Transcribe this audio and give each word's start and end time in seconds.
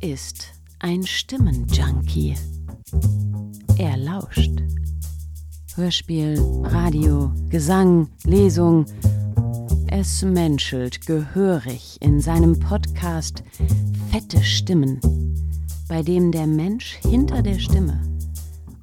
Er 0.00 0.10
ist 0.10 0.52
ein 0.78 1.04
Stimmenjunkie. 1.04 2.34
Er 3.78 3.96
lauscht. 3.96 4.62
Hörspiel, 5.74 6.40
Radio, 6.62 7.32
Gesang, 7.48 8.08
Lesung. 8.24 8.86
Es 9.88 10.22
menschelt 10.22 11.06
gehörig 11.06 11.96
in 12.00 12.20
seinem 12.20 12.58
Podcast 12.58 13.42
Fette 14.10 14.42
Stimmen, 14.42 15.00
bei 15.88 16.02
dem 16.02 16.30
der 16.30 16.46
Mensch 16.46 16.98
hinter 17.02 17.42
der 17.42 17.58
Stimme 17.58 18.00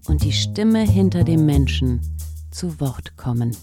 und 0.08 0.24
die 0.24 0.34
Stimme 0.34 0.82
hinter 0.82 1.24
dem 1.24 1.46
Menschen 1.46 2.02
zu 2.52 2.80
Wort 2.80 3.16
kommen. 3.16 3.56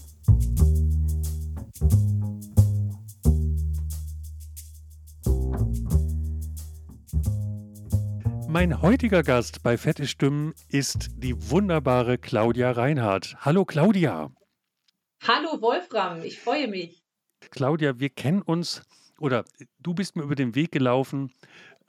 Mein 8.53 8.83
heutiger 8.83 9.23
Gast 9.23 9.63
bei 9.63 9.79
Fette 9.79 10.05
Stimmen 10.05 10.53
ist 10.69 11.09
die 11.17 11.49
wunderbare 11.49 12.19
Claudia 12.19 12.69
Reinhardt. 12.69 13.35
Hallo 13.39 13.65
Claudia. 13.65 14.31
Hallo 15.23 15.59
Wolfram, 15.59 16.21
ich 16.21 16.39
freue 16.39 16.67
mich. 16.67 17.01
Claudia, 17.49 17.99
wir 17.99 18.11
kennen 18.11 18.43
uns 18.43 18.83
oder 19.19 19.43
du 19.79 19.95
bist 19.95 20.15
mir 20.15 20.21
über 20.21 20.35
den 20.35 20.53
Weg 20.53 20.71
gelaufen 20.71 21.33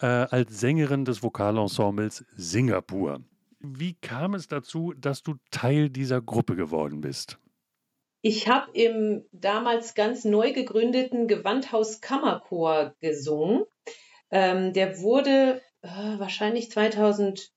äh, 0.01 0.07
als 0.07 0.59
Sängerin 0.59 1.05
des 1.05 1.23
Vokalensembles 1.23 2.25
Singapur. 2.35 3.21
Wie 3.61 3.93
kam 4.01 4.33
es 4.33 4.49
dazu, 4.49 4.95
dass 4.95 5.23
du 5.23 5.35
Teil 5.51 5.91
dieser 5.91 6.23
Gruppe 6.23 6.57
geworden 6.57 7.03
bist? 7.03 7.39
Ich 8.23 8.49
habe 8.49 8.71
im 8.73 9.27
damals 9.33 9.95
ganz 9.95 10.25
neu 10.25 10.55
gegründeten 10.55 11.29
Gewandhaus 11.29 12.01
Kammerchor 12.01 12.95
gesungen. 13.03 13.65
Ähm, 14.31 14.73
der 14.73 14.99
wurde 15.01 15.61
äh, 15.85 16.19
wahrscheinlich 16.19 16.71
2001 16.71 17.51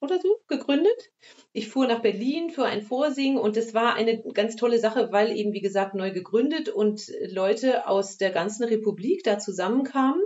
oder 0.00 0.20
so 0.20 0.40
gegründet. 0.48 1.10
Ich 1.52 1.68
fuhr 1.68 1.86
nach 1.86 2.02
Berlin 2.02 2.50
für 2.50 2.64
ein 2.64 2.82
Vorsingen 2.82 3.38
und 3.38 3.56
es 3.56 3.72
war 3.72 3.94
eine 3.94 4.20
ganz 4.34 4.56
tolle 4.56 4.78
Sache, 4.78 5.12
weil 5.12 5.36
eben, 5.36 5.52
wie 5.52 5.60
gesagt, 5.60 5.94
neu 5.94 6.10
gegründet 6.10 6.68
und 6.68 7.10
Leute 7.28 7.86
aus 7.86 8.16
der 8.16 8.30
ganzen 8.30 8.64
Republik 8.64 9.22
da 9.24 9.38
zusammenkamen. 9.38 10.22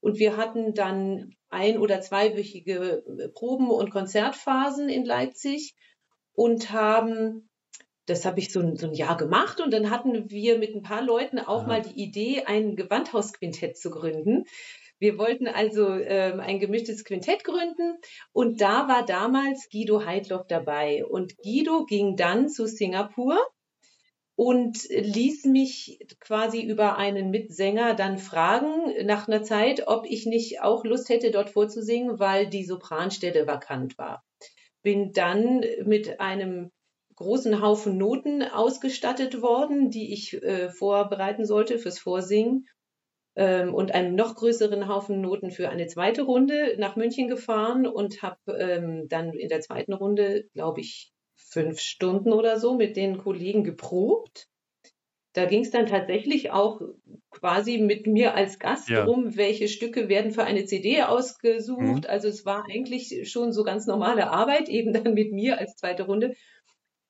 Und 0.00 0.18
wir 0.18 0.36
hatten 0.36 0.74
dann 0.74 1.34
ein- 1.50 1.78
oder 1.78 2.00
zweiwöchige 2.00 3.04
Proben- 3.34 3.70
und 3.70 3.90
Konzertphasen 3.90 4.88
in 4.88 5.04
Leipzig 5.04 5.74
und 6.32 6.72
haben 6.72 7.46
das 8.06 8.24
habe 8.24 8.40
ich 8.40 8.50
so 8.50 8.58
ein, 8.58 8.76
so 8.76 8.88
ein, 8.88 8.94
Jahr 8.94 9.16
gemacht 9.16 9.60
und 9.60 9.72
dann 9.72 9.88
hatten 9.88 10.30
wir 10.30 10.58
mit 10.58 10.74
ein 10.74 10.82
paar 10.82 11.02
Leuten 11.02 11.38
auch 11.38 11.66
mal 11.68 11.80
die 11.80 12.02
Idee, 12.02 12.42
ein 12.44 12.74
Gewandhausquintett 12.74 13.78
zu 13.78 13.90
gründen. 13.90 14.46
Wir 15.00 15.16
wollten 15.16 15.48
also 15.48 15.94
ähm, 15.94 16.40
ein 16.40 16.60
gemischtes 16.60 17.04
Quintett 17.04 17.42
gründen 17.42 17.98
und 18.32 18.60
da 18.60 18.86
war 18.86 19.04
damals 19.04 19.68
Guido 19.70 20.04
Heidloff 20.04 20.46
dabei. 20.46 21.04
Und 21.06 21.38
Guido 21.38 21.86
ging 21.86 22.16
dann 22.16 22.50
zu 22.50 22.66
Singapur 22.66 23.38
und 24.36 24.86
ließ 24.90 25.46
mich 25.46 26.06
quasi 26.20 26.62
über 26.62 26.98
einen 26.98 27.30
Mitsänger 27.30 27.94
dann 27.94 28.18
fragen 28.18 29.06
nach 29.06 29.26
einer 29.26 29.42
Zeit, 29.42 29.88
ob 29.88 30.04
ich 30.06 30.26
nicht 30.26 30.60
auch 30.60 30.84
Lust 30.84 31.08
hätte, 31.08 31.30
dort 31.30 31.48
vorzusingen, 31.48 32.18
weil 32.18 32.46
die 32.46 32.64
Sopranstelle 32.64 33.46
vakant 33.46 33.96
war. 33.96 34.22
Bin 34.82 35.12
dann 35.12 35.64
mit 35.84 36.20
einem 36.20 36.70
großen 37.16 37.62
Haufen 37.62 37.96
Noten 37.96 38.42
ausgestattet 38.42 39.40
worden, 39.40 39.90
die 39.90 40.12
ich 40.12 40.42
äh, 40.42 40.68
vorbereiten 40.68 41.46
sollte 41.46 41.78
fürs 41.78 41.98
Vorsingen 41.98 42.66
und 43.36 43.94
einem 43.94 44.16
noch 44.16 44.34
größeren 44.34 44.88
Haufen 44.88 45.20
Noten 45.20 45.50
für 45.50 45.70
eine 45.70 45.86
zweite 45.86 46.22
Runde 46.22 46.74
nach 46.78 46.96
München 46.96 47.28
gefahren 47.28 47.86
und 47.86 48.22
habe 48.22 48.38
ähm, 48.58 49.08
dann 49.08 49.32
in 49.32 49.48
der 49.48 49.60
zweiten 49.60 49.92
Runde, 49.92 50.44
glaube 50.52 50.80
ich, 50.80 51.12
fünf 51.36 51.80
Stunden 51.80 52.32
oder 52.32 52.58
so 52.58 52.74
mit 52.74 52.96
den 52.96 53.18
Kollegen 53.18 53.64
geprobt. 53.64 54.46
Da 55.32 55.44
ging 55.44 55.62
es 55.62 55.70
dann 55.70 55.86
tatsächlich 55.86 56.50
auch 56.50 56.80
quasi 57.30 57.78
mit 57.78 58.08
mir 58.08 58.34
als 58.34 58.58
Gast 58.58 58.88
ja. 58.88 59.04
drum, 59.04 59.36
welche 59.36 59.68
Stücke 59.68 60.08
werden 60.08 60.32
für 60.32 60.42
eine 60.42 60.64
CD 60.64 61.02
ausgesucht. 61.02 61.80
Mhm. 61.80 62.06
Also 62.08 62.26
es 62.26 62.44
war 62.44 62.64
eigentlich 62.68 63.30
schon 63.30 63.52
so 63.52 63.62
ganz 63.62 63.86
normale 63.86 64.30
Arbeit, 64.30 64.68
eben 64.68 64.92
dann 64.92 65.14
mit 65.14 65.32
mir 65.32 65.58
als 65.58 65.76
zweite 65.76 66.04
Runde. 66.04 66.34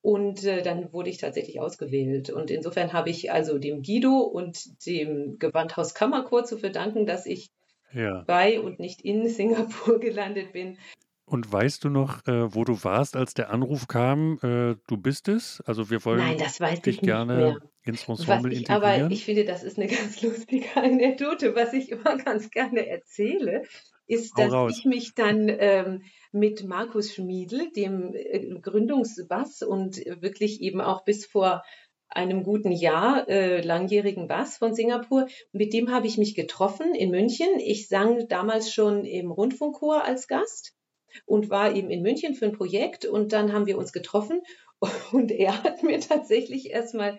Und 0.03 0.44
äh, 0.44 0.62
dann 0.62 0.93
wurde 0.93 1.11
ich 1.11 1.19
tatsächlich 1.19 1.61
ausgewählt. 1.61 2.31
Und 2.31 2.50
insofern 2.50 2.93
habe 2.93 3.11
ich 3.11 3.31
also 3.31 3.59
dem 3.59 3.83
Guido 3.83 4.21
und 4.21 4.87
dem 4.87 5.38
Gewandhaus 5.38 5.94
Kammerchor 5.94 6.44
zu 6.44 6.56
verdanken, 6.56 7.05
dass 7.05 7.27
ich 7.27 7.50
ja. 7.93 8.25
bei 8.27 8.60
und 8.60 8.81
nicht 8.81 9.03
in 9.03 9.28
Singapur 9.28 10.00
gelandet 10.00 10.53
bin. 10.53 10.78
Und 11.27 11.53
weißt 11.53 11.84
du 11.84 11.91
noch, 11.91 12.27
äh, 12.27 12.53
wo 12.55 12.65
du 12.65 12.83
warst, 12.83 13.15
als 13.15 13.34
der 13.34 13.50
Anruf 13.50 13.87
kam, 13.87 14.39
äh, 14.43 14.75
du 14.89 14.97
bist 14.97 15.28
es? 15.28 15.60
Also 15.65 15.89
wir 15.89 16.05
wollen 16.05 16.19
Nein, 16.19 16.39
das 16.39 16.60
weiß 16.60 16.83
dich 16.83 17.00
gerne 17.00 17.37
mehr. 17.37 17.56
ins 17.84 18.09
Ensemble 18.09 18.53
ich, 18.53 18.60
integrieren. 18.60 19.03
Aber 19.03 19.12
ich 19.12 19.25
finde, 19.27 19.44
das 19.44 19.62
ist 19.62 19.78
eine 19.78 19.87
ganz 19.87 20.22
lustige 20.22 20.66
Anekdote, 20.75 21.55
was 21.55 21.72
ich 21.72 21.93
immer 21.93 22.16
ganz 22.25 22.50
gerne 22.50 22.89
erzähle, 22.89 23.62
ist, 24.09 24.37
dass 24.37 24.77
ich 24.77 24.84
mich 24.87 25.15
dann 25.15 25.49
ähm, 25.49 26.03
mit 26.32 26.64
Markus 26.64 27.12
Schmiedl, 27.12 27.70
dem 27.72 28.14
äh, 28.14 28.58
Gründungsbass 28.60 29.62
und 29.62 29.96
wirklich 30.20 30.60
eben 30.60 30.80
auch 30.80 31.04
bis 31.04 31.26
vor 31.26 31.62
einem 32.08 32.42
guten 32.42 32.72
Jahr 32.72 33.28
äh, 33.28 33.60
langjährigen 33.60 34.26
Bass 34.26 34.56
von 34.56 34.74
Singapur. 34.74 35.28
Mit 35.52 35.72
dem 35.72 35.91
habe 35.92 36.06
ich 36.06 36.18
mich 36.18 36.34
getroffen 36.34 36.94
in 36.94 37.10
München. 37.10 37.48
Ich 37.58 37.88
sang 37.88 38.26
damals 38.28 38.72
schon 38.72 39.04
im 39.04 39.30
Rundfunkchor 39.30 40.04
als 40.04 40.26
Gast 40.26 40.74
und 41.26 41.50
war 41.50 41.74
eben 41.74 41.91
in 41.91 42.02
München 42.02 42.34
für 42.34 42.47
ein 42.47 42.52
Projekt 42.52 43.04
und 43.04 43.32
dann 43.32 43.52
haben 43.52 43.66
wir 43.66 43.78
uns 43.78 43.92
getroffen 43.92 44.42
und 45.12 45.30
er 45.30 45.62
hat 45.62 45.82
mir 45.82 46.00
tatsächlich 46.00 46.70
erstmal 46.70 47.18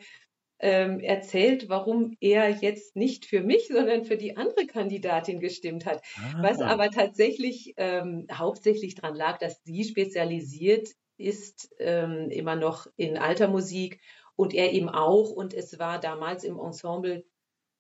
ähm, 0.62 1.00
erzählt, 1.00 1.70
warum 1.70 2.16
er 2.20 2.50
jetzt 2.50 2.96
nicht 2.96 3.26
für 3.26 3.42
mich, 3.42 3.68
sondern 3.68 4.06
für 4.06 4.18
die 4.18 4.38
andere 4.38 4.66
Kandidatin 4.66 5.40
gestimmt 5.40 5.86
hat. 5.86 6.02
Ah. 6.18 6.44
Was 6.44 6.62
aber 6.62 6.90
tatsächlich 6.90 7.74
ähm, 7.78 8.28
hauptsächlich 8.32 8.96
daran 8.96 9.16
lag, 9.16 9.38
dass 9.40 9.62
sie 9.64 9.84
spezialisiert 9.84 10.90
ist 11.18 11.70
ähm, 11.80 12.30
immer 12.30 12.56
noch 12.56 12.88
in 12.96 13.18
alter 13.18 13.48
Musik 13.48 14.00
und 14.36 14.54
er 14.54 14.72
eben 14.74 14.90
auch. 14.90 15.32
Und 15.32 15.54
es 15.54 15.78
war 15.80 16.00
damals 16.00 16.44
im 16.44 16.60
Ensemble 16.60 17.26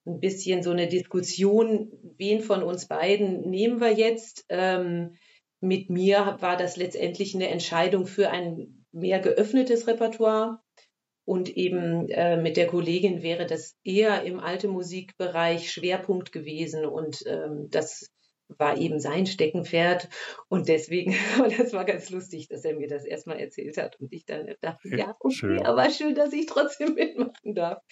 ein 0.05 0.19
bisschen 0.19 0.63
so 0.63 0.71
eine 0.71 0.87
Diskussion, 0.87 1.91
wen 2.17 2.41
von 2.41 2.63
uns 2.63 2.87
beiden 2.87 3.49
nehmen 3.49 3.79
wir 3.79 3.93
jetzt. 3.93 4.45
Ähm, 4.49 5.15
mit 5.59 5.89
mir 5.89 6.37
war 6.39 6.57
das 6.57 6.75
letztendlich 6.75 7.35
eine 7.35 7.49
Entscheidung 7.49 8.07
für 8.07 8.29
ein 8.31 8.85
mehr 8.91 9.19
geöffnetes 9.19 9.87
Repertoire. 9.87 10.61
Und 11.25 11.49
eben 11.49 12.09
äh, 12.09 12.37
mit 12.37 12.57
der 12.57 12.67
Kollegin 12.67 13.21
wäre 13.21 13.45
das 13.45 13.75
eher 13.83 14.23
im 14.23 14.39
alte 14.39 14.67
Musikbereich 14.67 15.71
Schwerpunkt 15.71 16.31
gewesen. 16.31 16.85
Und 16.85 17.23
ähm, 17.27 17.67
das 17.69 18.09
war 18.57 18.77
eben 18.77 18.99
sein 18.99 19.25
Steckenpferd. 19.25 20.09
Und 20.49 20.67
deswegen, 20.67 21.15
und 21.43 21.57
das 21.57 21.73
war 21.73 21.85
ganz 21.85 22.09
lustig, 22.09 22.47
dass 22.47 22.65
er 22.65 22.75
mir 22.75 22.87
das 22.87 23.05
erstmal 23.05 23.39
erzählt 23.39 23.77
hat. 23.77 23.99
Und 23.99 24.11
ich 24.13 24.25
dann 24.25 24.53
dachte, 24.61 24.89
ja, 24.95 25.15
okay, 25.19 25.35
schön. 25.35 25.65
aber 25.65 25.89
schön, 25.89 26.15
dass 26.15 26.33
ich 26.33 26.47
trotzdem 26.47 26.93
mitmachen 26.95 27.55
darf. 27.55 27.83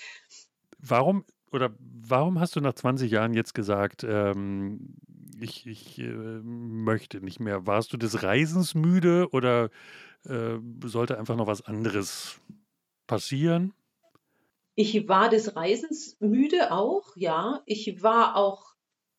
Warum 0.79 1.25
oder 1.51 1.75
warum 1.79 2.39
hast 2.39 2.55
du 2.55 2.61
nach 2.61 2.73
20 2.73 3.11
Jahren 3.11 3.33
jetzt 3.33 3.53
gesagt, 3.53 4.03
ähm, 4.03 4.95
ich, 5.41 5.65
ich 5.65 5.99
äh, 5.99 6.03
möchte 6.43 7.21
nicht 7.21 7.39
mehr? 7.39 7.65
Warst 7.65 7.91
du 7.91 7.97
des 7.97 8.23
Reisens 8.23 8.75
müde 8.75 9.27
oder 9.31 9.69
äh, 10.25 10.57
sollte 10.85 11.17
einfach 11.17 11.35
noch 11.35 11.47
was 11.47 11.65
anderes 11.65 12.39
passieren? 13.09 13.73
Ich 14.75 15.09
war 15.09 15.27
des 15.29 15.57
Reisens 15.57 16.15
müde 16.21 16.71
auch, 16.71 17.17
ja. 17.17 17.61
Ich 17.65 18.01
war 18.01 18.37
auch 18.37 18.75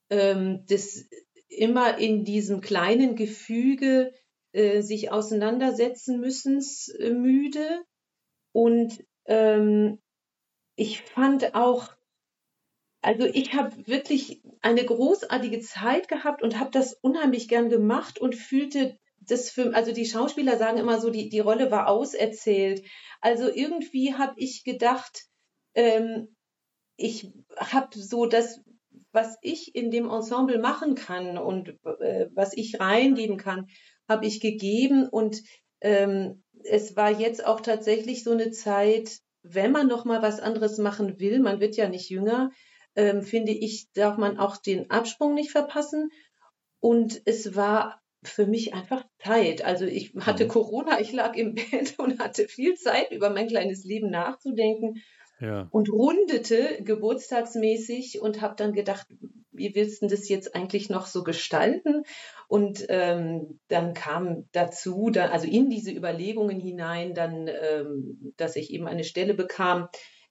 ähm, 0.08 0.64
des 0.64 1.10
immer 1.48 1.98
in 1.98 2.24
diesem 2.24 2.62
kleinen 2.62 3.16
Gefüge 3.16 4.14
äh, 4.52 4.80
sich 4.80 5.10
auseinandersetzen 5.10 6.20
müssen 6.20 6.64
äh, 6.98 7.10
müde. 7.10 7.84
Und 8.52 9.04
ähm, 9.26 10.00
ich 10.76 11.02
fand 11.02 11.54
auch, 11.54 11.92
also 13.02 13.26
ich 13.26 13.54
habe 13.54 13.86
wirklich 13.86 14.42
eine 14.62 14.84
großartige 14.84 15.60
Zeit 15.60 16.08
gehabt 16.08 16.42
und 16.42 16.58
habe 16.58 16.70
das 16.70 16.94
unheimlich 16.94 17.48
gern 17.48 17.68
gemacht 17.68 18.18
und 18.18 18.34
fühlte 18.34 18.98
das 19.30 19.50
für, 19.50 19.74
also 19.74 19.92
die 19.92 20.06
Schauspieler 20.06 20.56
sagen 20.56 20.78
immer 20.78 21.00
so, 21.00 21.10
die, 21.10 21.28
die 21.28 21.40
Rolle 21.40 21.70
war 21.70 21.88
auserzählt. 21.88 22.84
Also 23.20 23.48
irgendwie 23.52 24.14
habe 24.14 24.34
ich 24.36 24.64
gedacht, 24.64 25.24
ähm, 25.74 26.34
ich 26.96 27.32
habe 27.56 27.98
so 27.98 28.26
das, 28.26 28.60
was 29.12 29.36
ich 29.42 29.74
in 29.74 29.90
dem 29.90 30.08
Ensemble 30.10 30.58
machen 30.58 30.94
kann 30.94 31.38
und 31.38 31.70
äh, 32.00 32.28
was 32.34 32.52
ich 32.56 32.80
reingeben 32.80 33.36
kann, 33.38 33.66
habe 34.08 34.26
ich 34.26 34.40
gegeben 34.40 35.08
und 35.08 35.42
ähm, 35.80 36.42
es 36.64 36.96
war 36.96 37.10
jetzt 37.10 37.44
auch 37.46 37.60
tatsächlich 37.60 38.22
so 38.24 38.32
eine 38.32 38.50
Zeit, 38.50 39.18
wenn 39.42 39.72
man 39.72 39.86
noch 39.86 40.04
mal 40.04 40.22
was 40.22 40.40
anderes 40.40 40.78
machen 40.78 41.18
will, 41.18 41.40
man 41.40 41.60
wird 41.60 41.76
ja 41.76 41.88
nicht 41.88 42.10
jünger, 42.10 42.50
ähm, 42.96 43.22
finde 43.22 43.52
ich, 43.52 43.90
darf 43.94 44.18
man 44.18 44.38
auch 44.38 44.56
den 44.58 44.90
Absprung 44.90 45.34
nicht 45.34 45.50
verpassen 45.52 46.10
Und 46.80 47.22
es 47.26 47.54
war 47.56 47.99
für 48.22 48.46
mich 48.46 48.74
einfach 48.74 49.04
Zeit. 49.18 49.64
Also 49.64 49.86
ich 49.86 50.14
hatte 50.20 50.44
mhm. 50.44 50.48
Corona, 50.48 51.00
ich 51.00 51.12
lag 51.12 51.34
im 51.36 51.54
Bett 51.70 51.98
und 51.98 52.18
hatte 52.18 52.48
viel 52.48 52.74
Zeit, 52.74 53.12
über 53.12 53.30
mein 53.30 53.48
kleines 53.48 53.84
Leben 53.84 54.10
nachzudenken 54.10 55.02
ja. 55.40 55.68
und 55.70 55.90
rundete 55.90 56.82
geburtstagsmäßig 56.82 58.20
und 58.20 58.40
habe 58.40 58.56
dann 58.56 58.72
gedacht, 58.72 59.06
wie 59.52 59.74
willst 59.74 60.02
du 60.02 60.06
das 60.06 60.28
jetzt 60.28 60.54
eigentlich 60.54 60.90
noch 60.90 61.06
so 61.06 61.22
gestalten? 61.22 62.04
Und 62.48 62.86
ähm, 62.88 63.60
dann 63.68 63.94
kam 63.94 64.48
dazu, 64.52 65.10
da, 65.10 65.26
also 65.26 65.46
in 65.46 65.70
diese 65.70 65.92
Überlegungen 65.92 66.60
hinein, 66.60 67.14
dann, 67.14 67.48
ähm, 67.48 68.32
dass 68.36 68.56
ich 68.56 68.70
eben 68.70 68.86
eine 68.86 69.04
Stelle 69.04 69.34
bekam 69.34 69.88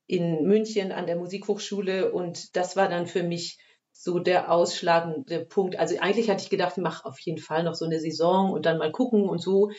in 0.08 0.44
München 0.44 0.92
an 0.92 1.06
der 1.06 1.18
Musikhochschule 1.18 2.12
und 2.12 2.56
das 2.56 2.76
war 2.76 2.90
dann 2.90 3.06
für 3.06 3.22
mich 3.22 3.60
so 4.02 4.20
der 4.20 4.50
ausschlagende 4.50 5.46
Punkt. 5.46 5.78
Also 5.78 5.98
eigentlich 6.00 6.30
hatte 6.30 6.42
ich 6.42 6.50
gedacht, 6.50 6.78
mach 6.78 7.04
auf 7.04 7.20
jeden 7.20 7.38
Fall 7.38 7.66
noch 7.66 7.76
so 7.76 7.84
eine 7.84 8.00
Saison 8.00 8.54
und 8.54 8.66
dann 8.66 8.78
mal 8.78 8.94
gucken 8.94 9.28
und 9.28 9.40
so. 9.40 9.72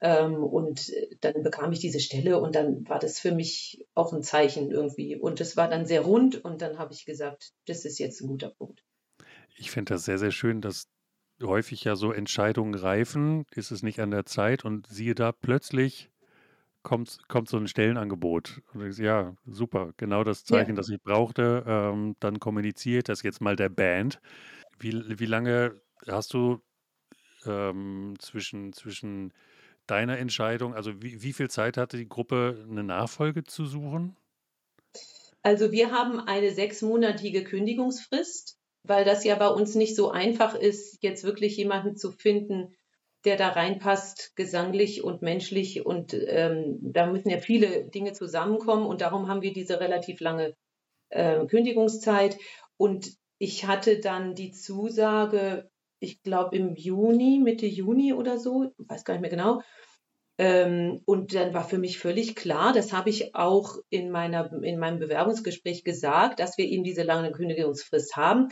Ähm, 0.00 0.42
und 0.42 0.90
dann 1.20 1.44
bekam 1.44 1.70
ich 1.70 1.78
diese 1.78 2.00
Stelle 2.00 2.40
und 2.40 2.56
dann 2.56 2.88
war 2.88 2.98
das 2.98 3.20
für 3.20 3.30
mich 3.30 3.86
auch 3.94 4.12
ein 4.12 4.24
Zeichen 4.24 4.72
irgendwie. 4.72 5.14
Und 5.14 5.40
es 5.40 5.56
war 5.56 5.68
dann 5.68 5.86
sehr 5.86 6.00
rund 6.00 6.44
und 6.44 6.60
dann 6.60 6.76
habe 6.78 6.92
ich 6.92 7.04
gesagt, 7.04 7.52
das 7.66 7.84
ist 7.84 8.00
jetzt 8.00 8.20
ein 8.20 8.26
guter 8.26 8.50
Punkt. 8.50 8.82
Ich 9.56 9.70
finde 9.70 9.94
das 9.94 10.06
sehr, 10.06 10.18
sehr 10.18 10.32
schön, 10.32 10.60
dass 10.60 10.88
häufig 11.40 11.84
ja 11.84 11.94
so 11.94 12.10
Entscheidungen 12.10 12.74
reifen, 12.74 13.44
ist 13.54 13.70
es 13.70 13.84
nicht 13.84 14.00
an 14.00 14.10
der 14.10 14.26
Zeit 14.26 14.64
und 14.64 14.88
siehe 14.88 15.14
da, 15.14 15.30
plötzlich 15.30 16.10
kommt, 16.82 17.28
kommt 17.28 17.48
so 17.48 17.56
ein 17.56 17.68
Stellenangebot. 17.68 18.62
Denkst, 18.74 18.98
ja, 18.98 19.34
super, 19.46 19.92
genau 19.96 20.24
das 20.24 20.44
Zeichen, 20.44 20.70
ja. 20.70 20.76
das 20.76 20.88
ich 20.88 21.00
brauchte. 21.00 21.64
Ähm, 21.66 22.16
dann 22.20 22.40
kommuniziert 22.40 23.08
das 23.08 23.22
jetzt 23.22 23.40
mal 23.40 23.56
der 23.56 23.68
Band. 23.68 24.20
Wie, 24.78 25.02
wie 25.18 25.26
lange 25.26 25.80
hast 26.06 26.34
du 26.34 26.60
ähm, 27.46 28.14
zwischen, 28.18 28.72
zwischen 28.72 29.32
deiner 29.86 30.18
Entscheidung, 30.18 30.74
also 30.74 31.02
wie, 31.02 31.22
wie 31.22 31.32
viel 31.32 31.50
Zeit 31.50 31.76
hatte 31.76 31.96
die 31.96 32.08
Gruppe, 32.08 32.64
eine 32.68 32.84
Nachfolge 32.84 33.44
zu 33.44 33.66
suchen? 33.66 34.16
Also 35.42 35.72
wir 35.72 35.90
haben 35.90 36.20
eine 36.20 36.52
sechsmonatige 36.52 37.42
Kündigungsfrist, 37.42 38.58
weil 38.84 39.04
das 39.04 39.24
ja 39.24 39.34
bei 39.34 39.48
uns 39.48 39.74
nicht 39.74 39.96
so 39.96 40.10
einfach 40.10 40.54
ist, 40.54 41.02
jetzt 41.02 41.24
wirklich 41.24 41.56
jemanden 41.56 41.96
zu 41.96 42.12
finden, 42.12 42.74
der 43.24 43.36
da 43.36 43.48
reinpasst, 43.48 44.34
gesanglich 44.36 45.04
und 45.04 45.22
menschlich. 45.22 45.86
Und 45.86 46.14
ähm, 46.14 46.78
da 46.80 47.06
müssen 47.06 47.30
ja 47.30 47.38
viele 47.38 47.84
Dinge 47.84 48.12
zusammenkommen. 48.12 48.86
Und 48.86 49.00
darum 49.00 49.28
haben 49.28 49.42
wir 49.42 49.52
diese 49.52 49.80
relativ 49.80 50.20
lange 50.20 50.54
äh, 51.10 51.46
Kündigungszeit. 51.46 52.36
Und 52.76 53.12
ich 53.38 53.66
hatte 53.66 54.00
dann 54.00 54.34
die 54.34 54.52
Zusage, 54.52 55.70
ich 56.00 56.22
glaube 56.22 56.56
im 56.56 56.74
Juni, 56.74 57.40
Mitte 57.42 57.66
Juni 57.66 58.12
oder 58.12 58.38
so, 58.38 58.72
weiß 58.78 59.04
gar 59.04 59.14
nicht 59.14 59.22
mehr 59.22 59.30
genau. 59.30 59.62
Ähm, 60.38 61.02
und 61.04 61.34
dann 61.34 61.54
war 61.54 61.62
für 61.62 61.78
mich 61.78 61.98
völlig 61.98 62.34
klar, 62.34 62.72
das 62.72 62.92
habe 62.92 63.10
ich 63.10 63.34
auch 63.34 63.76
in, 63.90 64.10
meiner, 64.10 64.50
in 64.62 64.78
meinem 64.78 64.98
Bewerbungsgespräch 64.98 65.84
gesagt, 65.84 66.40
dass 66.40 66.58
wir 66.58 66.64
eben 66.66 66.84
diese 66.84 67.02
lange 67.02 67.32
Kündigungsfrist 67.32 68.16
haben. 68.16 68.48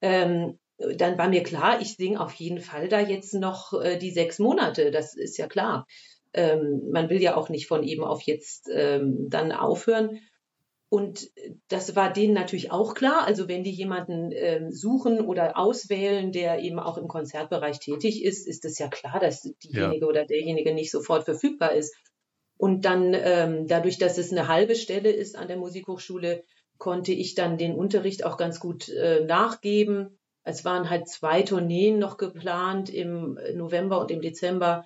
Ähm, 0.00 0.58
dann 0.78 1.18
war 1.18 1.28
mir 1.28 1.42
klar, 1.42 1.80
ich 1.80 1.96
singe 1.96 2.20
auf 2.20 2.32
jeden 2.34 2.60
Fall 2.60 2.88
da 2.88 3.00
jetzt 3.00 3.34
noch 3.34 3.72
äh, 3.80 3.96
die 3.98 4.10
sechs 4.10 4.38
Monate. 4.38 4.90
Das 4.90 5.14
ist 5.14 5.38
ja 5.38 5.46
klar. 5.46 5.86
Ähm, 6.32 6.88
man 6.90 7.08
will 7.10 7.22
ja 7.22 7.36
auch 7.36 7.48
nicht 7.48 7.66
von 7.66 7.84
eben 7.84 8.02
auf 8.02 8.22
jetzt 8.22 8.68
ähm, 8.72 9.28
dann 9.28 9.52
aufhören. 9.52 10.20
Und 10.88 11.30
das 11.68 11.96
war 11.96 12.12
denen 12.12 12.34
natürlich 12.34 12.70
auch 12.70 12.94
klar. 12.94 13.24
Also 13.26 13.48
wenn 13.48 13.64
die 13.64 13.70
jemanden 13.70 14.30
ähm, 14.32 14.70
suchen 14.70 15.20
oder 15.20 15.58
auswählen, 15.58 16.30
der 16.32 16.60
eben 16.60 16.78
auch 16.78 16.98
im 16.98 17.08
Konzertbereich 17.08 17.78
tätig 17.80 18.24
ist, 18.24 18.46
ist 18.46 18.64
es 18.64 18.78
ja 18.78 18.88
klar, 18.88 19.18
dass 19.20 19.42
diejenige 19.42 20.04
ja. 20.04 20.06
oder 20.06 20.24
derjenige 20.24 20.74
nicht 20.74 20.90
sofort 20.90 21.24
verfügbar 21.24 21.72
ist. 21.72 21.94
Und 22.56 22.84
dann 22.84 23.12
ähm, 23.14 23.66
dadurch, 23.66 23.98
dass 23.98 24.18
es 24.18 24.30
eine 24.30 24.46
halbe 24.46 24.76
Stelle 24.76 25.10
ist 25.10 25.36
an 25.36 25.48
der 25.48 25.56
Musikhochschule, 25.56 26.44
konnte 26.78 27.12
ich 27.12 27.34
dann 27.34 27.58
den 27.58 27.74
Unterricht 27.74 28.24
auch 28.24 28.36
ganz 28.36 28.60
gut 28.60 28.88
äh, 28.88 29.24
nachgeben 29.24 30.18
es 30.44 30.64
waren 30.64 30.90
halt 30.90 31.08
zwei 31.08 31.42
Tourneen 31.42 31.98
noch 31.98 32.18
geplant 32.18 32.90
im 32.90 33.38
November 33.54 34.00
und 34.00 34.10
im 34.10 34.20
Dezember. 34.20 34.84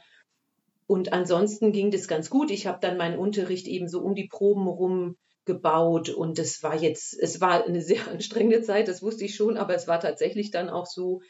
Und 0.86 1.12
ansonsten 1.12 1.72
ging 1.72 1.90
das 1.90 2.08
ganz 2.08 2.30
gut. 2.30 2.50
Ich 2.50 2.66
habe 2.66 2.78
dann 2.80 2.96
meinen 2.96 3.18
Unterricht 3.18 3.66
eben 3.66 3.88
so 3.88 4.00
um 4.00 4.14
die 4.14 4.28
Proben 4.28 4.68
rum 4.68 5.16
gebaut 5.44 6.10
und 6.10 6.38
es 6.38 6.62
war 6.62 6.76
jetzt, 6.76 7.18
es 7.18 7.40
war 7.40 7.64
eine 7.64 7.80
sehr 7.80 8.06
anstrengende 8.10 8.62
Zeit, 8.62 8.86
das 8.86 9.02
wusste 9.02 9.24
ich 9.24 9.34
schon, 9.34 9.56
aber 9.56 9.74
es 9.74 9.88
war 9.88 9.98
tatsächlich 9.98 10.50
dann 10.50 10.68
auch 10.68 10.86
so 10.86 11.22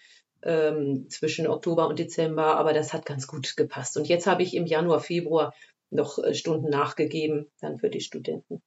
ähm, 0.43 1.07
zwischen 1.09 1.47
Oktober 1.47 1.89
und 1.89 1.99
Dezember, 1.99 2.57
aber 2.57 2.73
das 2.73 2.93
hat 2.93 3.07
ganz 3.07 3.27
gut 3.27 3.57
gepasst. 3.57 3.97
Und 3.97 4.09
jetzt 4.09 4.27
habe 4.27 4.43
ich 4.43 4.55
im 4.55 4.67
Januar, 4.67 5.01
Februar 5.01 5.55
noch 5.91 6.19
äh, 6.19 6.35
Stunden 6.35 6.69
nachgegeben, 6.69 7.47
dann 7.61 7.79
für 7.79 7.91
die 7.91 8.01
Studenten. 8.01 8.61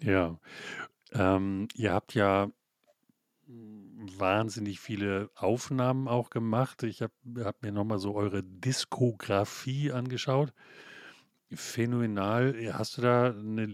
Ja, 0.00 0.38
ähm, 1.12 1.68
ihr 1.74 1.92
habt 1.92 2.14
ja 2.14 2.50
wahnsinnig 4.18 4.80
viele 4.80 5.30
Aufnahmen 5.34 6.08
auch 6.08 6.30
gemacht. 6.30 6.82
Ich 6.82 7.02
habe 7.02 7.12
hab 7.44 7.62
mir 7.62 7.72
nochmal 7.72 7.98
so 7.98 8.14
eure 8.14 8.42
Diskografie 8.42 9.92
angeschaut. 9.92 10.52
Phänomenal. 11.54 12.54
Hast 12.72 12.96
du 12.96 13.02
da 13.02 13.30
eine, 13.30 13.68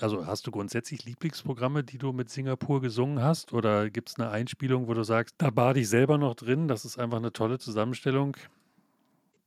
also 0.00 0.26
hast 0.26 0.46
du 0.46 0.50
grundsätzlich 0.50 1.04
Lieblingsprogramme, 1.04 1.82
die 1.82 1.98
du 1.98 2.12
mit 2.12 2.30
Singapur 2.30 2.80
gesungen 2.80 3.22
hast? 3.22 3.52
Oder 3.52 3.90
gibt 3.90 4.10
es 4.10 4.18
eine 4.18 4.30
Einspielung, 4.30 4.86
wo 4.86 4.94
du 4.94 5.02
sagst, 5.02 5.34
da 5.38 5.50
bade 5.50 5.80
ich 5.80 5.88
selber 5.88 6.18
noch 6.18 6.34
drin? 6.34 6.68
Das 6.68 6.84
ist 6.84 6.98
einfach 6.98 7.18
eine 7.18 7.32
tolle 7.32 7.58
Zusammenstellung. 7.58 8.36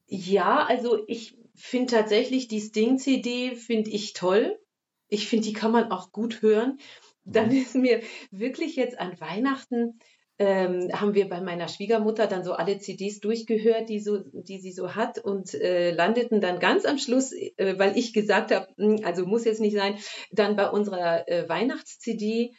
Ja, 0.07 0.65
also 0.65 1.03
ich 1.07 1.37
finde 1.55 1.93
tatsächlich 1.93 2.47
die 2.47 2.61
Sting-CD 2.61 3.55
finde 3.55 3.91
ich 3.91 4.13
toll. 4.13 4.59
Ich 5.07 5.27
finde, 5.27 5.47
die 5.47 5.53
kann 5.53 5.71
man 5.71 5.91
auch 5.91 6.11
gut 6.11 6.41
hören. 6.41 6.79
Dann 7.25 7.49
mhm. 7.49 7.57
ist 7.57 7.75
mir 7.75 8.01
wirklich 8.31 8.75
jetzt 8.75 8.99
an 8.99 9.19
Weihnachten 9.19 9.99
ähm, 10.39 10.89
haben 10.93 11.15
wir 11.15 11.27
bei 11.27 11.41
meiner 11.41 11.67
Schwiegermutter 11.67 12.25
dann 12.25 12.45
so 12.45 12.53
alle 12.53 12.79
CDs 12.79 13.19
durchgehört, 13.19 13.89
die, 13.89 13.99
so, 13.99 14.19
die 14.31 14.59
sie 14.59 14.71
so 14.71 14.95
hat 14.95 15.19
und 15.19 15.53
äh, 15.53 15.91
landeten 15.91 16.39
dann 16.39 16.59
ganz 16.59 16.85
am 16.85 16.97
Schluss, 16.97 17.33
äh, 17.33 17.75
weil 17.77 17.97
ich 17.97 18.13
gesagt 18.13 18.51
habe, 18.51 18.67
hm, 18.77 19.01
also 19.03 19.25
muss 19.25 19.43
jetzt 19.43 19.59
nicht 19.59 19.75
sein, 19.75 19.97
dann 20.31 20.55
bei 20.55 20.69
unserer 20.69 21.27
äh, 21.27 21.47
Weihnachts-CD. 21.49 22.53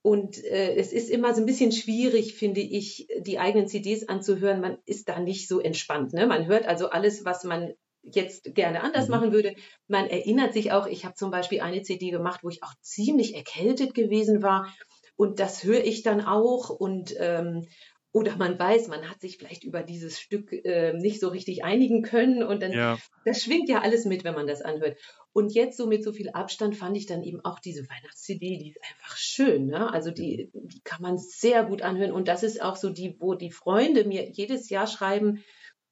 Und 0.00 0.44
äh, 0.44 0.76
es 0.76 0.92
ist 0.92 1.10
immer 1.10 1.34
so 1.34 1.40
ein 1.40 1.46
bisschen 1.46 1.72
schwierig, 1.72 2.34
finde 2.34 2.60
ich, 2.60 3.08
die 3.18 3.38
eigenen 3.38 3.66
CDs 3.66 4.06
anzuhören. 4.06 4.60
Man 4.60 4.78
ist 4.84 5.08
da 5.08 5.18
nicht 5.18 5.48
so 5.48 5.60
entspannt. 5.60 6.12
Ne? 6.12 6.26
Man 6.26 6.46
hört 6.46 6.66
also 6.66 6.90
alles, 6.90 7.24
was 7.24 7.42
man 7.42 7.72
jetzt 8.02 8.54
gerne 8.54 8.82
anders 8.82 9.06
mhm. 9.06 9.10
machen 9.10 9.32
würde. 9.32 9.56
Man 9.88 10.06
erinnert 10.06 10.52
sich 10.52 10.72
auch, 10.72 10.86
ich 10.86 11.04
habe 11.04 11.14
zum 11.14 11.30
Beispiel 11.30 11.60
eine 11.60 11.82
CD 11.82 12.10
gemacht, 12.10 12.40
wo 12.42 12.48
ich 12.48 12.62
auch 12.62 12.74
ziemlich 12.80 13.34
erkältet 13.34 13.94
gewesen 13.94 14.42
war. 14.42 14.72
Und 15.16 15.40
das 15.40 15.64
höre 15.64 15.84
ich 15.84 16.02
dann 16.02 16.20
auch 16.20 16.70
und 16.70 17.14
ähm, 17.18 17.66
oder 18.14 18.36
man 18.36 18.56
weiß, 18.56 18.86
man 18.86 19.10
hat 19.10 19.20
sich 19.20 19.38
vielleicht 19.38 19.64
über 19.64 19.82
dieses 19.82 20.20
Stück 20.20 20.52
äh, 20.52 20.92
nicht 20.92 21.18
so 21.18 21.28
richtig 21.28 21.64
einigen 21.64 22.02
können 22.02 22.44
und 22.44 22.62
dann 22.62 22.72
ja. 22.72 22.96
das 23.24 23.42
schwingt 23.42 23.68
ja 23.68 23.80
alles 23.80 24.04
mit, 24.04 24.22
wenn 24.22 24.34
man 24.34 24.46
das 24.46 24.62
anhört. 24.62 24.96
Und 25.32 25.52
jetzt 25.52 25.76
so 25.76 25.88
mit 25.88 26.04
so 26.04 26.12
viel 26.12 26.30
Abstand 26.30 26.76
fand 26.76 26.96
ich 26.96 27.06
dann 27.06 27.24
eben 27.24 27.44
auch 27.44 27.58
diese 27.58 27.82
Weihnachts-CD, 27.90 28.56
die 28.56 28.70
ist 28.70 28.78
einfach 28.88 29.16
schön, 29.16 29.66
ne? 29.66 29.92
Also 29.92 30.12
die, 30.12 30.48
die 30.52 30.80
kann 30.84 31.02
man 31.02 31.18
sehr 31.18 31.64
gut 31.64 31.82
anhören 31.82 32.12
und 32.12 32.28
das 32.28 32.44
ist 32.44 32.62
auch 32.62 32.76
so 32.76 32.90
die, 32.90 33.16
wo 33.18 33.34
die 33.34 33.50
Freunde 33.50 34.04
mir 34.04 34.30
jedes 34.30 34.70
Jahr 34.70 34.86
schreiben, 34.86 35.42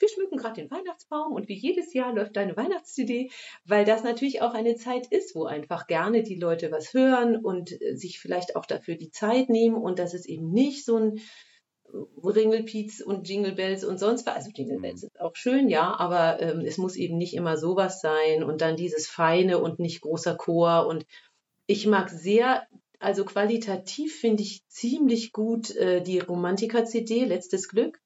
wir 0.02 0.08
schmücken 0.08 0.36
gerade 0.36 0.60
den 0.60 0.70
Weihnachtsbaum 0.70 1.32
und 1.32 1.48
wie 1.48 1.54
jedes 1.54 1.94
Jahr 1.94 2.12
läuft 2.12 2.36
deine 2.36 2.56
Weihnachts-CD, 2.56 3.30
weil 3.64 3.84
das 3.84 4.02
natürlich 4.02 4.42
auch 4.42 4.52
eine 4.52 4.74
Zeit 4.74 5.06
ist, 5.06 5.34
wo 5.36 5.44
einfach 5.44 5.86
gerne 5.86 6.24
die 6.24 6.34
Leute 6.34 6.72
was 6.72 6.92
hören 6.92 7.36
und 7.36 7.80
äh, 7.80 7.96
sich 7.96 8.18
vielleicht 8.18 8.56
auch 8.56 8.66
dafür 8.66 8.96
die 8.96 9.10
Zeit 9.10 9.48
nehmen 9.48 9.76
und 9.76 10.00
das 10.00 10.12
ist 10.12 10.26
eben 10.26 10.50
nicht 10.50 10.84
so 10.84 10.96
ein 10.96 11.16
äh, 11.18 11.20
Ringelpiez 12.22 13.00
und 13.00 13.28
Jingle 13.28 13.52
Bells 13.52 13.84
und 13.84 13.98
sonst 13.98 14.26
was. 14.26 14.34
Also 14.34 14.50
Jingle 14.52 14.80
Bells 14.80 15.02
mhm. 15.02 15.06
ist 15.06 15.20
auch 15.20 15.36
schön, 15.36 15.68
ja, 15.68 15.94
aber 15.96 16.42
ähm, 16.42 16.60
es 16.60 16.78
muss 16.78 16.96
eben 16.96 17.16
nicht 17.16 17.34
immer 17.34 17.56
sowas 17.56 18.00
sein 18.00 18.42
und 18.42 18.60
dann 18.60 18.76
dieses 18.76 19.06
feine 19.06 19.60
und 19.60 19.78
nicht 19.78 20.00
großer 20.00 20.34
Chor 20.34 20.88
und 20.88 21.06
ich 21.68 21.86
mag 21.86 22.10
sehr 22.10 22.66
also 22.98 23.24
qualitativ 23.24 24.14
finde 24.14 24.42
ich 24.42 24.64
ziemlich 24.68 25.32
gut 25.32 25.74
äh, 25.74 26.02
die 26.02 26.20
Romantiker-CD, 26.20 27.24
Letztes 27.24 27.68
Glück. 27.68 28.01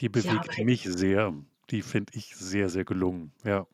Die 0.00 0.08
bewegt 0.08 0.56
ja, 0.56 0.64
mich 0.64 0.84
sehr. 0.84 1.34
Die 1.70 1.82
finde 1.82 2.12
ich 2.14 2.34
sehr, 2.36 2.68
sehr 2.68 2.84
gelungen. 2.84 3.32
Ja. 3.44 3.66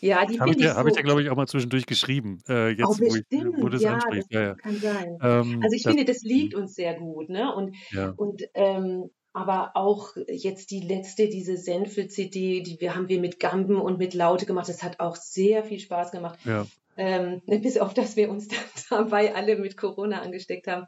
Ja, 0.00 0.26
die 0.26 0.38
habe 0.38 0.50
ich, 0.50 0.58
ich, 0.58 0.66
hab 0.66 0.86
ich 0.86 0.96
ja, 0.96 1.02
glaube 1.02 1.22
ich, 1.22 1.30
auch 1.30 1.36
mal 1.36 1.46
zwischendurch 1.46 1.86
geschrieben. 1.86 2.42
Äh, 2.46 2.70
jetzt, 2.70 2.82
oh, 2.84 2.96
wo, 2.98 3.14
ich, 3.14 3.24
wo 3.56 3.68
du 3.70 3.76
es 3.76 3.82
ja, 3.82 3.94
ansprichst. 3.94 4.34
Das 4.34 4.40
ja, 4.40 4.54
kann 4.54 4.76
sein. 4.76 5.18
Ähm, 5.22 5.60
also 5.62 5.74
ich 5.74 5.82
das, 5.82 5.92
finde, 5.92 6.04
das 6.04 6.22
liegt 6.22 6.54
uns 6.54 6.74
sehr 6.74 6.94
gut. 6.94 7.30
Ne? 7.30 7.54
Und, 7.54 7.74
und 8.16 8.42
ähm, 8.52 9.08
aber 9.34 9.72
auch 9.74 10.10
jetzt 10.28 10.70
die 10.70 10.80
letzte, 10.80 11.28
diese 11.28 11.56
Senfel-CD, 11.56 12.60
die 12.62 12.80
wir 12.80 12.94
haben 12.94 13.08
wir 13.08 13.20
mit 13.20 13.40
Gamben 13.40 13.80
und 13.80 13.98
mit 13.98 14.14
Laute 14.14 14.46
gemacht. 14.46 14.68
Das 14.68 14.82
hat 14.82 15.00
auch 15.00 15.16
sehr 15.16 15.64
viel 15.64 15.80
Spaß 15.80 16.12
gemacht. 16.12 16.38
Ja. 16.44 16.66
Ähm, 16.96 17.42
bis 17.62 17.76
auf, 17.76 17.94
dass 17.94 18.16
wir 18.16 18.30
uns 18.30 18.48
dann 18.48 18.58
dabei 18.90 19.34
alle 19.34 19.56
mit 19.56 19.76
Corona 19.76 20.22
angesteckt 20.22 20.68
haben. 20.68 20.86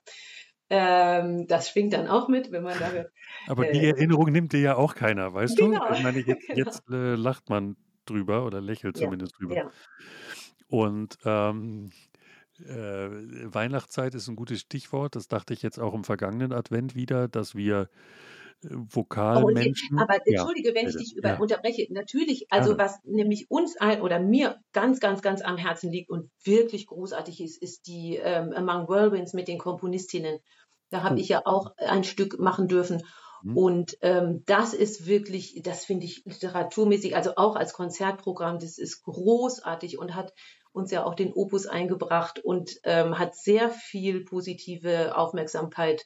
Ähm, 0.68 1.46
das 1.46 1.68
schwingt 1.70 1.92
dann 1.92 2.08
auch 2.08 2.28
mit, 2.28 2.50
wenn 2.50 2.62
man 2.62 2.78
da. 2.78 2.90
Aber 3.46 3.66
die 3.66 3.78
äh, 3.78 3.90
Erinnerung 3.90 4.32
nimmt 4.32 4.52
dir 4.52 4.60
ja 4.60 4.76
auch 4.76 4.94
keiner, 4.94 5.32
weißt 5.32 5.56
genau. 5.56 5.86
du? 5.86 5.94
Ich 5.94 6.02
meine, 6.02 6.18
jetzt, 6.18 6.46
genau. 6.48 6.58
jetzt 6.58 6.82
äh, 6.90 7.14
lacht 7.14 7.48
man 7.48 7.76
drüber 8.04 8.44
oder 8.44 8.60
lächelt 8.60 8.96
zumindest 8.96 9.32
ja. 9.32 9.38
drüber. 9.38 9.56
Ja. 9.56 9.70
Und 10.68 11.18
ähm, 11.24 11.92
äh, 12.58 13.08
Weihnachtszeit 13.52 14.14
ist 14.14 14.28
ein 14.28 14.36
gutes 14.36 14.60
Stichwort. 14.60 15.14
Das 15.14 15.28
dachte 15.28 15.54
ich 15.54 15.62
jetzt 15.62 15.78
auch 15.78 15.94
im 15.94 16.04
vergangenen 16.04 16.52
Advent 16.52 16.94
wieder, 16.94 17.28
dass 17.28 17.54
wir 17.54 17.82
äh, 17.82 17.86
Vokalmenschen. 18.62 19.98
Oh, 19.98 20.02
aber 20.02 20.18
entschuldige, 20.26 20.70
ja, 20.70 20.74
wenn 20.74 20.88
ich 20.88 20.96
dich 20.96 21.16
über 21.16 21.30
ja. 21.30 21.38
unterbreche. 21.38 21.86
Natürlich, 21.90 22.46
also 22.50 22.72
ja. 22.72 22.78
was 22.78 22.98
nämlich 23.04 23.50
uns 23.50 23.76
ein 23.78 24.00
oder 24.00 24.18
mir 24.18 24.58
ganz, 24.72 25.00
ganz, 25.00 25.22
ganz 25.22 25.42
am 25.42 25.56
Herzen 25.56 25.90
liegt 25.90 26.10
und 26.10 26.30
wirklich 26.44 26.86
großartig 26.86 27.40
ist, 27.40 27.62
ist 27.62 27.86
die 27.86 28.16
ähm, 28.16 28.52
Among 28.52 28.88
Whirlwinds 28.88 29.34
mit 29.34 29.48
den 29.48 29.58
Komponistinnen. 29.58 30.38
Da 30.90 31.02
habe 31.02 31.16
oh. 31.16 31.18
ich 31.18 31.28
ja 31.28 31.42
auch 31.44 31.72
ein 31.76 32.04
Stück 32.04 32.38
machen 32.38 32.68
dürfen. 32.68 33.02
Mhm. 33.42 33.56
Und 33.56 33.98
ähm, 34.00 34.42
das 34.46 34.74
ist 34.74 35.06
wirklich, 35.06 35.60
das 35.62 35.84
finde 35.84 36.06
ich 36.06 36.24
literaturmäßig, 36.24 37.14
also 37.16 37.32
auch 37.36 37.56
als 37.56 37.72
Konzertprogramm, 37.72 38.58
das 38.58 38.78
ist 38.78 39.02
großartig 39.02 39.98
und 39.98 40.14
hat 40.14 40.32
uns 40.72 40.90
ja 40.90 41.04
auch 41.04 41.14
den 41.14 41.32
Opus 41.32 41.66
eingebracht 41.66 42.38
und 42.38 42.78
ähm, 42.84 43.18
hat 43.18 43.34
sehr 43.34 43.70
viel 43.70 44.24
positive 44.24 45.16
Aufmerksamkeit 45.16 46.04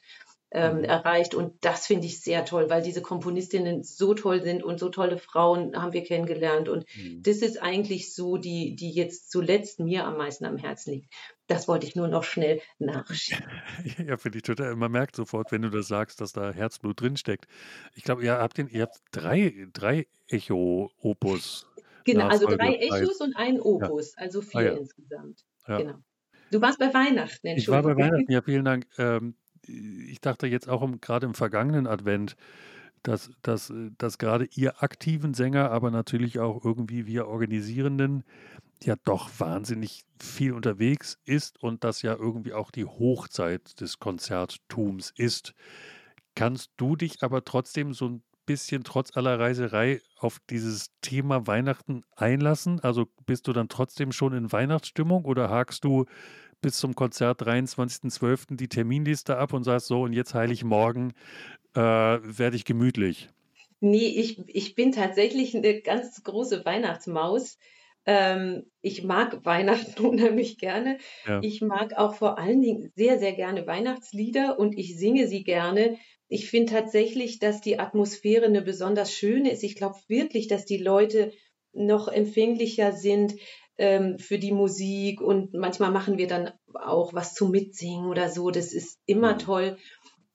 ähm, 0.51 0.79
mhm. 0.79 0.83
erreicht. 0.83 1.33
Und 1.33 1.63
das 1.63 1.87
finde 1.87 2.07
ich 2.07 2.21
sehr 2.21 2.45
toll, 2.45 2.69
weil 2.69 2.81
diese 2.81 3.01
Komponistinnen 3.01 3.83
so 3.83 4.13
toll 4.13 4.41
sind 4.41 4.63
und 4.63 4.79
so 4.79 4.89
tolle 4.89 5.17
Frauen 5.17 5.75
haben 5.75 5.93
wir 5.93 6.03
kennengelernt. 6.03 6.67
Und 6.69 6.85
mhm. 6.95 7.23
das 7.23 7.37
ist 7.37 7.61
eigentlich 7.61 8.13
so, 8.13 8.37
die, 8.37 8.75
die 8.75 8.91
jetzt 8.91 9.31
zuletzt 9.31 9.79
mir 9.79 10.05
am 10.05 10.17
meisten 10.17 10.45
am 10.45 10.57
Herzen 10.57 10.91
liegt. 10.93 11.13
Das 11.47 11.67
wollte 11.67 11.85
ich 11.85 11.95
nur 11.95 12.07
noch 12.07 12.23
schnell 12.23 12.61
nachschieben. 12.79 13.45
Ja, 14.07 14.17
finde 14.17 14.37
ich 14.37 14.43
total. 14.43 14.75
Man 14.75 14.91
merkt 14.91 15.15
sofort, 15.15 15.51
wenn 15.51 15.61
du 15.61 15.69
das 15.69 15.87
sagst, 15.87 16.21
dass 16.21 16.33
da 16.33 16.51
Herzblut 16.51 17.01
drinsteckt. 17.01 17.47
Ich 17.95 18.03
glaube, 18.03 18.23
ihr 18.23 18.33
habt 18.33 18.57
den, 18.57 18.67
ihr 18.67 18.83
habt 18.83 18.99
drei, 19.11 19.67
drei 19.73 20.07
Echo-Opus. 20.27 21.67
Genau, 22.03 22.27
also 22.27 22.47
drei 22.47 22.75
Echos 22.75 23.21
und 23.21 23.35
ein 23.35 23.59
Opus, 23.59 24.15
ja. 24.15 24.23
also 24.23 24.41
vier 24.41 24.59
ah, 24.59 24.63
ja. 24.63 24.71
insgesamt. 24.73 25.45
Ja. 25.67 25.77
Genau. 25.77 25.95
Du 26.51 26.61
warst 26.61 26.79
bei 26.79 26.93
Weihnachten, 26.93 27.47
Ich 27.47 27.69
war 27.69 27.83
bei 27.83 27.95
Weihnachten, 27.95 28.31
ja, 28.31 28.41
vielen 28.41 28.65
Dank. 28.65 28.85
Ähm, 28.97 29.35
ich 29.67 30.21
dachte 30.21 30.47
jetzt 30.47 30.69
auch 30.69 30.81
im, 30.81 31.01
gerade 31.01 31.25
im 31.25 31.33
vergangenen 31.33 31.87
Advent, 31.87 32.35
dass, 33.03 33.31
dass, 33.41 33.73
dass 33.97 34.17
gerade 34.17 34.47
ihr 34.53 34.83
aktiven 34.83 35.33
Sänger, 35.33 35.71
aber 35.71 35.91
natürlich 35.91 36.39
auch 36.39 36.63
irgendwie 36.63 37.07
wir 37.07 37.27
Organisierenden 37.27 38.23
ja 38.83 38.95
doch 39.03 39.29
wahnsinnig 39.39 40.03
viel 40.19 40.53
unterwegs 40.53 41.17
ist 41.25 41.61
und 41.61 41.83
das 41.83 42.01
ja 42.01 42.15
irgendwie 42.15 42.53
auch 42.53 42.71
die 42.71 42.85
Hochzeit 42.85 43.79
des 43.79 43.99
Konzerttums 43.99 45.13
ist. 45.15 45.53
Kannst 46.35 46.71
du 46.77 46.95
dich 46.95 47.23
aber 47.23 47.43
trotzdem 47.43 47.93
so 47.93 48.07
ein 48.07 48.23
bisschen 48.45 48.83
trotz 48.83 49.15
aller 49.15 49.39
Reiserei 49.39 50.01
auf 50.17 50.39
dieses 50.49 50.91
Thema 51.01 51.45
Weihnachten 51.47 52.03
einlassen? 52.15 52.79
Also 52.79 53.07
bist 53.25 53.47
du 53.47 53.53
dann 53.53 53.69
trotzdem 53.69 54.11
schon 54.11 54.33
in 54.33 54.51
Weihnachtsstimmung 54.51 55.25
oder 55.25 55.49
hakst 55.49 55.83
du 55.83 56.05
bis 56.61 56.77
zum 56.77 56.95
Konzert 56.95 57.41
23.12. 57.41 58.55
die 58.55 58.67
Terminliste 58.67 59.37
ab 59.37 59.53
und 59.53 59.63
sagst 59.63 59.87
so, 59.87 60.01
und 60.01 60.13
jetzt 60.13 60.33
Heiligmorgen 60.33 61.13
äh, 61.75 61.79
werde 61.79 62.55
ich 62.55 62.65
gemütlich? 62.65 63.29
Nee, 63.79 64.07
ich, 64.07 64.39
ich 64.47 64.75
bin 64.75 64.91
tatsächlich 64.91 65.55
eine 65.55 65.81
ganz 65.81 66.23
große 66.23 66.63
Weihnachtsmaus. 66.65 67.57
Ähm, 68.05 68.65
ich 68.81 69.03
mag 69.03 69.43
Weihnachten 69.45 70.05
unheimlich 70.05 70.57
gerne. 70.57 70.97
Ja. 71.25 71.39
Ich 71.41 71.61
mag 71.61 71.97
auch 71.97 72.15
vor 72.15 72.37
allen 72.37 72.61
Dingen 72.61 72.91
sehr, 72.95 73.19
sehr 73.19 73.33
gerne 73.33 73.65
Weihnachtslieder 73.65 74.59
und 74.59 74.77
ich 74.77 74.97
singe 74.97 75.27
sie 75.27 75.43
gerne. 75.43 75.97
Ich 76.27 76.49
finde 76.49 76.71
tatsächlich, 76.71 77.39
dass 77.39 77.59
die 77.59 77.79
Atmosphäre 77.79 78.45
eine 78.45 78.61
besonders 78.61 79.11
schöne 79.11 79.51
ist. 79.51 79.63
Ich 79.63 79.75
glaube 79.75 79.97
wirklich, 80.07 80.47
dass 80.47 80.65
die 80.65 80.77
Leute 80.77 81.33
noch 81.73 82.07
empfänglicher 82.07 82.91
sind 82.93 83.35
ähm, 83.81 84.19
für 84.19 84.37
die 84.37 84.51
Musik 84.51 85.21
und 85.21 85.55
manchmal 85.55 85.89
machen 85.89 86.19
wir 86.19 86.27
dann 86.27 86.51
auch 86.75 87.15
was 87.15 87.33
zum 87.33 87.49
Mitsingen 87.49 88.05
oder 88.05 88.29
so. 88.29 88.51
Das 88.51 88.73
ist 88.73 88.99
immer 89.07 89.33
mhm. 89.33 89.39
toll. 89.39 89.77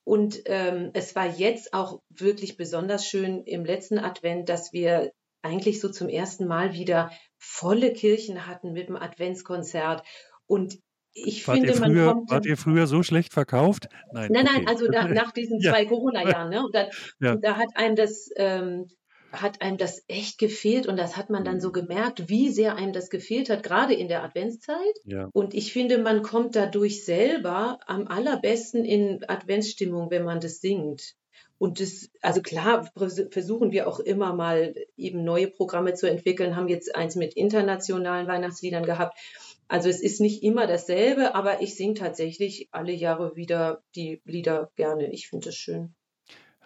Und 0.03 0.43
ähm, 0.47 0.91
es 0.95 1.15
war 1.15 1.27
jetzt 1.27 1.73
auch 1.73 2.01
wirklich 2.09 2.57
besonders 2.57 3.07
schön 3.07 3.45
im 3.45 3.65
letzten 3.65 4.01
Advent, 4.01 4.49
dass 4.49 4.73
wir 4.73 5.13
eigentlich 5.43 5.81
so 5.81 5.89
zum 5.89 6.09
ersten 6.09 6.49
Mal 6.49 6.75
wieder 6.75 7.13
volle 7.39 7.93
Kirchen 7.93 8.49
hatten 8.49 8.73
mit 8.73 8.89
dem 8.89 8.97
Adventskonzert. 8.97 10.03
Und 10.47 10.79
ich 11.13 11.47
wart 11.47 11.59
finde, 11.59 11.75
früher, 11.75 11.89
man 11.89 12.15
kommt. 12.15 12.31
Wart 12.33 12.47
ihr 12.47 12.57
früher 12.57 12.89
so 12.89 13.05
schlecht 13.05 13.33
verkauft? 13.33 13.87
Nein, 14.13 14.33
nein, 14.33 14.45
okay. 14.45 14.55
nein 14.57 14.69
also 14.69 14.89
da, 14.91 15.07
nach 15.07 15.31
diesen 15.31 15.61
ja. 15.61 15.71
zwei 15.71 15.87
Corona-Jahren. 15.87 16.51
Ne? 16.51 16.65
Und, 16.65 16.75
dann, 16.75 16.89
ja. 17.21 17.37
da 17.37 17.57
hat 17.57 17.69
einem 17.77 17.95
das. 17.95 18.29
Ähm, 18.37 18.89
hat 19.33 19.63
einem 19.63 19.77
das 19.77 20.05
echt 20.09 20.39
gefehlt 20.39 20.87
und 20.87 20.97
das 20.97 21.17
hat 21.17 21.31
man 21.31 21.45
dann 21.45 21.61
so 21.61 21.69
mhm. 21.69 21.75
gemerkt, 21.75 22.29
wie 22.29 22.51
sehr 22.51 22.77
einem 22.77 22.93
das 22.93 23.11
gefehlt 23.11 23.51
hat, 23.51 23.63
gerade 23.63 23.95
in 23.95 24.09
der 24.09 24.23
Adventszeit. 24.23 24.95
Ja. 25.05 25.29
Und 25.33 25.55
ich 25.55 25.73
finde, 25.73 25.99
man 25.99 26.23
kommt 26.23 26.57
dadurch 26.57 27.05
selber 27.05 27.81
am 27.87 28.07
allerbesten 28.07 28.85
in 28.85 29.25
Adventsstimmung, 29.29 30.11
wenn 30.11 30.25
man 30.25 30.41
das 30.41 30.61
singt. 30.61 31.15
Und 31.59 31.81
das, 31.81 32.11
also 32.21 32.43
klar, 32.43 32.91
versuchen 33.31 33.73
wir 33.73 33.89
auch 33.89 33.99
immer 33.99 34.35
mal 34.35 34.75
eben 34.97 35.25
neue 35.25 35.49
Programme 35.49 35.95
zu 35.95 36.07
entwickeln, 36.07 36.55
haben 36.55 36.69
jetzt 36.69 36.95
eins 36.95 37.17
mit 37.17 37.35
internationalen 37.35 38.27
Weihnachtsliedern 38.27 38.85
gehabt. 38.85 39.19
Also 39.67 39.89
es 39.89 40.01
ist 40.01 40.21
nicht 40.21 40.43
immer 40.43 40.67
dasselbe, 40.67 41.35
aber 41.35 41.63
ich 41.63 41.75
singe 41.75 41.95
tatsächlich 41.95 42.69
alle 42.73 42.93
Jahre 42.93 43.37
wieder 43.37 43.83
die 43.95 44.21
Lieder 44.25 44.71
gerne. 44.77 45.11
Ich 45.13 45.29
finde 45.29 45.49
es 45.49 45.57
schön. 45.57 45.95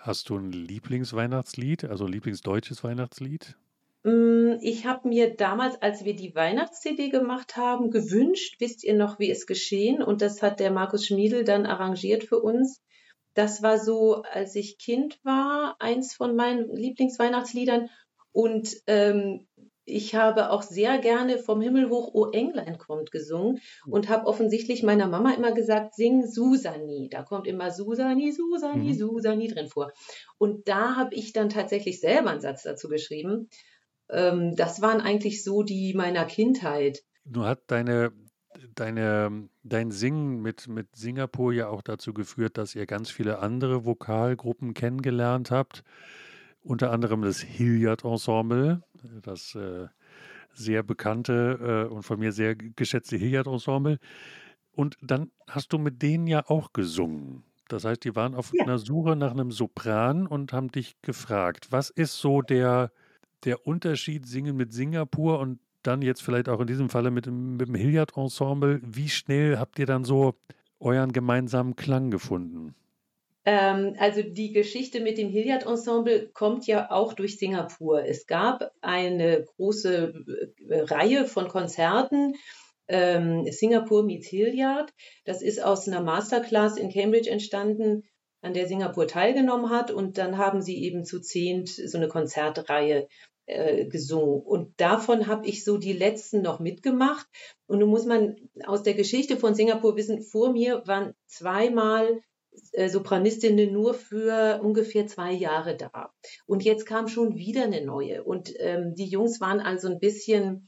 Hast 0.00 0.30
du 0.30 0.38
ein 0.38 0.50
Lieblingsweihnachtslied, 0.50 1.85
also 1.85 2.07
Lieblingsdeutsches 2.07 2.83
Weihnachtslied? 2.83 3.54
Mm, 4.02 4.54
ich 4.62 4.87
habe 4.87 5.07
mir 5.07 5.37
damals, 5.37 5.80
als 5.83 6.07
wir 6.07 6.16
die 6.16 6.35
Weihnachts-CD 6.35 7.11
gemacht 7.11 7.59
haben, 7.59 7.90
gewünscht, 7.90 8.57
wisst 8.61 8.83
ihr 8.83 8.95
noch, 8.95 9.19
wie 9.19 9.30
es 9.30 9.47
geschehen? 9.47 10.02
Und 10.02 10.23
das 10.23 10.40
hat 10.40 10.59
der 10.59 10.71
Markus 10.71 11.07
Schmiedel 11.07 11.45
dann 11.45 11.66
arrangiert 11.66 12.25
für 12.25 12.38
uns. 12.38 12.80
Das 13.35 13.62
war 13.62 13.78
so, 13.78 14.23
als 14.23 14.54
ich 14.54 14.78
Kind 14.78 15.21
war, 15.23 15.76
eins 15.80 16.14
von 16.14 16.35
meinen 16.35 16.75
Lieblingsweihnachtsliedern. 16.75 17.90
Und 18.33 18.75
ähm, 18.87 19.49
ich 19.85 20.15
habe 20.15 20.51
auch 20.51 20.63
sehr 20.63 20.99
gerne 20.99 21.39
vom 21.39 21.61
Himmel 21.61 21.89
hoch, 21.89 22.15
O 22.15 22.31
Englein 22.31 22.79
kommt 22.79 23.11
gesungen 23.11 23.61
und 23.87 24.09
habe 24.09 24.27
offensichtlich 24.27 24.83
meiner 24.83 25.09
Mama 25.09 25.33
immer 25.35 25.53
gesagt, 25.53 25.95
sing 25.95 26.27
Susani. 26.27 27.09
Da 27.11 27.23
kommt 27.23 27.47
immer 27.47 27.71
Susani, 27.71 28.33
Susani, 28.33 28.93
mhm. 28.93 28.95
Susani 28.95 29.49
drin 29.49 29.69
vor. 29.69 29.93
Und 30.39 30.69
da 30.69 30.97
habe 30.97 31.15
ich 31.15 31.33
dann 31.33 31.49
tatsächlich 31.49 32.01
selber 32.01 32.31
einen 32.31 32.41
Satz 32.41 32.63
dazu 32.63 32.89
geschrieben. 32.89 33.49
Ähm, 34.11 34.55
das 34.57 34.81
waren 34.81 35.01
eigentlich 35.01 35.43
so 35.45 35.63
die 35.63 35.95
meiner 35.95 36.25
Kindheit. 36.25 37.03
Du 37.25 37.45
hat 37.45 37.61
deine, 37.69 38.13
deine, 38.75 39.49
dein 39.63 39.91
Singen 39.91 40.41
mit, 40.41 40.69
mit 40.69 40.95
Singapur 40.95 41.53
ja 41.53 41.69
auch 41.69 41.83
dazu 41.83 42.13
geführt, 42.13 42.59
dass 42.59 42.75
ihr 42.75 42.87
ganz 42.87 43.11
viele 43.11 43.39
andere 43.39 43.85
Vokalgruppen 43.85 44.75
kennengelernt 44.75 45.51
habt. 45.51 45.85
Unter 46.62 46.93
anderem 46.93 47.23
das 47.23 47.40
Hilliard 47.40 48.05
Ensemble, 48.05 48.83
das 49.23 49.55
äh, 49.55 49.88
sehr 50.52 50.83
bekannte 50.83 51.87
äh, 51.88 51.93
und 51.93 52.02
von 52.02 52.19
mir 52.19 52.33
sehr 52.33 52.55
geschätzte 52.55 53.17
Hilliard 53.17 53.47
Ensemble. 53.47 53.99
Und 54.73 54.97
dann 55.02 55.31
hast 55.49 55.73
du 55.73 55.79
mit 55.79 56.02
denen 56.02 56.26
ja 56.26 56.49
auch 56.49 56.73
gesungen. 56.73 57.45
Das 57.69 57.85
heißt, 57.85 58.05
die 58.05 58.17
waren 58.17 58.35
auf 58.35 58.52
ja. 58.52 58.64
einer 58.64 58.79
Suche 58.79 59.17
nach 59.17 59.31
einem 59.31 59.52
Sopran 59.52 60.26
und 60.26 60.52
haben 60.52 60.71
dich 60.71 61.00
gefragt, 61.02 61.69
was 61.71 61.90
ist 61.90 62.19
so 62.19 62.43
der, 62.43 62.93
der 63.45 63.67
Unterschied 63.67 64.26
Singen 64.26 64.57
mit 64.57 64.73
Singapur 64.73 65.38
und 65.38 65.61
dann 65.83 66.02
jetzt 66.02 66.23
vielleicht 66.23 66.49
auch 66.49 66.61
in 66.61 66.67
diesem 66.67 66.90
Falle 66.90 67.11
mit, 67.11 67.26
mit 67.26 67.69
dem 67.69 67.75
Hilliard 67.75 68.17
Ensemble? 68.17 68.81
Wie 68.85 69.09
schnell 69.09 69.59
habt 69.59 69.79
ihr 69.79 69.87
dann 69.87 70.05
so 70.05 70.35
euren 70.81 71.12
gemeinsamen 71.12 71.76
Klang 71.76 72.11
gefunden? 72.11 72.75
Ähm, 73.45 73.97
also 73.99 74.23
die 74.23 74.53
Geschichte 74.53 75.01
mit 75.01 75.17
dem 75.17 75.29
Hilliard 75.29 75.67
Ensemble 75.67 76.29
kommt 76.33 76.67
ja 76.67 76.91
auch 76.91 77.15
durch 77.15 77.39
Singapur. 77.39 78.05
Es 78.05 78.27
gab 78.27 78.71
eine 78.83 79.45
große 79.57 80.13
äh, 80.69 80.81
Reihe 80.81 81.25
von 81.25 81.49
Konzerten. 81.49 82.35
Ähm, 82.89 83.47
Singapur 83.51 84.03
meets 84.03 84.29
Hilliard. 84.29 84.93
Das 85.25 85.43
ist 85.43 85.63
aus 85.63 85.89
einer 85.89 86.03
Masterclass 86.03 86.77
in 86.77 86.93
Cambridge 86.93 87.31
entstanden, 87.31 88.03
an 88.43 88.53
der 88.53 88.67
Singapur 88.67 89.07
teilgenommen 89.07 89.71
hat. 89.71 89.91
Und 89.91 90.19
dann 90.19 90.37
haben 90.37 90.61
sie 90.61 90.83
eben 90.83 91.05
zu 91.05 91.21
zehnt 91.21 91.69
so 91.69 91.97
eine 91.97 92.09
Konzertreihe 92.09 93.09
äh, 93.47 93.87
gesungen. 93.87 94.43
Und 94.43 94.79
davon 94.79 95.29
habe 95.29 95.47
ich 95.47 95.65
so 95.65 95.79
die 95.79 95.95
letzten 95.95 96.43
noch 96.43 96.61
mitgemacht. 96.61 97.27
Und 97.67 97.79
nun 97.79 97.89
muss 97.89 98.05
man 98.05 98.37
aus 98.67 98.83
der 98.83 98.95
Geschichte 98.95 99.39
von 99.39 99.55
Singapur 99.55 99.97
wissen, 99.97 100.21
vor 100.21 100.53
mir 100.53 100.83
waren 100.87 101.15
zweimal 101.27 102.21
Sopranistinnen 102.88 103.73
nur 103.73 103.95
für 103.95 104.61
ungefähr 104.62 105.07
zwei 105.07 105.33
Jahre 105.33 105.76
da. 105.76 106.12
Und 106.47 106.64
jetzt 106.64 106.87
kam 106.87 107.09
schon 107.09 107.37
wieder 107.37 107.64
eine 107.64 107.85
neue. 107.85 108.25
Und 108.25 108.52
ähm, 108.59 108.95
die 108.95 109.07
Jungs 109.07 109.40
waren 109.40 109.61
also 109.61 109.88
ein 109.88 110.00
bisschen 110.00 110.66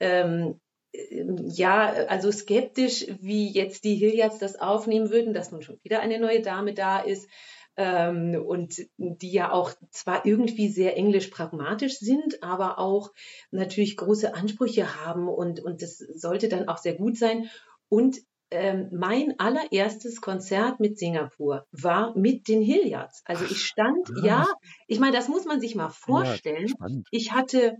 ähm, 0.00 0.60
ähm, 0.92 1.36
ja, 1.48 1.86
also 2.08 2.30
skeptisch, 2.30 3.06
wie 3.20 3.50
jetzt 3.50 3.84
die 3.84 3.94
Hilliards 3.94 4.38
das 4.38 4.60
aufnehmen 4.60 5.10
würden, 5.10 5.34
dass 5.34 5.52
nun 5.52 5.62
schon 5.62 5.78
wieder 5.82 6.00
eine 6.00 6.18
neue 6.18 6.42
Dame 6.42 6.74
da 6.74 7.00
ist 7.00 7.28
ähm, 7.76 8.34
und 8.44 8.82
die 8.98 9.32
ja 9.32 9.52
auch 9.52 9.72
zwar 9.90 10.26
irgendwie 10.26 10.68
sehr 10.68 10.96
englisch 10.96 11.28
pragmatisch 11.28 11.98
sind, 11.98 12.42
aber 12.42 12.78
auch 12.78 13.12
natürlich 13.50 13.96
große 13.96 14.34
Ansprüche 14.34 15.04
haben 15.04 15.28
und, 15.28 15.60
und 15.60 15.82
das 15.82 15.98
sollte 15.98 16.48
dann 16.48 16.68
auch 16.68 16.78
sehr 16.78 16.94
gut 16.94 17.16
sein. 17.16 17.48
Und 17.88 18.18
ähm, 18.52 18.88
mein 18.92 19.38
allererstes 19.38 20.20
Konzert 20.20 20.78
mit 20.78 20.98
Singapur 20.98 21.66
war 21.72 22.16
mit 22.16 22.48
den 22.48 22.62
Hilliards. 22.62 23.22
Also 23.24 23.44
ich 23.44 23.64
stand, 23.64 24.08
Ach, 24.18 24.24
ja, 24.24 24.46
ich 24.86 25.00
meine, 25.00 25.16
das 25.16 25.28
muss 25.28 25.44
man 25.44 25.60
sich 25.60 25.74
mal 25.74 25.88
vorstellen. 25.88 26.68
Ja, 26.68 26.88
ich 27.10 27.32
hatte, 27.32 27.76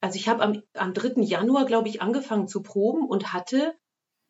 also 0.00 0.16
ich 0.16 0.28
habe 0.28 0.42
am, 0.42 0.62
am 0.74 0.94
3. 0.94 1.22
Januar, 1.22 1.66
glaube 1.66 1.88
ich, 1.88 2.02
angefangen 2.02 2.48
zu 2.48 2.62
proben 2.62 3.06
und 3.06 3.32
hatte 3.32 3.74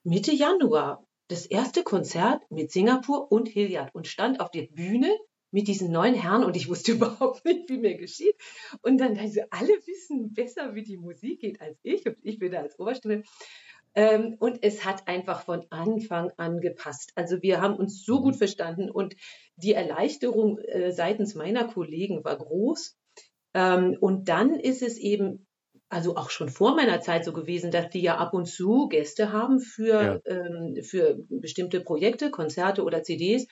Mitte 0.03 0.33
Januar 0.33 1.07
das 1.29 1.47
erste 1.47 1.83
Konzert 1.83 2.43
mit 2.51 2.71
Singapur 2.71 3.31
und 3.31 3.49
Hilliard 3.49 3.95
und 3.95 4.07
stand 4.07 4.41
auf 4.41 4.51
der 4.51 4.63
Bühne 4.63 5.17
mit 5.51 5.69
diesen 5.69 5.91
neuen 5.91 6.15
Herren 6.15 6.45
und 6.45 6.57
ich 6.57 6.69
wusste 6.69 6.93
überhaupt 6.93 7.45
nicht, 7.45 7.69
wie 7.69 7.79
mir 7.79 7.97
geschieht. 7.97 8.35
Und 8.83 8.99
dann 8.99 9.17
also 9.19 9.41
alle 9.51 9.73
wissen 9.87 10.35
besser, 10.35 10.75
wie 10.75 10.83
die 10.83 10.99
Musik 10.99 11.41
geht 11.41 11.61
als 11.61 11.79
ich 11.83 12.07
und 12.07 12.19
ich 12.23 12.39
bin 12.39 12.53
da 12.53 12.61
als 12.61 12.79
Oberstimme. 12.79 13.23
Ähm, 13.97 14.37
und 14.39 14.59
es 14.63 14.85
hat 14.85 15.09
einfach 15.09 15.43
von 15.43 15.65
Anfang 15.71 16.31
an 16.37 16.61
gepasst. 16.61 17.13
Also 17.15 17.41
wir 17.41 17.63
haben 17.63 17.75
uns 17.75 18.05
so 18.05 18.21
gut 18.21 18.35
mhm. 18.35 18.39
verstanden 18.39 18.91
und 18.91 19.17
die 19.57 19.73
Erleichterung 19.73 20.59
äh, 20.59 20.93
seitens 20.93 21.35
meiner 21.35 21.65
Kollegen 21.65 22.23
war 22.23 22.37
groß. 22.37 22.95
Ähm, 23.55 23.97
und 23.99 24.29
dann 24.29 24.61
ist 24.61 24.83
es 24.83 24.99
eben, 24.99 25.47
also 25.89 26.17
auch 26.17 26.29
schon 26.29 26.51
vor 26.51 26.77
meiner 26.77 27.01
Zeit 27.01 27.25
so 27.25 27.33
gewesen, 27.33 27.71
dass 27.71 27.89
die 27.89 28.03
ja 28.03 28.19
ab 28.19 28.35
und 28.35 28.45
zu 28.45 28.89
Gäste 28.89 29.33
haben 29.33 29.61
für, 29.61 30.03
ja. 30.03 30.21
ähm, 30.27 30.77
für 30.83 31.17
bestimmte 31.31 31.81
Projekte, 31.81 32.31
Konzerte 32.31 32.85
oder 32.85 33.03
CDs. 33.03 33.47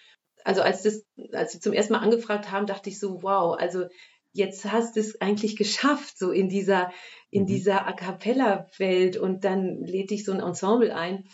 Also 0.44 0.60
als 0.60 0.82
das, 0.82 1.06
als 1.32 1.52
sie 1.52 1.60
zum 1.60 1.72
ersten 1.72 1.94
Mal 1.94 2.00
angefragt 2.00 2.50
haben, 2.50 2.66
dachte 2.66 2.90
ich 2.90 3.00
so, 3.00 3.22
wow, 3.22 3.56
also 3.58 3.86
jetzt 4.34 4.70
hast 4.70 4.96
du 4.96 5.00
es 5.00 5.20
eigentlich 5.20 5.56
geschafft, 5.56 6.18
so 6.18 6.30
in 6.30 6.48
dieser, 6.48 6.92
in 7.30 7.44
mhm. 7.44 7.46
dieser 7.46 7.86
A 7.86 7.92
cappella-Welt 7.92 9.16
und 9.16 9.44
dann 9.44 9.82
lädt 9.84 10.10
dich 10.10 10.24
so 10.24 10.32
ein 10.32 10.40
Ensemble 10.40 10.94
ein. 10.94 11.24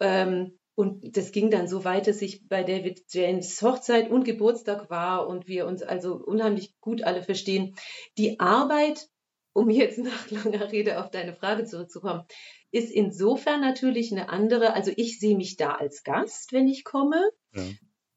Ähm, 0.00 0.58
und 0.76 1.16
das 1.16 1.30
ging 1.30 1.50
dann 1.50 1.68
so 1.68 1.84
weit, 1.84 2.08
dass 2.08 2.20
ich 2.22 2.48
bei 2.48 2.64
David 2.64 3.04
James 3.10 3.62
Hochzeit 3.62 4.10
und 4.10 4.24
Geburtstag 4.24 4.90
war 4.90 5.28
und 5.28 5.46
wir 5.46 5.66
uns 5.66 5.82
also 5.82 6.14
unheimlich 6.14 6.74
gut 6.80 7.02
alle 7.02 7.22
verstehen. 7.22 7.76
Die 8.18 8.40
Arbeit, 8.40 9.08
um 9.52 9.70
jetzt 9.70 9.98
nach 9.98 10.30
langer 10.30 10.72
Rede 10.72 11.00
auf 11.00 11.10
deine 11.10 11.34
Frage 11.34 11.64
zurückzukommen, 11.64 12.24
ist 12.72 12.90
insofern 12.90 13.60
natürlich 13.60 14.10
eine 14.10 14.30
andere. 14.30 14.74
Also 14.74 14.90
ich 14.96 15.20
sehe 15.20 15.36
mich 15.36 15.56
da 15.56 15.72
als 15.72 16.02
Gast, 16.02 16.52
wenn 16.52 16.66
ich 16.66 16.82
komme. 16.82 17.22
Ja. 17.54 17.62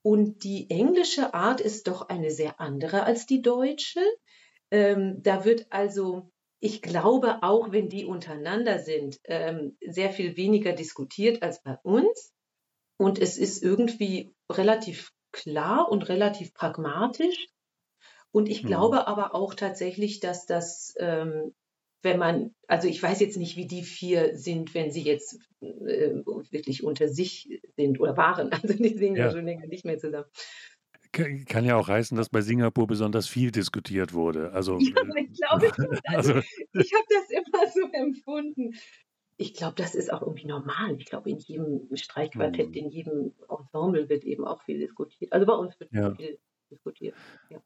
Und 0.02 0.44
die 0.44 0.70
englische 0.70 1.34
Art 1.34 1.60
ist 1.60 1.88
doch 1.88 2.10
eine 2.10 2.32
sehr 2.32 2.60
andere 2.60 3.04
als 3.04 3.26
die 3.26 3.42
deutsche. 3.42 4.00
Ähm, 4.72 5.22
da 5.24 5.46
wird 5.46 5.68
also, 5.70 6.30
ich 6.60 6.82
glaube, 6.82 7.44
auch 7.44 7.72
wenn 7.72 7.90
die 7.90 8.06
untereinander 8.06 8.80
sind, 8.80 9.20
ähm, 9.26 9.78
sehr 9.86 10.12
viel 10.12 10.38
weniger 10.38 10.74
diskutiert 10.74 11.44
als 11.44 11.62
bei 11.62 11.78
uns. 11.84 12.34
Und 12.98 13.20
es 13.20 13.38
ist 13.38 13.62
irgendwie 13.64 14.34
relativ 14.52 15.12
klar 15.32 15.92
und 15.92 16.10
relativ 16.10 16.54
pragmatisch. 16.54 17.48
Und 18.32 18.50
ich 18.50 18.64
mhm. 18.64 18.68
glaube 18.68 19.08
aber 19.08 19.36
auch 19.36 19.54
tatsächlich, 19.54 20.20
dass 20.20 20.46
das, 20.46 20.96
ähm, 21.00 21.54
wenn 22.02 22.20
man, 22.20 22.56
also 22.68 22.88
ich 22.88 23.02
weiß 23.02 23.20
jetzt 23.20 23.38
nicht, 23.38 23.56
wie 23.56 23.68
die 23.68 23.84
vier 23.84 24.38
sind, 24.38 24.74
wenn 24.74 24.92
sie 24.92 25.04
jetzt 25.04 25.40
äh, 25.62 26.24
wirklich 26.52 26.84
unter 26.84 27.08
sich 27.08 27.62
sind 27.76 28.00
oder 28.00 28.18
waren. 28.18 28.52
Also 28.64 28.74
die 28.74 28.98
singen 28.98 29.16
ja, 29.16 29.26
ja 29.26 29.32
schon 29.32 29.46
länger 29.46 29.68
nicht 29.68 29.86
mehr 29.86 29.98
zusammen. 29.98 30.28
Kann 31.12 31.66
ja 31.66 31.76
auch 31.76 31.88
heißen, 31.88 32.18
dass 32.18 32.30
bei 32.30 32.42
Singapur 32.42 32.88
besonders 32.88 33.28
viel 33.28 33.52
diskutiert 33.52 34.14
wurde. 34.14 34.52
Also, 34.52 34.78
ja, 34.80 34.96
ich 35.16 35.34
glaube. 35.34 35.72
Also, 36.06 36.34
also 36.34 36.34
ich 36.74 36.94
habe 36.94 37.06
das 37.10 37.30
immer 37.32 37.72
so 37.74 37.90
empfunden. 37.92 38.76
Ich 39.38 39.54
glaube, 39.54 39.76
das 39.76 39.94
ist 39.94 40.12
auch 40.12 40.22
irgendwie 40.22 40.48
normal. 40.48 40.96
Ich 40.98 41.06
glaube, 41.06 41.30
in 41.30 41.38
jedem 41.38 41.88
Streichquartett, 41.96 42.70
mhm. 42.70 42.74
in 42.74 42.90
jedem 42.90 43.34
Ensemble 43.50 44.10
wird 44.10 44.24
eben 44.24 44.46
auch 44.46 44.64
viel 44.64 44.80
diskutiert. 44.80 45.32
Also 45.32 45.46
bei 45.46 45.54
uns 45.54 45.80
wird 45.80 45.92
ja. 45.94 46.16
viel 46.16 46.40
diskutiert. 46.72 47.16
Ja. 47.50 47.60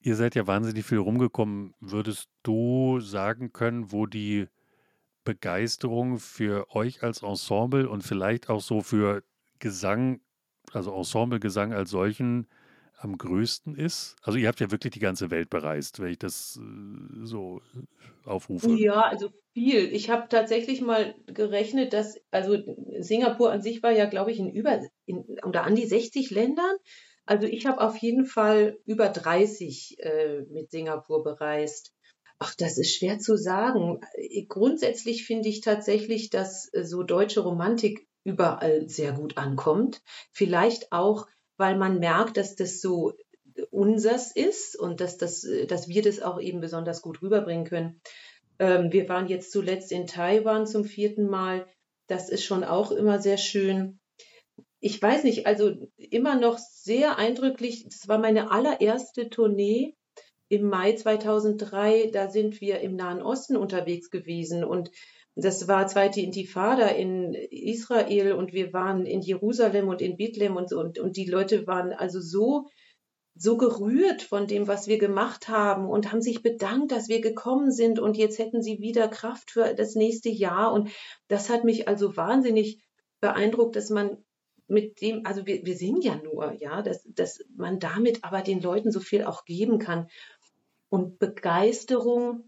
Ihr 0.00 0.14
seid 0.14 0.36
ja 0.36 0.46
wahnsinnig 0.46 0.84
viel 0.84 0.98
rumgekommen. 0.98 1.74
Würdest 1.80 2.28
du 2.44 3.00
sagen 3.00 3.52
können, 3.52 3.90
wo 3.90 4.06
die 4.06 4.46
Begeisterung 5.24 6.18
für 6.18 6.74
euch 6.74 7.02
als 7.02 7.22
Ensemble 7.22 7.88
und 7.88 8.02
vielleicht 8.02 8.48
auch 8.48 8.60
so 8.60 8.80
für 8.80 9.22
Gesang, 9.58 10.20
also 10.72 10.94
Ensemblegesang 10.94 11.72
als 11.72 11.90
solchen, 11.90 12.46
am 12.98 13.16
größten 13.16 13.76
ist? 13.76 14.16
Also 14.22 14.38
ihr 14.38 14.48
habt 14.48 14.60
ja 14.60 14.70
wirklich 14.70 14.92
die 14.92 15.00
ganze 15.00 15.30
Welt 15.30 15.50
bereist, 15.50 16.00
wenn 16.00 16.10
ich 16.10 16.18
das 16.18 16.58
äh, 16.60 17.24
so 17.24 17.60
aufrufe. 18.24 18.70
Ja, 18.72 19.02
also 19.02 19.30
viel. 19.54 19.92
Ich 19.94 20.10
habe 20.10 20.28
tatsächlich 20.28 20.80
mal 20.80 21.14
gerechnet, 21.26 21.92
dass, 21.92 22.18
also 22.30 22.58
Singapur 22.98 23.50
an 23.50 23.62
sich 23.62 23.82
war 23.82 23.92
ja, 23.92 24.06
glaube 24.06 24.32
ich, 24.32 24.38
in 24.38 24.50
über 24.50 24.80
in, 25.06 25.24
oder 25.44 25.64
an 25.64 25.74
die 25.74 25.86
60 25.86 26.30
Ländern. 26.30 26.76
Also 27.24 27.46
ich 27.46 27.66
habe 27.66 27.80
auf 27.80 27.96
jeden 27.98 28.24
Fall 28.24 28.78
über 28.86 29.08
30 29.08 29.98
äh, 30.00 30.42
mit 30.50 30.70
Singapur 30.70 31.22
bereist. 31.22 31.92
Ach, 32.38 32.54
das 32.56 32.78
ist 32.78 32.96
schwer 32.96 33.18
zu 33.18 33.36
sagen. 33.36 34.00
Grundsätzlich 34.48 35.26
finde 35.26 35.48
ich 35.48 35.60
tatsächlich, 35.60 36.30
dass 36.30 36.72
äh, 36.72 36.84
so 36.84 37.02
deutsche 37.02 37.40
Romantik 37.40 38.08
überall 38.24 38.88
sehr 38.88 39.12
gut 39.12 39.36
ankommt. 39.36 40.02
Vielleicht 40.32 40.92
auch, 40.92 41.26
weil 41.58 41.76
man 41.76 41.98
merkt, 41.98 42.38
dass 42.38 42.56
das 42.56 42.80
so 42.80 43.12
unsers 43.70 44.34
ist 44.34 44.78
und 44.78 45.00
dass, 45.00 45.18
das, 45.18 45.46
dass 45.66 45.88
wir 45.88 46.02
das 46.02 46.22
auch 46.22 46.40
eben 46.40 46.60
besonders 46.60 47.02
gut 47.02 47.20
rüberbringen 47.20 47.66
können. 47.66 48.00
Ähm, 48.58 48.92
wir 48.92 49.08
waren 49.08 49.28
jetzt 49.28 49.52
zuletzt 49.52 49.92
in 49.92 50.06
Taiwan 50.06 50.66
zum 50.66 50.84
vierten 50.84 51.28
Mal. 51.28 51.66
Das 52.06 52.28
ist 52.28 52.44
schon 52.44 52.64
auch 52.64 52.90
immer 52.90 53.20
sehr 53.20 53.36
schön. 53.36 53.98
Ich 54.80 55.02
weiß 55.02 55.24
nicht, 55.24 55.46
also 55.46 55.74
immer 55.96 56.36
noch 56.36 56.58
sehr 56.58 57.18
eindrücklich. 57.18 57.84
Das 57.84 58.06
war 58.06 58.18
meine 58.18 58.50
allererste 58.50 59.28
Tournee 59.28 59.96
im 60.48 60.68
Mai 60.68 60.94
2003. 60.94 62.10
Da 62.12 62.30
sind 62.30 62.60
wir 62.60 62.80
im 62.80 62.94
Nahen 62.94 63.20
Osten 63.20 63.56
unterwegs 63.56 64.10
gewesen 64.10 64.64
und 64.64 64.90
das 65.40 65.68
war 65.68 65.86
zweite 65.86 66.20
Intifada 66.20 66.88
in 66.88 67.32
Israel 67.32 68.32
und 68.32 68.52
wir 68.52 68.72
waren 68.72 69.06
in 69.06 69.20
Jerusalem 69.22 69.88
und 69.88 70.02
in 70.02 70.16
Bethlehem 70.16 70.56
und 70.56 70.72
und, 70.72 70.98
und 70.98 71.16
die 71.16 71.26
Leute 71.26 71.66
waren 71.66 71.92
also 71.92 72.20
so 72.20 72.66
so 73.36 73.56
gerührt 73.56 74.22
von 74.22 74.48
dem, 74.48 74.66
was 74.66 74.88
wir 74.88 74.98
gemacht 74.98 75.48
haben 75.48 75.88
und 75.88 76.10
haben 76.10 76.20
sich 76.20 76.42
bedankt, 76.42 76.90
dass 76.90 77.08
wir 77.08 77.20
gekommen 77.20 77.70
sind 77.70 78.00
und 78.00 78.16
jetzt 78.16 78.40
hätten 78.40 78.62
sie 78.62 78.80
wieder 78.80 79.06
Kraft 79.06 79.52
für 79.52 79.74
das 79.74 79.94
nächste 79.94 80.28
Jahr 80.28 80.72
und 80.72 80.90
das 81.28 81.48
hat 81.48 81.62
mich 81.62 81.86
also 81.86 82.16
wahnsinnig 82.16 82.80
beeindruckt, 83.20 83.76
dass 83.76 83.90
man 83.90 84.18
mit 84.66 85.00
dem, 85.00 85.24
also 85.24 85.46
wir, 85.46 85.64
wir 85.64 85.76
singen 85.76 86.02
ja 86.02 86.16
nur, 86.16 86.52
ja, 86.58 86.82
dass, 86.82 87.04
dass 87.14 87.44
man 87.56 87.78
damit 87.78 88.24
aber 88.24 88.42
den 88.42 88.60
Leuten 88.60 88.90
so 88.90 89.00
viel 89.00 89.24
auch 89.24 89.44
geben 89.44 89.78
kann. 89.78 90.08
Und 90.90 91.18
Begeisterung 91.18 92.47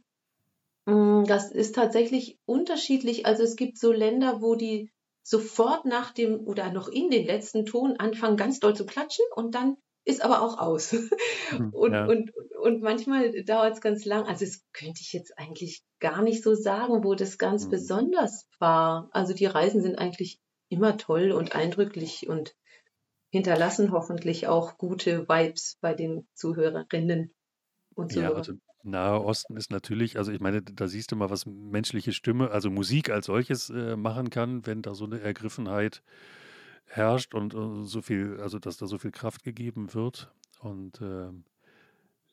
das 0.87 1.53
ist 1.53 1.75
tatsächlich 1.75 2.39
unterschiedlich. 2.47 3.27
Also 3.27 3.43
es 3.43 3.57
gibt 3.57 3.79
so 3.79 3.93
Länder, 3.93 4.41
wo 4.41 4.55
die 4.55 4.91
sofort 5.23 5.85
nach 5.85 6.13
dem 6.13 6.41
oder 6.47 6.73
noch 6.73 6.89
in 6.89 7.11
den 7.11 7.27
letzten 7.27 7.67
Ton 7.67 7.97
anfangen, 7.97 8.37
ganz 8.37 8.61
doll 8.61 8.75
zu 8.75 8.87
klatschen 8.87 9.25
und 9.35 9.55
dann 9.55 9.77
ist 10.05 10.23
aber 10.23 10.43
auch 10.43 10.59
aus. 10.59 10.93
Hm, 10.93 11.71
und, 11.73 11.93
ja. 11.93 12.07
und, 12.07 12.33
und 12.61 12.83
manchmal 12.83 13.31
dauert 13.45 13.75
es 13.75 13.81
ganz 13.81 14.05
lang. 14.05 14.27
Also 14.27 14.45
das 14.45 14.63
könnte 14.73 15.01
ich 15.03 15.13
jetzt 15.13 15.39
eigentlich 15.39 15.85
gar 16.01 16.23
nicht 16.23 16.43
so 16.43 16.55
sagen, 16.55 17.05
wo 17.05 17.15
das 17.15 17.39
ganz 17.39 17.67
mhm. 17.67 17.71
besonders 17.71 18.49
war. 18.59 19.09
Also 19.13 19.35
die 19.35 19.47
Reisen 19.47 19.83
sind 19.83 19.97
eigentlich 19.97 20.41
immer 20.69 20.97
toll 20.97 21.33
und 21.33 21.55
eindrücklich 21.55 22.29
und 22.29 22.55
hinterlassen 23.31 23.93
hoffentlich 23.93 24.49
auch 24.49 24.79
gute 24.79 25.29
Vibes 25.29 25.77
bei 25.81 25.95
den 25.95 26.27
Zuhörerinnen 26.35 27.33
und 27.95 28.13
Zuhörern. 28.13 28.33
Ja, 28.33 28.39
also 28.39 28.53
Nahe 28.83 29.23
Osten 29.23 29.57
ist 29.57 29.71
natürlich, 29.71 30.19
also 30.19 30.33
ich 30.33 30.41
meine, 30.41 30.63
da 30.63 30.89
siehst 30.89 31.13
du 31.13 31.17
mal, 31.17 31.31
was 31.31 31.47
menschliche 31.47 32.13
Stimme, 32.13 32.51
also 32.51 32.71
Musik 32.71 33.11
als 33.11 33.27
solches 33.27 33.71
äh, 33.71 33.97
machen 33.97 34.31
kann, 34.31 34.67
wenn 34.67 34.83
da 34.83 34.95
so 34.95 35.05
eine 35.05 35.21
Ergriffenheit 35.21 36.03
herrscht 36.87 37.35
und, 37.35 37.55
und 37.55 37.85
so 37.85 38.03
viel, 38.03 38.39
also 38.41 38.59
dass 38.59 38.77
da 38.77 38.87
so 38.87 38.99
viel 38.99 39.13
Kraft 39.13 39.45
gegeben 39.45 39.95
wird. 39.95 40.33
Und 40.61 41.01
äh, 41.01 41.31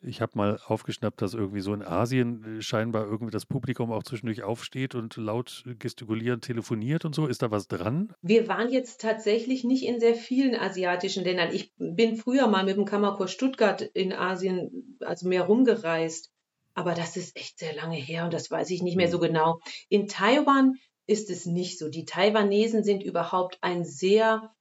ich 0.01 0.21
habe 0.21 0.33
mal 0.35 0.59
aufgeschnappt, 0.65 1.21
dass 1.21 1.33
irgendwie 1.33 1.61
so 1.61 1.73
in 1.73 1.81
Asien 1.81 2.59
äh, 2.59 2.61
scheinbar 2.61 3.05
irgendwie 3.05 3.31
das 3.31 3.45
Publikum 3.45 3.91
auch 3.91 4.03
zwischendurch 4.03 4.43
aufsteht 4.43 4.95
und 4.95 5.17
laut 5.17 5.63
gestikulierend 5.79 6.43
telefoniert 6.43 7.05
und 7.05 7.15
so. 7.15 7.27
Ist 7.27 7.41
da 7.41 7.51
was 7.51 7.67
dran? 7.67 8.13
Wir 8.21 8.47
waren 8.47 8.71
jetzt 8.71 9.01
tatsächlich 9.01 9.63
nicht 9.63 9.85
in 9.85 9.99
sehr 9.99 10.15
vielen 10.15 10.55
asiatischen 10.55 11.23
Ländern. 11.23 11.49
Ich 11.51 11.73
bin 11.77 12.15
früher 12.15 12.47
mal 12.47 12.63
mit 12.63 12.77
dem 12.77 12.85
Kammerchor 12.85 13.27
Stuttgart 13.27 13.81
in 13.81 14.13
Asien, 14.13 14.97
also 15.01 15.27
mehr 15.27 15.43
rumgereist. 15.43 16.31
Aber 16.77 16.93
das 16.93 17.17
ist 17.17 17.35
echt 17.35 17.57
sehr 17.57 17.73
lange 17.73 17.95
her 17.95 18.23
und 18.23 18.33
das 18.35 18.51
weiß 18.51 18.69
ich 18.69 18.83
nicht 18.83 18.97
mehr 18.97 19.09
so 19.09 19.17
mhm. 19.17 19.21
genau. 19.23 19.59
In 19.89 20.07
Taiwan 20.07 20.75
ist 21.07 21.31
es 21.31 21.47
nicht 21.47 21.79
so. 21.79 21.89
Die 21.89 22.05
Taiwanesen 22.05 22.83
sind 22.83 23.01
überhaupt 23.01 23.57
ein 23.61 23.83
sehr 23.83 24.53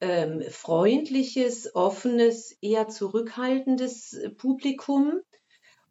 ähm, 0.00 0.44
freundliches, 0.48 1.74
offenes, 1.74 2.56
eher 2.60 2.86
zurückhaltendes 2.86 4.16
Publikum. 4.36 5.20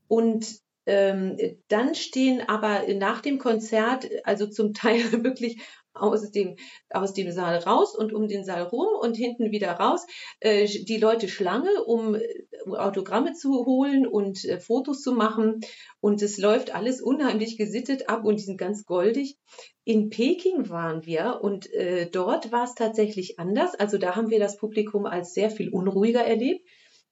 Und 0.07 0.59
ähm, 0.85 1.35
dann 1.67 1.93
stehen 1.93 2.39
aber 2.47 2.83
nach 2.93 3.19
dem 3.19 3.37
Konzert, 3.37 4.07
also 4.23 4.47
zum 4.47 4.73
Teil 4.73 4.99
wirklich 5.25 5.61
aus 5.95 6.31
dem, 6.31 6.55
aus 6.89 7.13
dem 7.13 7.31
Saal 7.31 7.57
raus 7.59 7.95
und 7.95 8.13
um 8.13 8.27
den 8.27 8.43
Saal 8.43 8.63
rum 8.63 8.87
und 8.99 9.15
hinten 9.15 9.51
wieder 9.51 9.71
raus. 9.71 10.05
Äh, 10.39 10.65
die 10.67 10.97
Leute 10.97 11.27
Schlange, 11.27 11.83
um 11.85 12.15
äh, 12.15 12.21
Autogramme 12.67 13.33
zu 13.33 13.65
holen 13.65 14.05
und 14.05 14.45
äh, 14.45 14.59
Fotos 14.59 15.01
zu 15.01 15.13
machen. 15.13 15.61
Und 15.99 16.21
es 16.21 16.37
läuft 16.37 16.73
alles 16.75 17.01
unheimlich 17.01 17.57
gesittet 17.57 18.09
ab 18.09 18.25
und 18.25 18.39
die 18.39 18.43
sind 18.43 18.57
ganz 18.57 18.85
goldig. 18.85 19.37
In 19.83 20.09
Peking 20.09 20.69
waren 20.69 21.05
wir 21.05 21.39
und 21.41 21.71
äh, 21.73 22.09
dort 22.09 22.51
war 22.51 22.63
es 22.63 22.75
tatsächlich 22.75 23.39
anders. 23.39 23.75
Also 23.75 23.97
da 23.97 24.15
haben 24.15 24.29
wir 24.29 24.39
das 24.39 24.57
Publikum 24.57 25.05
als 25.05 25.33
sehr 25.33 25.49
viel 25.49 25.69
unruhiger 25.69 26.21
erlebt. 26.21 26.67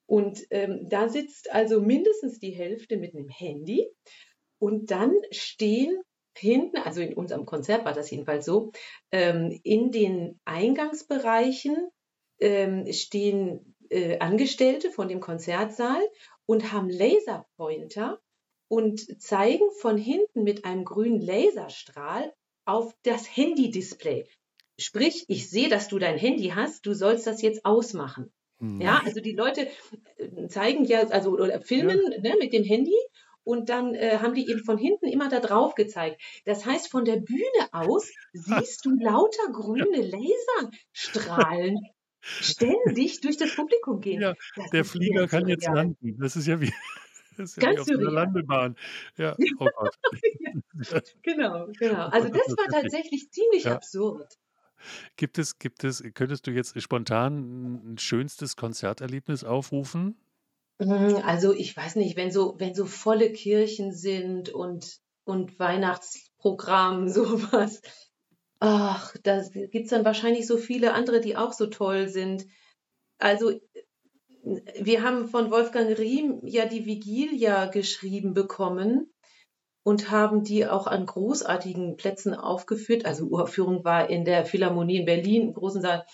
Und 0.06 0.40
ähm, 0.50 0.86
da 0.88 1.08
sitzt 1.08 1.52
also 1.52 1.80
mindestens 1.80 2.38
die 2.38 2.50
Hälfte 2.50 2.96
mit 2.96 3.14
einem 3.14 3.28
Handy. 3.28 3.88
Und 4.58 4.90
dann 4.90 5.14
stehen 5.30 5.98
hinten, 6.38 6.78
also 6.78 7.00
in 7.00 7.14
unserem 7.14 7.46
Konzert 7.46 7.84
war 7.84 7.92
das 7.92 8.10
jedenfalls 8.10 8.44
so, 8.44 8.72
ähm, 9.12 9.58
in 9.62 9.90
den 9.92 10.40
Eingangsbereichen 10.44 11.88
ähm, 12.40 12.92
stehen 12.92 13.74
äh, 13.90 14.18
Angestellte 14.18 14.90
von 14.90 15.08
dem 15.08 15.20
Konzertsaal 15.20 16.02
und 16.46 16.72
haben 16.72 16.88
Laserpointer 16.88 18.20
und 18.68 19.22
zeigen 19.22 19.70
von 19.80 19.96
hinten 19.96 20.42
mit 20.42 20.64
einem 20.64 20.84
grünen 20.84 21.20
Laserstrahl 21.20 22.32
auf 22.64 22.94
das 23.02 23.36
Handy-Display. 23.36 24.26
Sprich, 24.78 25.24
ich 25.28 25.48
sehe, 25.48 25.68
dass 25.68 25.88
du 25.88 25.98
dein 25.98 26.18
Handy 26.18 26.48
hast, 26.48 26.84
du 26.86 26.94
sollst 26.94 27.26
das 27.26 27.42
jetzt 27.42 27.64
ausmachen. 27.64 28.32
Hm. 28.58 28.80
Ja, 28.80 29.00
also 29.04 29.20
die 29.20 29.34
Leute 29.34 29.68
äh, 30.16 30.48
zeigen 30.48 30.84
ja, 30.84 31.06
also 31.08 31.30
oder 31.30 31.60
filmen 31.60 32.00
ja. 32.10 32.20
ne, 32.20 32.36
mit 32.40 32.52
dem 32.52 32.64
Handy 32.64 32.96
und 33.44 33.68
dann 33.68 33.94
äh, 33.94 34.18
haben 34.18 34.34
die 34.34 34.50
eben 34.50 34.64
von 34.64 34.78
hinten 34.78 35.06
immer 35.06 35.28
da 35.28 35.40
drauf 35.40 35.74
gezeigt. 35.74 36.20
Das 36.44 36.64
heißt, 36.64 36.90
von 36.90 37.04
der 37.04 37.16
Bühne 37.16 37.68
aus 37.72 38.10
siehst 38.32 38.84
du 38.84 38.90
lauter 38.98 39.52
grüne 39.52 40.00
Laserstrahlen 40.00 41.78
ständig 42.20 43.20
durch 43.20 43.36
das 43.36 43.54
Publikum 43.54 44.00
gehen. 44.00 44.20
Ja, 44.20 44.34
der 44.72 44.84
Flieger 44.84 45.28
kann 45.28 45.46
jetzt 45.46 45.66
landen. 45.66 46.16
Das 46.18 46.36
ist 46.36 46.46
ja 46.46 46.60
wie, 46.60 46.72
das 47.36 47.50
ist 47.50 47.62
ja 47.62 47.72
wie 47.72 47.78
auf 47.78 47.88
einer 47.88 48.10
Landebahn. 48.10 48.76
Ja, 49.16 49.36
oh 49.58 49.68
Gott. 49.76 49.94
genau, 51.22 51.66
genau. 51.78 52.08
Also 52.08 52.28
das 52.28 52.48
war 52.48 52.80
tatsächlich 52.80 53.30
ziemlich 53.30 53.64
ja. 53.64 53.74
absurd. 53.74 54.38
Gibt 55.16 55.38
es, 55.38 55.58
gibt 55.58 55.84
es, 55.84 56.02
könntest 56.14 56.46
du 56.46 56.50
jetzt 56.50 56.80
spontan 56.80 57.92
ein 57.94 57.98
schönstes 57.98 58.56
Konzerterlebnis 58.56 59.44
aufrufen? 59.44 60.16
Hm, 60.80 61.16
also 61.24 61.52
ich 61.52 61.76
weiß 61.76 61.96
nicht, 61.96 62.16
wenn 62.16 62.30
so, 62.30 62.56
wenn 62.58 62.74
so 62.74 62.86
volle 62.86 63.32
Kirchen 63.32 63.92
sind 63.92 64.48
und, 64.50 64.98
und 65.24 65.58
Weihnachtsprogramm, 65.58 67.08
sowas. 67.08 67.80
Ach, 68.60 69.14
da 69.22 69.42
gibt 69.52 69.84
es 69.84 69.90
dann 69.90 70.04
wahrscheinlich 70.04 70.46
so 70.46 70.56
viele 70.56 70.94
andere, 70.94 71.20
die 71.20 71.36
auch 71.36 71.52
so 71.52 71.66
toll 71.66 72.08
sind. 72.08 72.46
Also 73.18 73.52
wir 74.80 75.02
haben 75.02 75.28
von 75.28 75.50
Wolfgang 75.50 75.98
Riem 75.98 76.40
ja 76.44 76.66
die 76.66 76.84
Vigilia 76.86 77.66
geschrieben 77.66 78.34
bekommen 78.34 79.12
und 79.84 80.10
haben 80.10 80.44
die 80.44 80.66
auch 80.66 80.86
an 80.86 81.06
großartigen 81.06 81.96
Plätzen 81.96 82.34
aufgeführt. 82.34 83.06
Also 83.06 83.26
Uraufführung 83.26 83.84
war 83.84 84.10
in 84.10 84.24
der 84.24 84.44
Philharmonie 84.44 84.98
in 84.98 85.06
Berlin, 85.06 85.42
im 85.42 85.54
großen 85.54 85.82
Saal. 85.82 86.04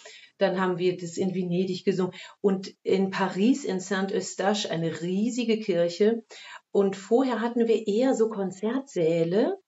Dann 0.41 0.61
haben 0.61 0.79
wir 0.79 0.97
das 0.97 1.17
in 1.17 1.35
Venedig 1.35 1.85
gesungen 1.85 2.15
und 2.41 2.75
in 2.83 3.11
Paris 3.11 3.65
in 3.65 3.81
Saint-Eustache 3.81 4.71
eine 4.71 5.01
riesige 5.01 5.59
Kirche. 5.59 6.23
Und 6.71 6.97
vorher 6.97 7.41
hatten 7.41 7.67
wir 7.67 7.87
eher 7.87 8.15
so 8.15 8.29
Konzertsäle, 8.29 9.59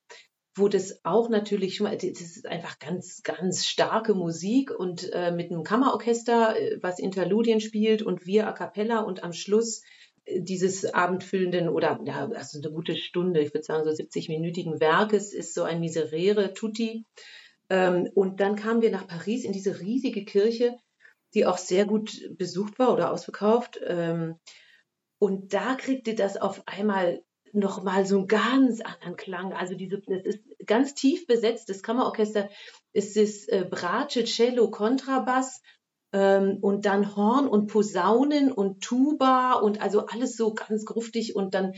wo 0.55 0.69
das 0.69 1.01
auch 1.05 1.29
natürlich 1.31 1.77
schon 1.77 1.85
mal, 1.85 1.97
das 1.97 2.21
ist 2.21 2.47
einfach 2.47 2.79
ganz, 2.79 3.23
ganz 3.23 3.67
starke 3.67 4.15
Musik 4.15 4.71
und 4.71 5.11
äh, 5.13 5.33
mit 5.33 5.51
einem 5.51 5.63
Kammerorchester, 5.63 6.59
äh, 6.59 6.79
was 6.83 6.99
Interludien 6.99 7.61
spielt 7.61 8.03
und 8.03 8.27
wir 8.27 8.47
a 8.47 8.53
cappella 8.53 9.01
und 9.01 9.25
am 9.25 9.33
Schluss 9.33 9.83
äh, 10.25 10.41
dieses 10.43 10.85
abendfüllenden 10.93 11.69
oder 11.69 12.01
ja, 12.05 12.29
also 12.35 12.59
eine 12.59 12.71
gute 12.71 12.97
Stunde, 12.97 13.41
ich 13.41 13.55
würde 13.55 13.65
sagen 13.65 13.85
so 13.85 13.91
70-minütigen 13.91 14.79
Werkes 14.79 15.33
ist 15.33 15.55
so 15.55 15.63
ein 15.63 15.81
Miserere 15.81 16.53
Tutti 16.53 17.07
und 18.15 18.41
dann 18.41 18.57
kamen 18.57 18.83
wir 18.83 18.91
nach 18.91 19.07
Paris 19.07 19.45
in 19.45 19.53
diese 19.53 19.81
riesige 19.81 20.25
Kirche, 20.25 20.77
die 21.35 21.47
auch 21.47 21.59
sehr 21.59 21.87
gut 21.87 22.29
besucht 22.37 22.79
war 22.79 22.93
oder 22.93 23.11
ausverkauft. 23.11 23.81
Ähm, 23.87 24.37
und 25.19 25.55
da 25.55 25.75
kriegte 25.77 26.15
das 26.15 26.37
auf 26.37 26.63
einmal 26.67 27.23
nochmal 27.53 28.07
so 28.07 28.19
einen 28.19 28.27
ganz 28.27 28.81
anderen 28.81 29.17
Klang. 29.17 29.53
Also 29.53 29.75
diese, 29.75 30.01
das 30.01 30.25
ist 30.25 30.41
ganz 30.67 30.95
tief 30.95 31.27
besetzt, 31.27 31.69
das 31.69 31.83
Kammerorchester. 31.83 32.49
Es 32.93 33.17
ist 33.17 33.49
äh, 33.51 33.67
Bratsche, 33.69 34.25
Cello, 34.25 34.71
Kontrabass 34.71 35.61
ähm, 36.13 36.59
und 36.61 36.87
dann 36.87 37.15
Horn 37.15 37.47
und 37.47 37.67
Posaunen 37.69 38.53
und 38.53 38.83
Tuba 38.83 39.55
und 39.55 39.81
also 39.81 40.07
alles 40.07 40.37
so 40.37 40.55
ganz 40.55 40.85
gruftig 40.85 41.37
und 41.37 41.55
dann 41.55 41.75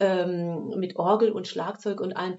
ähm, 0.00 0.74
mit 0.76 0.96
Orgel 0.96 1.30
und 1.30 1.46
Schlagzeug 1.46 2.00
und 2.00 2.14
allem. 2.14 2.38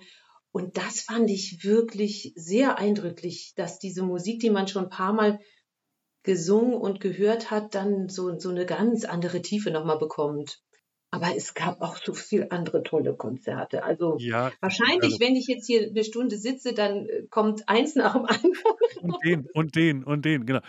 Und 0.51 0.77
das 0.77 1.01
fand 1.01 1.29
ich 1.29 1.63
wirklich 1.63 2.33
sehr 2.35 2.77
eindrücklich, 2.77 3.53
dass 3.55 3.79
diese 3.79 4.03
Musik, 4.03 4.39
die 4.39 4.49
man 4.49 4.67
schon 4.67 4.85
ein 4.85 4.89
paar 4.89 5.13
Mal 5.13 5.39
gesungen 6.23 6.73
und 6.73 6.99
gehört 6.99 7.51
hat, 7.51 7.75
dann 7.75 8.09
so, 8.09 8.37
so 8.39 8.49
eine 8.49 8.65
ganz 8.65 9.05
andere 9.05 9.41
Tiefe 9.41 9.71
nochmal 9.71 9.99
bekommt. 9.99 10.61
Aber 11.11 11.35
es 11.35 11.55
gab 11.55 11.81
auch 11.81 11.97
so 11.97 12.13
viele 12.13 12.51
andere 12.51 12.83
tolle 12.83 13.15
Konzerte. 13.15 13.83
Also 13.83 14.17
ja, 14.19 14.51
wahrscheinlich, 14.61 15.13
also, 15.13 15.19
wenn 15.19 15.35
ich 15.35 15.47
jetzt 15.47 15.65
hier 15.65 15.87
eine 15.87 16.03
Stunde 16.03 16.37
sitze, 16.37 16.73
dann 16.73 17.07
äh, 17.07 17.23
kommt 17.29 17.67
eins 17.67 17.95
nach 17.95 18.13
dem 18.13 18.25
anderen. 18.25 18.57
Und 19.01 19.23
den, 19.23 19.47
und 19.53 19.75
den, 19.75 20.03
und 20.03 20.25
den, 20.25 20.45
genau. 20.45 20.61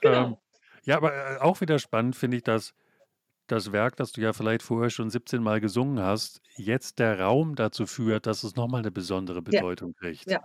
genau. 0.00 0.26
Ähm, 0.26 0.36
ja, 0.84 0.96
aber 0.96 1.12
äh, 1.12 1.38
auch 1.38 1.60
wieder 1.60 1.78
spannend 1.78 2.16
finde 2.16 2.38
ich, 2.38 2.42
dass 2.42 2.74
das 3.48 3.72
Werk, 3.72 3.96
das 3.96 4.12
du 4.12 4.20
ja 4.20 4.32
vielleicht 4.32 4.62
vorher 4.62 4.90
schon 4.90 5.10
17 5.10 5.42
Mal 5.42 5.60
gesungen 5.60 6.00
hast, 6.00 6.40
jetzt 6.56 6.98
der 6.98 7.20
Raum 7.20 7.54
dazu 7.56 7.86
führt, 7.86 8.26
dass 8.26 8.44
es 8.44 8.56
nochmal 8.56 8.80
eine 8.80 8.90
besondere 8.90 9.42
Bedeutung 9.42 9.94
ja. 9.94 10.00
kriegt. 10.00 10.30
Ja. 10.30 10.40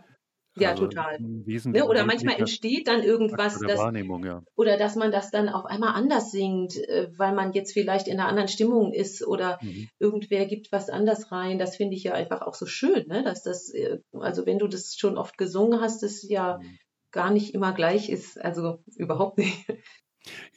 Ja, 0.55 0.71
also 0.71 0.85
total. 0.85 1.19
Ne? 1.19 1.85
Oder 1.85 2.05
manchmal 2.05 2.35
entsteht 2.39 2.87
dann 2.87 3.01
irgendwas, 3.01 3.59
das, 3.59 3.79
Wahrnehmung, 3.79 4.23
ja. 4.23 4.43
oder 4.55 4.77
dass 4.77 4.95
man 4.95 5.11
das 5.11 5.31
dann 5.31 5.49
auf 5.49 5.65
einmal 5.65 5.95
anders 5.95 6.29
singt, 6.29 6.77
äh, 6.77 7.09
weil 7.17 7.33
man 7.33 7.53
jetzt 7.53 7.73
vielleicht 7.73 8.07
in 8.07 8.19
einer 8.19 8.29
anderen 8.29 8.47
Stimmung 8.47 8.93
ist 8.93 9.25
oder 9.25 9.57
mhm. 9.61 9.89
irgendwer 9.97 10.45
gibt 10.45 10.71
was 10.71 10.89
anders 10.89 11.31
rein. 11.31 11.57
Das 11.57 11.75
finde 11.75 11.95
ich 11.95 12.03
ja 12.03 12.13
einfach 12.13 12.41
auch 12.41 12.53
so 12.53 12.67
schön, 12.67 13.07
ne? 13.07 13.23
dass 13.23 13.41
das, 13.41 13.73
äh, 13.73 13.97
also 14.11 14.45
wenn 14.45 14.59
du 14.59 14.67
das 14.67 14.95
schon 14.95 15.17
oft 15.17 15.39
gesungen 15.39 15.81
hast, 15.81 16.03
das 16.03 16.21
ja 16.29 16.59
mhm. 16.59 16.77
gar 17.09 17.31
nicht 17.31 17.55
immer 17.55 17.73
gleich 17.73 18.09
ist, 18.09 18.39
also 18.39 18.83
überhaupt 18.95 19.39
nicht. 19.39 19.65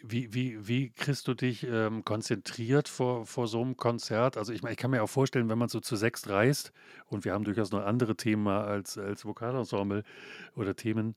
Wie, 0.03 0.33
wie, 0.33 0.69
wie 0.69 0.91
kriegst 0.91 1.27
du 1.27 1.35
dich 1.35 1.67
ähm, 1.69 2.05
konzentriert 2.05 2.89
vor, 2.89 3.27
vor 3.27 3.49
so 3.49 3.61
einem 3.61 3.77
Konzert? 3.77 4.37
Also 4.37 4.53
ich 4.53 4.63
ich 4.63 4.77
kann 4.77 4.91
mir 4.91 5.03
auch 5.03 5.09
vorstellen, 5.09 5.49
wenn 5.49 5.59
man 5.59 5.69
so 5.69 5.81
zu 5.81 5.97
sechs 5.97 6.29
reist 6.29 6.73
und 7.07 7.25
wir 7.25 7.33
haben 7.33 7.45
durchaus 7.45 7.73
noch 7.73 7.85
andere 7.85 8.17
Themen 8.17 8.47
als, 8.47 8.97
als 8.97 9.25
Vokalensemble 9.25 10.05
oder 10.55 10.77
Themen. 10.77 11.17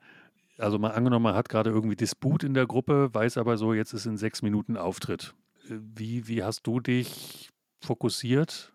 Also 0.58 0.80
mal 0.80 0.92
angenommen, 0.92 1.24
man 1.24 1.36
hat 1.36 1.48
gerade 1.48 1.70
irgendwie 1.70 1.96
Disput 1.96 2.44
in 2.44 2.54
der 2.54 2.68
Gruppe, 2.68 3.14
weiß 3.14 3.38
aber 3.38 3.58
so, 3.58 3.74
jetzt 3.74 3.94
ist 3.94 4.06
in 4.06 4.18
sechs 4.18 4.42
Minuten 4.42 4.78
Auftritt. 4.78 5.36
Äh, 5.70 5.76
wie, 5.96 6.28
wie 6.28 6.44
hast 6.44 6.66
du 6.66 6.80
dich 6.80 7.50
fokussiert 7.82 8.74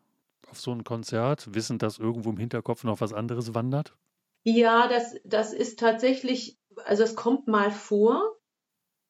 auf 0.49 0.61
so 0.61 0.73
ein 0.73 0.85
Konzert, 0.85 1.55
wissend, 1.55 1.83
dass 1.83 1.99
irgendwo 1.99 2.31
im 2.31 2.39
Hinterkopf 2.39 2.85
noch 2.85 3.01
was 3.01 3.13
anderes 3.13 3.55
wandert? 3.55 3.97
Ja, 4.45 4.89
das, 4.89 5.17
das 5.25 5.53
ist 5.53 5.79
tatsächlich, 5.79 6.59
also 6.85 7.03
es 7.03 7.17
kommt 7.17 7.49
mal 7.49 7.71
vor, 7.71 8.34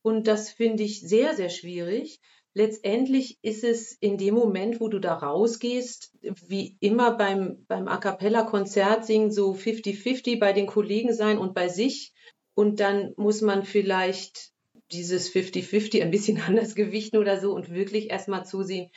und 0.04 0.26
das 0.26 0.50
finde 0.50 0.82
ich 0.82 1.00
sehr, 1.00 1.34
sehr 1.34 1.48
schwierig. 1.48 2.20
Letztendlich 2.52 3.38
ist 3.40 3.64
es 3.64 3.92
in 3.92 4.18
dem 4.18 4.34
Moment, 4.34 4.78
wo 4.78 4.88
du 4.88 4.98
da 4.98 5.14
rausgehst, 5.14 6.12
wie 6.46 6.76
immer 6.80 7.16
beim, 7.16 7.64
beim 7.68 7.88
A 7.88 7.96
cappella-Konzert 7.96 9.06
singen, 9.06 9.32
so 9.32 9.54
50-50 9.54 10.38
bei 10.38 10.52
den 10.52 10.66
Kollegen 10.66 11.14
sein 11.14 11.38
und 11.38 11.54
bei 11.54 11.68
sich. 11.68 12.12
Und 12.52 12.80
dann 12.80 13.14
muss 13.16 13.40
man 13.40 13.64
vielleicht 13.64 14.50
dieses 14.92 15.32
50-50 15.32 16.02
ein 16.02 16.10
bisschen 16.10 16.38
anders 16.46 16.74
gewichten 16.74 17.16
oder 17.16 17.40
so 17.40 17.54
und 17.54 17.70
wirklich 17.70 18.10
erstmal 18.10 18.44
zusehen 18.44 18.90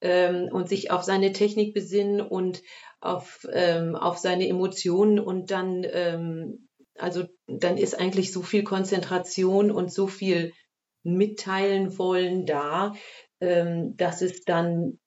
ähm, 0.00 0.48
und 0.50 0.70
sich 0.70 0.90
auf 0.90 1.02
seine 1.02 1.32
Technik 1.32 1.74
besinnen 1.74 2.22
und 2.22 2.62
auf, 3.02 3.46
ähm, 3.52 3.96
auf 3.96 4.16
seine 4.16 4.48
Emotionen 4.48 5.20
und 5.20 5.50
dann 5.50 5.84
ähm, 5.92 6.68
also 6.98 7.24
dann 7.46 7.76
ist 7.76 7.98
eigentlich 7.98 8.32
so 8.32 8.42
viel 8.42 8.64
Konzentration 8.64 9.70
und 9.70 9.92
so 9.92 10.06
viel 10.06 10.52
mitteilen 11.02 11.98
wollen 11.98 12.46
da, 12.46 12.94
ähm, 13.40 13.96
dass 13.96 14.22
es 14.22 14.44
dann 14.44 14.98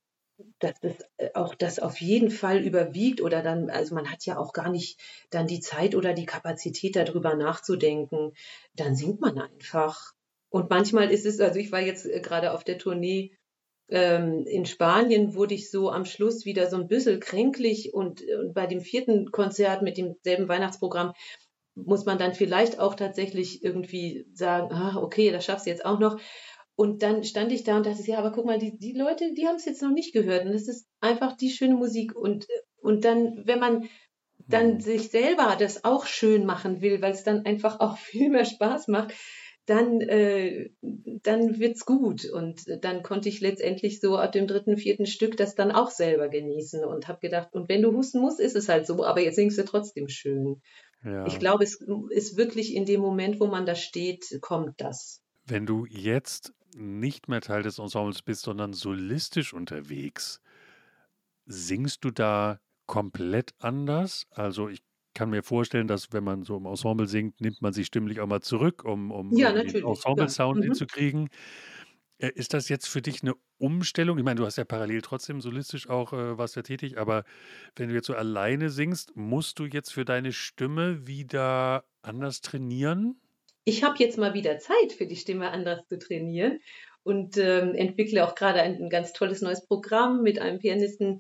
dass 0.59 0.79
das 0.81 0.93
äh, 1.17 1.29
auch 1.33 1.55
das 1.55 1.79
auf 1.79 1.99
jeden 1.99 2.29
Fall 2.29 2.63
überwiegt 2.63 3.21
oder 3.21 3.41
dann, 3.41 3.69
also 3.69 3.95
man 3.95 4.11
hat 4.11 4.25
ja 4.25 4.37
auch 4.37 4.53
gar 4.53 4.69
nicht 4.69 4.99
dann 5.29 5.47
die 5.47 5.61
Zeit 5.61 5.95
oder 5.95 6.13
die 6.13 6.25
Kapazität 6.25 6.95
darüber 6.95 7.35
nachzudenken, 7.35 8.33
dann 8.75 8.95
singt 8.95 9.19
man 9.19 9.39
einfach. 9.39 10.13
Und 10.49 10.69
manchmal 10.69 11.11
ist 11.11 11.25
es, 11.25 11.39
also 11.39 11.59
ich 11.59 11.71
war 11.71 11.81
jetzt 11.81 12.05
äh, 12.05 12.21
gerade 12.21 12.53
auf 12.53 12.63
der 12.63 12.77
Tournee 12.77 13.35
ähm, 13.89 14.45
in 14.45 14.65
Spanien, 14.65 15.33
wurde 15.33 15.55
ich 15.55 15.71
so 15.71 15.89
am 15.89 16.05
Schluss 16.05 16.45
wieder 16.45 16.69
so 16.69 16.77
ein 16.77 16.87
bisschen 16.87 17.19
kränklich 17.19 17.93
und, 17.93 18.21
und 18.21 18.53
bei 18.53 18.67
dem 18.67 18.81
vierten 18.81 19.31
Konzert 19.31 19.81
mit 19.81 19.97
demselben 19.97 20.47
Weihnachtsprogramm 20.47 21.13
muss 21.85 22.05
man 22.05 22.17
dann 22.17 22.33
vielleicht 22.33 22.79
auch 22.79 22.95
tatsächlich 22.95 23.63
irgendwie 23.63 24.25
sagen, 24.33 24.73
ah, 24.73 24.97
okay, 24.97 25.31
das 25.31 25.45
schaffst 25.45 25.65
du 25.65 25.69
jetzt 25.69 25.85
auch 25.85 25.99
noch. 25.99 26.19
Und 26.75 27.01
dann 27.01 27.23
stand 27.23 27.51
ich 27.51 27.63
da 27.63 27.77
und 27.77 27.85
dachte, 27.85 28.03
ja, 28.03 28.19
aber 28.19 28.31
guck 28.31 28.45
mal, 28.45 28.59
die, 28.59 28.77
die 28.77 28.93
Leute, 28.93 29.33
die 29.33 29.47
haben 29.47 29.55
es 29.55 29.65
jetzt 29.65 29.81
noch 29.81 29.91
nicht 29.91 30.13
gehört. 30.13 30.45
Und 30.45 30.53
es 30.53 30.67
ist 30.67 30.87
einfach 31.01 31.35
die 31.35 31.49
schöne 31.49 31.75
Musik. 31.75 32.15
Und, 32.15 32.45
und 32.81 33.03
dann, 33.03 33.41
wenn 33.45 33.59
man 33.59 33.89
dann 34.47 34.75
mhm. 34.75 34.79
sich 34.79 35.09
selber 35.09 35.55
das 35.59 35.83
auch 35.83 36.05
schön 36.05 36.45
machen 36.45 36.81
will, 36.81 37.01
weil 37.01 37.13
es 37.13 37.23
dann 37.23 37.45
einfach 37.45 37.79
auch 37.79 37.97
viel 37.97 38.29
mehr 38.29 38.45
Spaß 38.45 38.87
macht, 38.87 39.13
dann, 39.65 39.99
äh, 39.99 40.69
dann 40.81 41.59
wird's 41.59 41.85
gut. 41.85 42.25
Und 42.25 42.63
dann 42.81 43.03
konnte 43.03 43.27
ich 43.27 43.41
letztendlich 43.41 43.99
so 43.99 44.15
ab 44.15 44.31
dem 44.31 44.47
dritten, 44.47 44.77
vierten 44.77 45.05
Stück 45.05 45.35
das 45.35 45.55
dann 45.55 45.71
auch 45.71 45.89
selber 45.89 46.29
genießen 46.29 46.85
und 46.85 47.07
habe 47.07 47.19
gedacht, 47.19 47.49
und 47.51 47.67
wenn 47.69 47.81
du 47.81 47.91
husten 47.91 48.19
musst, 48.19 48.39
ist 48.39 48.55
es 48.55 48.69
halt 48.69 48.87
so, 48.87 49.03
aber 49.03 49.21
jetzt 49.21 49.35
singst 49.35 49.57
du 49.57 49.65
trotzdem 49.65 50.07
schön. 50.07 50.61
Ja. 51.03 51.25
Ich 51.27 51.39
glaube, 51.39 51.63
es 51.63 51.79
ist 52.09 52.37
wirklich 52.37 52.75
in 52.75 52.85
dem 52.85 53.01
Moment, 53.01 53.39
wo 53.39 53.47
man 53.47 53.65
da 53.65 53.75
steht, 53.75 54.39
kommt 54.41 54.81
das. 54.81 55.21
Wenn 55.45 55.65
du 55.65 55.85
jetzt 55.85 56.53
nicht 56.75 57.27
mehr 57.27 57.41
Teil 57.41 57.63
des 57.63 57.79
Ensembles 57.79 58.21
bist, 58.21 58.41
sondern 58.41 58.73
solistisch 58.73 59.53
unterwegs, 59.53 60.41
singst 61.45 62.03
du 62.03 62.11
da 62.11 62.59
komplett 62.85 63.53
anders? 63.59 64.27
Also 64.31 64.69
ich 64.69 64.81
kann 65.13 65.29
mir 65.29 65.41
vorstellen, 65.41 65.87
dass 65.87 66.13
wenn 66.13 66.23
man 66.23 66.43
so 66.43 66.57
im 66.57 66.65
Ensemble 66.65 67.07
singt, 67.07 67.41
nimmt 67.41 67.61
man 67.61 67.73
sich 67.73 67.87
stimmlich 67.87 68.19
auch 68.19 68.27
mal 68.27 68.41
zurück, 68.41 68.83
um, 68.83 69.11
um, 69.11 69.35
ja, 69.35 69.49
um 69.49 69.55
den 69.55 69.85
Ensemble-Sound 69.85 70.57
ja. 70.57 70.59
mhm. 70.59 70.63
hinzukriegen. 70.63 71.29
Äh, 72.19 72.31
ist 72.35 72.53
das 72.53 72.69
jetzt 72.69 72.87
für 72.87 73.01
dich 73.01 73.23
eine 73.23 73.35
Umstellung? 73.57 74.17
Ich 74.17 74.23
meine, 74.23 74.39
du 74.39 74.45
hast 74.45 74.57
ja 74.57 74.65
parallel 74.65 75.01
trotzdem 75.01 75.41
solistisch 75.41 75.89
auch 75.89 76.13
äh, 76.13 76.37
warst 76.37 76.55
ja 76.55 76.61
tätig, 76.61 76.97
aber 76.97 77.23
wenn 77.75 77.89
du 77.89 77.95
jetzt 77.95 78.07
so 78.07 78.15
alleine 78.15 78.69
singst, 78.69 79.15
musst 79.15 79.59
du 79.59 79.65
jetzt 79.65 79.91
für 79.91 80.05
deine 80.05 80.33
Stimme 80.33 81.07
wieder 81.07 81.85
anders 82.01 82.41
trainieren? 82.41 83.19
ich 83.67 83.83
habe 83.83 83.97
jetzt 83.99 84.17
mal 84.17 84.33
wieder 84.33 84.59
Zeit 84.59 84.93
für 84.93 85.05
die 85.05 85.17
Stimme 85.17 85.51
anders 85.51 85.85
zu 85.89 85.99
trainieren 85.99 86.61
und 87.03 87.35
ähm, 87.35 87.75
entwickle 87.75 88.25
auch 88.25 88.33
gerade 88.33 88.61
ein, 88.61 88.81
ein, 88.81 88.89
ganz 88.89 89.11
tolles 89.11 89.41
neues 89.41 89.65
Programm 89.65 90.23
mit 90.23 90.39
einem 90.39 90.59
Pianisten. 90.59 91.19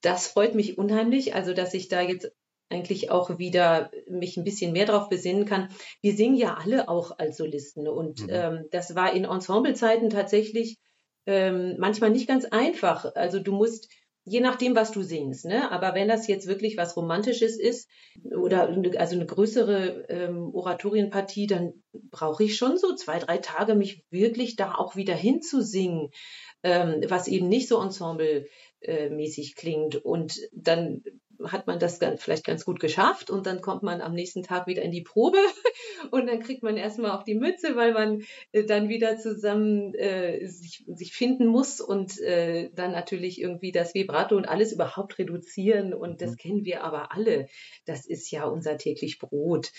Das 0.00 0.26
freut 0.26 0.54
mich 0.54 0.78
unheimlich, 0.78 1.34
also 1.34 1.52
dass 1.52 1.74
ich 1.74 1.88
da 1.88 2.00
jetzt 2.00 2.32
eigentlich 2.72 3.10
auch 3.10 3.38
wieder 3.38 3.90
mich 4.08 4.36
ein 4.36 4.44
bisschen 4.44 4.72
mehr 4.72 4.86
darauf 4.86 5.08
besinnen 5.08 5.44
kann. 5.44 5.68
Wir 6.00 6.14
singen 6.14 6.36
ja 6.36 6.54
alle 6.54 6.88
auch 6.88 7.18
als 7.18 7.36
Solisten 7.36 7.86
und 7.86 8.22
mhm. 8.22 8.28
ähm, 8.30 8.64
das 8.70 8.94
war 8.94 9.12
in 9.12 9.24
Ensemblezeiten 9.24 10.10
tatsächlich 10.10 10.78
ähm, 11.26 11.76
manchmal 11.78 12.10
nicht 12.10 12.26
ganz 12.26 12.46
einfach. 12.46 13.14
Also 13.14 13.38
du 13.38 13.52
musst 13.52 13.88
je 14.24 14.40
nachdem, 14.40 14.76
was 14.76 14.92
du 14.92 15.02
singst. 15.02 15.44
Ne? 15.44 15.70
Aber 15.70 15.94
wenn 15.94 16.08
das 16.08 16.28
jetzt 16.28 16.46
wirklich 16.46 16.76
was 16.76 16.96
Romantisches 16.96 17.58
ist 17.58 17.88
oder 18.30 18.68
also 18.98 19.16
eine 19.16 19.26
größere 19.26 20.06
ähm, 20.08 20.54
Oratorienpartie, 20.54 21.46
dann 21.46 21.72
brauche 21.92 22.44
ich 22.44 22.56
schon 22.56 22.76
so 22.76 22.94
zwei, 22.94 23.18
drei 23.18 23.38
Tage, 23.38 23.74
mich 23.74 24.04
wirklich 24.10 24.56
da 24.56 24.74
auch 24.74 24.96
wieder 24.96 25.14
hinzusingen, 25.14 26.10
ähm, 26.62 27.02
was 27.08 27.26
eben 27.26 27.48
nicht 27.48 27.68
so 27.68 27.82
ensemblemäßig 27.82 29.56
klingt. 29.56 29.96
Und 29.96 30.38
dann 30.52 31.02
hat 31.44 31.66
man 31.66 31.78
das 31.78 31.98
dann 31.98 32.18
vielleicht 32.18 32.44
ganz 32.44 32.64
gut 32.64 32.80
geschafft 32.80 33.30
und 33.30 33.46
dann 33.46 33.60
kommt 33.60 33.82
man 33.82 34.00
am 34.00 34.14
nächsten 34.14 34.42
Tag 34.42 34.66
wieder 34.66 34.82
in 34.82 34.90
die 34.90 35.02
Probe 35.02 35.38
und 36.10 36.26
dann 36.26 36.40
kriegt 36.40 36.62
man 36.62 36.76
erstmal 36.76 37.12
auch 37.12 37.22
die 37.22 37.34
Mütze, 37.34 37.76
weil 37.76 37.92
man 37.92 38.22
äh, 38.52 38.64
dann 38.64 38.88
wieder 38.88 39.18
zusammen 39.18 39.94
äh, 39.94 40.46
sich, 40.46 40.84
sich 40.86 41.12
finden 41.12 41.46
muss 41.46 41.80
und 41.80 42.20
äh, 42.20 42.70
dann 42.74 42.92
natürlich 42.92 43.40
irgendwie 43.40 43.72
das 43.72 43.94
Vibrato 43.94 44.36
und 44.36 44.48
alles 44.48 44.72
überhaupt 44.72 45.18
reduzieren 45.18 45.94
und 45.94 46.20
das 46.22 46.32
mhm. 46.32 46.36
kennen 46.36 46.64
wir 46.64 46.84
aber 46.84 47.12
alle. 47.12 47.46
Das 47.84 48.06
ist 48.06 48.30
ja 48.30 48.44
unser 48.44 48.76
täglich 48.76 49.18
Brot. 49.18 49.72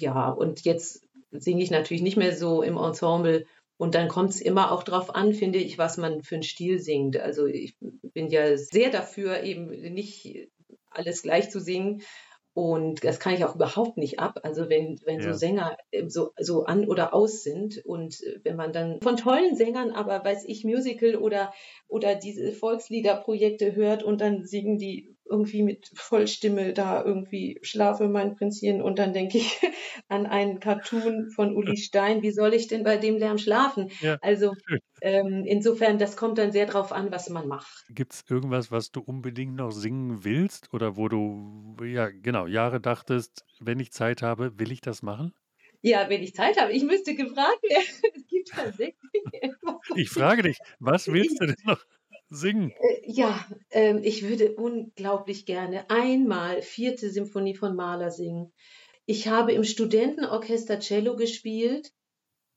Ja, 0.00 0.30
und 0.30 0.64
jetzt 0.64 1.06
singe 1.30 1.62
ich 1.62 1.70
natürlich 1.70 2.02
nicht 2.02 2.16
mehr 2.16 2.34
so 2.34 2.62
im 2.62 2.76
Ensemble 2.76 3.44
und 3.78 3.94
dann 3.94 4.08
kommt 4.08 4.30
es 4.30 4.40
immer 4.40 4.72
auch 4.72 4.82
darauf 4.82 5.14
an, 5.14 5.32
finde 5.32 5.60
ich, 5.60 5.78
was 5.78 5.96
man 5.98 6.22
für 6.22 6.34
einen 6.34 6.42
Stil 6.42 6.80
singt. 6.80 7.16
Also 7.16 7.46
ich 7.46 7.76
bin 7.80 8.28
ja 8.28 8.56
sehr 8.56 8.90
dafür, 8.90 9.44
eben 9.44 9.68
nicht 9.68 10.48
alles 10.90 11.22
gleich 11.22 11.50
zu 11.50 11.60
singen. 11.60 12.02
Und 12.54 13.04
das 13.04 13.20
kann 13.20 13.34
ich 13.34 13.44
auch 13.44 13.54
überhaupt 13.54 13.98
nicht 13.98 14.18
ab. 14.18 14.40
Also 14.42 14.68
wenn, 14.68 14.98
wenn 15.04 15.20
ja. 15.20 15.32
so 15.32 15.38
Sänger 15.38 15.76
ähm, 15.92 16.10
so, 16.10 16.32
so 16.40 16.64
an 16.64 16.88
oder 16.88 17.14
aus 17.14 17.44
sind 17.44 17.80
und 17.84 18.20
äh, 18.24 18.40
wenn 18.42 18.56
man 18.56 18.72
dann 18.72 19.00
von 19.00 19.16
tollen 19.16 19.54
Sängern, 19.54 19.92
aber 19.92 20.24
weiß 20.24 20.44
ich, 20.44 20.64
Musical 20.64 21.14
oder, 21.14 21.52
oder 21.86 22.16
diese 22.16 22.50
Volksliederprojekte 22.50 23.76
hört 23.76 24.02
und 24.02 24.20
dann 24.20 24.44
singen 24.44 24.76
die 24.76 25.16
irgendwie 25.28 25.62
mit 25.62 25.90
Vollstimme 25.94 26.72
da 26.72 27.04
irgendwie 27.04 27.58
Schlafe 27.62 28.08
mein 28.08 28.34
Prinzchen 28.36 28.82
und 28.82 28.98
dann 28.98 29.12
denke 29.12 29.38
ich 29.38 29.58
an 30.08 30.26
einen 30.26 30.60
Cartoon 30.60 31.30
von 31.30 31.54
Uli 31.54 31.76
Stein, 31.76 32.22
wie 32.22 32.30
soll 32.30 32.54
ich 32.54 32.68
denn 32.68 32.84
bei 32.84 32.96
dem 32.96 33.16
Lärm 33.16 33.38
schlafen? 33.38 33.90
Ja. 34.00 34.18
Also 34.20 34.54
ähm, 35.00 35.44
insofern, 35.46 35.98
das 35.98 36.16
kommt 36.16 36.38
dann 36.38 36.52
sehr 36.52 36.66
drauf 36.66 36.92
an, 36.92 37.12
was 37.12 37.28
man 37.28 37.46
macht. 37.46 37.84
Gibt 37.88 38.12
es 38.14 38.24
irgendwas, 38.28 38.70
was 38.70 38.90
du 38.90 39.00
unbedingt 39.00 39.54
noch 39.54 39.70
singen 39.70 40.24
willst 40.24 40.72
oder 40.72 40.96
wo 40.96 41.08
du, 41.08 41.76
ja 41.84 42.08
genau, 42.08 42.46
Jahre 42.46 42.80
dachtest, 42.80 43.44
wenn 43.60 43.80
ich 43.80 43.92
Zeit 43.92 44.22
habe, 44.22 44.58
will 44.58 44.72
ich 44.72 44.80
das 44.80 45.02
machen? 45.02 45.32
Ja, 45.80 46.08
wenn 46.08 46.22
ich 46.22 46.34
Zeit 46.34 46.60
habe. 46.60 46.72
Ich 46.72 46.82
müsste 46.82 47.14
gefragt 47.14 47.62
werden. 47.62 47.84
Es 48.14 48.26
gibt 48.26 48.48
tatsächlich 48.50 48.96
etwas. 49.32 49.76
Ich 49.94 50.10
frage 50.10 50.42
dich, 50.42 50.58
was 50.80 51.06
willst 51.08 51.40
du 51.40 51.46
denn 51.46 51.56
noch? 51.64 51.84
Singen? 52.28 52.72
Äh, 52.80 53.00
ja, 53.04 53.46
ähm, 53.70 54.00
ich 54.02 54.28
würde 54.28 54.54
unglaublich 54.54 55.46
gerne 55.46 55.88
einmal 55.90 56.62
vierte 56.62 57.10
Symphonie 57.10 57.54
von 57.54 57.74
Mahler 57.74 58.10
singen. 58.10 58.52
Ich 59.06 59.28
habe 59.28 59.52
im 59.52 59.64
Studentenorchester 59.64 60.80
Cello 60.80 61.16
gespielt 61.16 61.92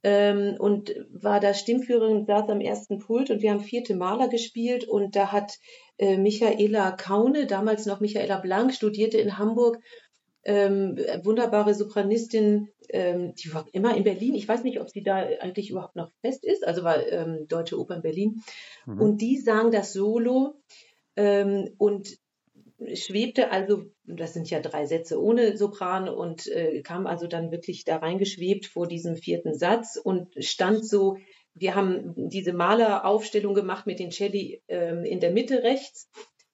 ähm, 0.04 0.56
und 0.60 0.94
war 1.12 1.40
da 1.40 1.54
Stimmführerin, 1.54 2.26
saß 2.26 2.50
am 2.50 2.60
ersten 2.60 3.00
Pult 3.00 3.30
und 3.30 3.42
wir 3.42 3.52
haben 3.52 3.62
vierte 3.62 3.96
Maler 3.96 4.28
gespielt 4.28 4.88
und 4.88 5.16
da 5.16 5.32
hat 5.32 5.58
äh, 5.98 6.18
Michaela 6.18 6.92
Kaune, 6.92 7.46
damals 7.46 7.86
noch 7.86 8.00
Michaela 8.00 8.40
Blank, 8.40 8.74
studierte 8.74 9.18
in 9.18 9.38
Hamburg 9.38 9.78
ähm, 10.44 10.98
wunderbare 11.24 11.74
Sopranistin, 11.74 12.70
ähm, 12.90 13.34
die 13.36 13.54
war 13.54 13.66
immer 13.74 13.96
in 13.96 14.04
Berlin. 14.04 14.36
Ich 14.36 14.48
weiß 14.48 14.64
nicht, 14.64 14.80
ob 14.80 14.90
sie 14.90 15.04
da 15.04 15.18
eigentlich 15.18 15.70
überhaupt 15.70 15.96
noch 15.96 16.12
fest 16.22 16.44
ist, 16.44 16.66
also 16.66 16.84
war 16.84 17.06
ähm, 17.08 17.48
Deutsche 17.48 17.80
Oper 17.80 17.96
in 17.96 18.02
Berlin. 18.02 18.44
Mhm. 18.86 19.02
Und 19.02 19.22
die 19.22 19.38
sang 19.38 19.72
das 19.72 19.94
Solo 19.94 20.56
ähm, 21.16 21.70
und 21.78 22.18
schwebte 22.94 23.52
also, 23.52 23.84
das 24.06 24.34
sind 24.34 24.50
ja 24.50 24.60
drei 24.60 24.88
Sätze 24.88 25.22
ohne 25.22 25.56
Sopran 25.56 26.10
und 26.10 26.48
äh, 26.48 26.82
kam 26.82 27.06
also 27.06 27.28
dann 27.28 27.52
wirklich 27.52 27.86
da 27.86 27.98
reingeschwebt 27.98 28.66
vor 28.66 28.88
diesem 28.88 29.16
vierten 29.16 29.54
Satz 29.54 30.00
und 30.04 30.34
stand 30.44 30.88
so 30.88 31.18
wir 31.54 31.76
haben 31.76 32.14
diese 32.16 32.54
Maleraufstellung 32.54 33.54
gemacht 33.54 33.86
mit 33.86 34.00
den 34.00 34.12
Celli 34.12 34.64
ähm, 34.68 35.04
in 35.04 35.20
der 35.20 35.32
Mitte 35.32 35.64
rechts 35.64 36.10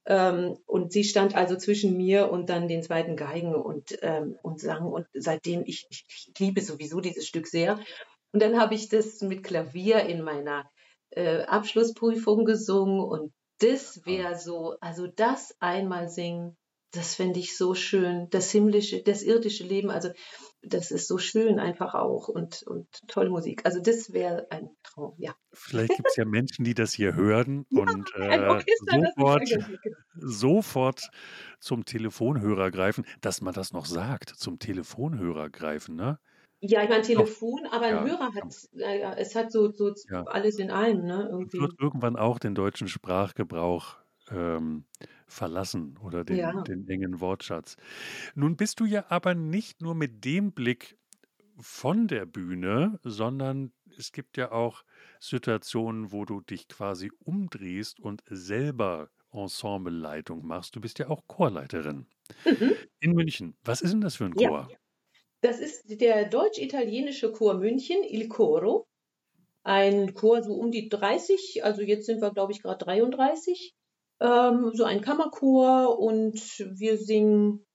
ähm, 0.07 0.57
und 0.65 0.93
sie 0.93 1.03
stand 1.03 1.35
also 1.35 1.57
zwischen 1.57 1.97
mir 1.97 2.31
und 2.31 2.49
dann 2.49 2.69
den 2.69 2.81
zweiten 2.81 3.17
Geigen 3.17 3.53
und, 3.53 3.97
ähm, 4.01 4.37
und 4.41 4.61
sang. 4.61 4.87
Und 4.87 5.05
seitdem, 5.13 5.63
ich, 5.65 5.85
ich, 5.89 6.05
ich 6.07 6.39
liebe 6.39 6.61
sowieso 6.61 7.01
dieses 7.01 7.27
Stück 7.27 7.45
sehr. 7.45 7.77
Und 8.31 8.41
dann 8.41 8.59
habe 8.59 8.73
ich 8.73 8.87
das 8.87 9.21
mit 9.21 9.43
Klavier 9.43 10.03
in 10.05 10.21
meiner 10.21 10.69
äh, 11.09 11.41
Abschlussprüfung 11.43 12.45
gesungen 12.45 13.01
und 13.01 13.33
das 13.59 14.05
wäre 14.05 14.37
so, 14.37 14.75
also 14.79 15.07
das 15.07 15.55
einmal 15.59 16.09
singen, 16.09 16.55
das 16.91 17.15
fände 17.15 17.39
ich 17.39 17.57
so 17.57 17.75
schön. 17.75 18.29
Das 18.29 18.51
himmlische, 18.51 19.01
das 19.03 19.23
irdische 19.23 19.63
Leben, 19.63 19.89
also 19.89 20.09
das 20.61 20.91
ist 20.91 21.07
so 21.07 21.17
schön 21.17 21.59
einfach 21.59 21.93
auch 21.93 22.27
und, 22.27 22.63
und 22.63 22.87
tolle 23.07 23.29
Musik. 23.29 23.65
Also 23.65 23.79
das 23.79 24.11
wäre 24.11 24.47
ein 24.49 24.69
Traum, 24.83 25.13
ja. 25.17 25.33
Vielleicht 25.53 25.95
gibt 25.95 26.09
es 26.09 26.15
ja 26.15 26.25
Menschen, 26.25 26.65
die 26.65 26.73
das 26.73 26.93
hier 26.93 27.15
hören 27.15 27.65
ja, 27.69 27.81
und 27.81 28.11
äh, 28.15 28.63
sofort, 29.15 29.49
sofort 30.15 31.09
zum 31.59 31.85
Telefonhörer 31.85 32.71
greifen, 32.71 33.05
dass 33.21 33.41
man 33.41 33.53
das 33.53 33.71
noch 33.71 33.85
sagt, 33.85 34.29
zum 34.29 34.59
Telefonhörer 34.59 35.49
greifen, 35.49 35.95
ne? 35.95 36.19
Ja, 36.59 36.81
ich 36.81 36.89
meine 36.89 37.03
Telefon, 37.03 37.65
Doch, 37.65 37.73
aber 37.73 37.85
ein 37.85 37.95
ja, 37.95 38.05
Hörer 38.05 38.33
hat, 38.33 38.53
ja, 38.71 39.13
es 39.13 39.35
hat 39.35 39.51
so, 39.51 39.71
so 39.71 39.93
ja. 40.09 40.23
alles 40.23 40.57
in 40.57 40.71
einem, 40.71 41.05
ne? 41.05 41.27
Irgendwie. 41.29 41.59
Wird 41.59 41.79
irgendwann 41.79 42.15
auch 42.15 42.39
den 42.39 42.55
deutschen 42.55 42.87
Sprachgebrauch 42.87 43.97
ähm, 44.31 44.85
verlassen 45.27 45.97
oder 45.97 46.23
den, 46.23 46.37
ja. 46.37 46.51
den 46.61 46.87
engen 46.87 47.19
Wortschatz. 47.19 47.75
Nun 48.35 48.57
bist 48.57 48.79
du 48.79 48.85
ja 48.85 49.05
aber 49.09 49.35
nicht 49.35 49.81
nur 49.81 49.95
mit 49.95 50.25
dem 50.25 50.53
Blick 50.53 50.97
von 51.59 52.07
der 52.07 52.25
Bühne, 52.25 52.99
sondern 53.03 53.73
es 53.97 54.11
gibt 54.11 54.37
ja 54.37 54.51
auch 54.51 54.83
Situationen, 55.19 56.11
wo 56.11 56.25
du 56.25 56.41
dich 56.41 56.67
quasi 56.67 57.11
umdrehst 57.19 57.99
und 57.99 58.23
selber 58.27 59.09
Ensembleleitung 59.31 60.45
machst. 60.45 60.75
Du 60.75 60.81
bist 60.81 60.99
ja 60.99 61.09
auch 61.09 61.27
Chorleiterin 61.27 62.07
Mhm. 62.45 62.77
in 62.99 63.13
München. 63.13 63.57
Was 63.63 63.81
ist 63.81 63.91
denn 63.93 64.01
das 64.01 64.15
für 64.17 64.25
ein 64.25 64.33
Ja, 64.33 64.49
Chor? 64.49 64.73
das 65.41 65.59
ist 65.59 66.01
der 66.01 66.29
deutsch-italienische 66.29 67.31
Chor 67.31 67.55
München, 67.55 68.03
Il 68.03 68.27
Coro. 68.29 68.87
Ein 69.63 70.13
Chor 70.15 70.43
so 70.43 70.53
um 70.55 70.71
die 70.71 70.89
30, 70.89 71.63
also 71.63 71.81
jetzt 71.83 72.05
sind 72.07 72.21
wir, 72.21 72.31
glaube 72.33 72.53
ich, 72.53 72.61
gerade 72.63 72.83
33. 72.85 73.75
Ähm, 74.19 74.71
so 74.73 74.83
ein 74.83 75.01
Kammerchor 75.01 75.99
und 75.99 76.39
wir 76.59 76.97
singen 76.97 77.65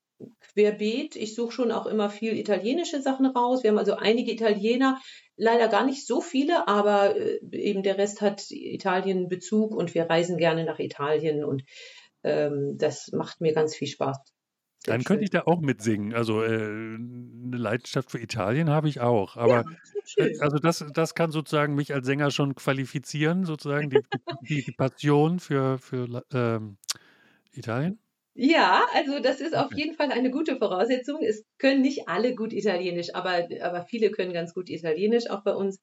querbeet. 0.40 1.16
Ich 1.16 1.34
suche 1.34 1.52
schon 1.52 1.72
auch 1.72 1.86
immer 1.86 2.10
viel 2.10 2.36
italienische 2.36 3.00
Sachen 3.02 3.26
raus. 3.26 3.62
Wir 3.62 3.70
haben 3.70 3.78
also 3.78 3.94
einige 3.94 4.32
Italiener, 4.32 5.00
leider 5.36 5.68
gar 5.68 5.84
nicht 5.84 6.06
so 6.06 6.20
viele, 6.20 6.68
aber 6.68 7.16
äh, 7.16 7.40
eben 7.52 7.82
der 7.82 7.98
Rest 7.98 8.20
hat 8.20 8.44
Italien-Bezug 8.50 9.74
und 9.74 9.94
wir 9.94 10.08
reisen 10.08 10.36
gerne 10.36 10.64
nach 10.64 10.78
Italien 10.78 11.44
und 11.44 11.64
ähm, 12.24 12.76
das 12.78 13.10
macht 13.12 13.40
mir 13.40 13.52
ganz 13.52 13.74
viel 13.74 13.88
Spaß. 13.88 14.18
Dann 14.84 15.04
könnte 15.04 15.24
ich 15.24 15.30
da 15.30 15.42
auch 15.42 15.60
mitsingen. 15.60 16.14
Also 16.14 16.42
äh, 16.42 16.46
eine 16.46 17.56
Leidenschaft 17.56 18.10
für 18.10 18.18
Italien 18.18 18.70
habe 18.70 18.88
ich 18.88 19.00
auch. 19.00 19.36
Ja, 19.36 19.42
Aber 19.42 19.64
sehr 20.04 20.30
äh, 20.30 20.38
also 20.40 20.58
das, 20.58 20.84
das 20.92 21.14
kann 21.14 21.30
sozusagen 21.30 21.74
mich 21.74 21.94
als 21.94 22.06
Sänger 22.06 22.30
schon 22.30 22.54
qualifizieren, 22.54 23.44
sozusagen 23.44 23.90
die, 23.90 24.00
die, 24.42 24.64
die 24.64 24.72
Passion 24.72 25.38
für, 25.38 25.78
für 25.78 26.24
ähm, 26.32 26.78
Italien. 27.52 27.98
Ja, 28.34 28.86
also 28.94 29.20
das 29.20 29.40
ist 29.40 29.54
auf 29.54 29.74
jeden 29.74 29.94
Fall 29.94 30.10
eine 30.10 30.30
gute 30.30 30.56
Voraussetzung. 30.56 31.22
Es 31.22 31.44
können 31.58 31.82
nicht 31.82 32.08
alle 32.08 32.34
gut 32.34 32.52
Italienisch, 32.52 33.14
aber, 33.14 33.48
aber 33.60 33.82
viele 33.82 34.10
können 34.10 34.32
ganz 34.32 34.54
gut 34.54 34.70
Italienisch, 34.70 35.28
auch 35.28 35.42
bei 35.42 35.54
uns. 35.54 35.80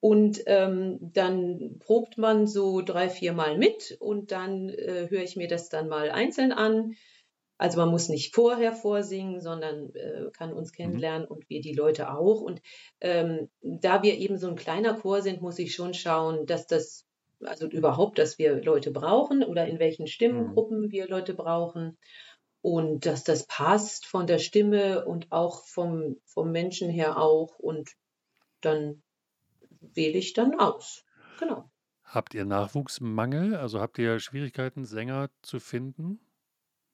Und 0.00 0.42
ähm, 0.46 0.98
dann 1.00 1.76
probt 1.78 2.18
man 2.18 2.46
so 2.46 2.80
drei, 2.80 3.08
vier 3.08 3.34
Mal 3.34 3.56
mit 3.58 3.96
und 4.00 4.32
dann 4.32 4.68
äh, 4.70 5.06
höre 5.10 5.22
ich 5.22 5.36
mir 5.36 5.48
das 5.48 5.68
dann 5.68 5.88
mal 5.88 6.10
einzeln 6.10 6.50
an. 6.50 6.94
Also 7.62 7.78
man 7.78 7.90
muss 7.90 8.08
nicht 8.08 8.34
vorher 8.34 8.72
vorsingen, 8.72 9.40
sondern 9.40 9.94
äh, 9.94 10.30
kann 10.32 10.52
uns 10.52 10.72
Mhm. 10.84 11.02
kennenlernen 11.02 11.28
und 11.28 11.48
wir 11.48 11.60
die 11.60 11.74
Leute 11.74 12.10
auch. 12.12 12.40
Und 12.40 12.60
ähm, 13.00 13.50
da 13.60 14.02
wir 14.02 14.18
eben 14.18 14.36
so 14.38 14.48
ein 14.48 14.56
kleiner 14.56 14.94
Chor 14.94 15.22
sind, 15.22 15.42
muss 15.42 15.58
ich 15.60 15.74
schon 15.74 15.94
schauen, 15.94 16.44
dass 16.46 16.66
das, 16.66 17.06
also 17.40 17.66
überhaupt, 17.68 18.18
dass 18.18 18.38
wir 18.38 18.62
Leute 18.62 18.90
brauchen 18.90 19.44
oder 19.44 19.66
in 19.66 19.78
welchen 19.78 20.06
Mhm. 20.06 20.08
Stimmengruppen 20.08 20.90
wir 20.90 21.06
Leute 21.08 21.34
brauchen 21.34 21.98
und 22.62 23.06
dass 23.06 23.22
das 23.24 23.46
passt 23.46 24.06
von 24.06 24.26
der 24.26 24.38
Stimme 24.38 25.04
und 25.04 25.30
auch 25.30 25.64
vom, 25.66 26.16
vom 26.26 26.50
Menschen 26.52 26.90
her 26.90 27.16
auch. 27.18 27.58
Und 27.60 27.90
dann 28.60 29.02
wähle 29.80 30.18
ich 30.18 30.32
dann 30.32 30.58
aus. 30.58 31.04
Genau. 31.36 31.70
Habt 32.04 32.34
ihr 32.34 32.44
Nachwuchsmangel? 32.44 33.56
Also 33.56 33.80
habt 33.80 33.98
ihr 33.98 34.20
Schwierigkeiten, 34.20 34.84
Sänger 34.84 35.30
zu 35.42 35.58
finden? 35.60 36.20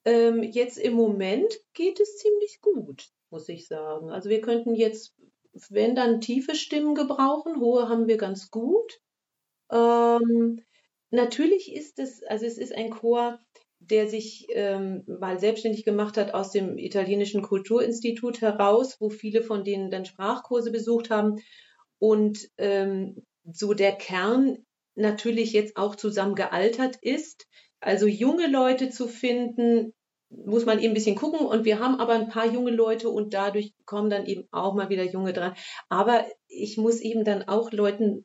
Ähm, 0.09 0.43
jetzt 0.43 0.79
im 0.79 0.95
Moment 0.95 1.53
geht 1.75 2.01
es 2.01 2.17
ziemlich 2.17 2.63
gut, 2.63 3.11
muss 3.29 3.47
ich 3.51 3.69
sagen. 3.69 4.11
Also 4.11 4.31
wir 4.31 4.41
könnten 4.41 4.75
jetzt, 4.75 5.15
wenn 5.69 5.95
dann 5.95 6.23
tiefe 6.23 6.55
Stimmen 6.55 6.95
gebrauchen, 6.95 7.61
hohe 7.61 7.91
haben 7.91 8.09
wir 8.09 8.17
ganz 8.17 8.51
gut. 8.51 9.01
Ähm, 9.71 10.63
natürlich 11.11 11.75
ist 11.75 11.99
es, 11.99 12.23
also 12.23 12.47
es 12.47 12.57
ist 12.57 12.73
ein 12.75 12.89
Chor, 12.89 13.39
der 13.81 14.09
sich 14.09 14.47
ähm, 14.53 15.05
mal 15.07 15.39
selbstständig 15.39 15.85
gemacht 15.85 16.17
hat 16.17 16.33
aus 16.33 16.53
dem 16.53 16.79
italienischen 16.79 17.43
Kulturinstitut 17.43 18.41
heraus, 18.41 18.97
wo 19.01 19.11
viele 19.11 19.43
von 19.43 19.63
denen 19.63 19.91
dann 19.91 20.07
Sprachkurse 20.07 20.73
besucht 20.73 21.11
haben. 21.11 21.43
Und 21.99 22.49
ähm, 22.57 23.27
so 23.45 23.75
der 23.75 23.93
Kern 23.93 24.65
natürlich 24.95 25.53
jetzt 25.53 25.77
auch 25.77 25.97
zusammen 25.97 26.35
gealtert 26.35 26.97
ist. 27.03 27.47
Also 27.81 28.07
junge 28.07 28.49
Leute 28.49 28.89
zu 28.89 29.07
finden, 29.07 29.93
muss 30.31 30.67
man 30.67 30.79
eben 30.79 30.93
ein 30.93 30.95
bisschen 30.95 31.17
gucken. 31.17 31.47
Und 31.47 31.65
wir 31.65 31.79
haben 31.79 32.01
aber 32.01 32.15
ein 32.15 32.29
paar 32.29 32.47
junge 32.47 32.71
Leute 32.71 33.09
und 33.09 33.35
dadurch 33.35 33.73
kommen 33.85 34.11
dann 34.11 34.27
eben 34.27 34.47
auch 34.51 34.75
mal 34.75 34.89
wieder 34.89 35.05
junge 35.05 35.33
dran. 35.33 35.55
Aber 35.89 36.25
ich 36.49 36.77
muss 36.77 37.01
eben 37.01 37.25
dann 37.25 37.43
auch 37.49 37.73
Leuten 37.73 38.25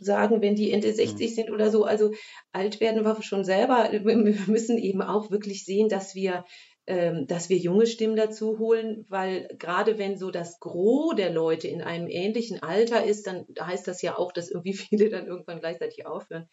sagen, 0.00 0.40
wenn 0.40 0.54
die 0.54 0.72
Ende 0.72 0.88
Mhm. 0.88 0.94
60 0.94 1.34
sind 1.34 1.50
oder 1.50 1.70
so, 1.70 1.84
also 1.84 2.12
alt 2.52 2.80
werden 2.80 3.04
wir 3.04 3.22
schon 3.22 3.44
selber. 3.44 3.90
Wir 3.92 4.16
müssen 4.46 4.78
eben 4.78 5.02
auch 5.02 5.30
wirklich 5.30 5.64
sehen, 5.64 5.88
dass 5.88 6.14
wir 6.14 6.44
ähm, 6.88 7.26
dass 7.26 7.48
wir 7.48 7.56
junge 7.56 7.86
Stimmen 7.86 8.14
dazu 8.14 8.60
holen, 8.60 9.04
weil 9.08 9.48
gerade 9.58 9.98
wenn 9.98 10.16
so 10.16 10.30
das 10.30 10.60
Gros 10.60 11.16
der 11.16 11.30
Leute 11.30 11.66
in 11.66 11.82
einem 11.82 12.06
ähnlichen 12.06 12.62
Alter 12.62 13.04
ist, 13.04 13.26
dann 13.26 13.44
heißt 13.58 13.88
das 13.88 14.02
ja 14.02 14.16
auch, 14.16 14.30
dass 14.32 14.50
irgendwie 14.50 14.72
viele 14.74 15.08
dann 15.10 15.26
irgendwann 15.26 15.58
gleichzeitig 15.60 16.06
aufhören. 16.06 16.48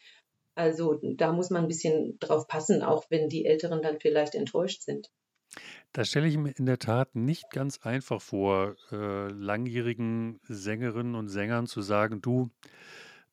Also 0.55 0.99
da 1.03 1.31
muss 1.31 1.51
man 1.51 1.63
ein 1.63 1.67
bisschen 1.67 2.17
drauf 2.19 2.47
passen, 2.47 2.81
auch 2.81 3.05
wenn 3.09 3.29
die 3.29 3.45
Älteren 3.45 3.83
dann 3.83 3.99
vielleicht 3.99 4.33
enttäuscht 4.33 4.81
sind. 4.81 5.11
Das 5.91 6.09
stelle 6.09 6.27
ich 6.27 6.37
mir 6.37 6.51
in 6.57 6.65
der 6.65 6.79
Tat 6.79 7.15
nicht 7.15 7.49
ganz 7.51 7.79
einfach 7.79 8.21
vor, 8.21 8.75
äh, 8.91 9.27
langjährigen 9.29 10.39
Sängerinnen 10.43 11.15
und 11.15 11.29
Sängern 11.29 11.67
zu 11.67 11.81
sagen, 11.81 12.21
du, 12.21 12.49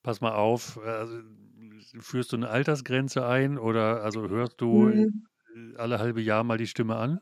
pass 0.03 0.21
mal 0.21 0.35
auf, 0.35 0.79
also, 0.79 1.21
führst 2.01 2.33
du 2.33 2.37
eine 2.37 2.51
Altersgrenze 2.51 3.27
ein 3.27 3.59
oder 3.59 4.03
also 4.05 4.29
hörst 4.29 4.61
du 4.61 4.89
äh, 4.91 4.95
Hm. 4.95 5.21
alle 5.77 5.99
halbe 5.99 6.21
Jahr 6.23 6.45
mal 6.45 6.59
die 6.59 6.67
Stimme 6.67 6.97
an? 6.97 7.21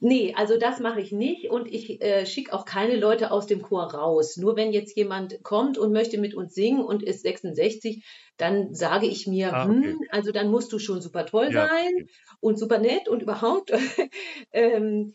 Nee, 0.00 0.34
also 0.36 0.58
das 0.58 0.80
mache 0.80 1.00
ich 1.00 1.12
nicht 1.12 1.50
und 1.50 1.66
ich 1.72 2.02
äh, 2.02 2.26
schicke 2.26 2.52
auch 2.52 2.64
keine 2.64 2.96
Leute 2.96 3.30
aus 3.30 3.46
dem 3.46 3.62
Chor 3.62 3.84
raus. 3.94 4.36
Nur 4.36 4.56
wenn 4.56 4.72
jetzt 4.72 4.96
jemand 4.96 5.42
kommt 5.44 5.78
und 5.78 5.92
möchte 5.92 6.18
mit 6.18 6.34
uns 6.34 6.54
singen 6.54 6.84
und 6.84 7.02
ist 7.02 7.22
66, 7.22 8.04
dann 8.36 8.74
sage 8.74 9.06
ich 9.06 9.26
mir, 9.26 9.52
Ah, 9.52 9.68
okay. 9.70 9.94
hm, 9.94 9.98
also 10.10 10.32
dann 10.32 10.50
musst 10.50 10.72
du 10.72 10.78
schon 10.78 11.00
super 11.00 11.26
toll 11.26 11.52
Ja, 11.52 11.68
sein 11.70 12.06
und 12.40 12.58
super 12.58 12.78
nett 12.78 13.08
und 13.08 13.22
überhaupt. 13.22 13.72
ähm, 14.52 15.14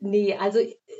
nee, 0.00 0.34
also 0.34 0.58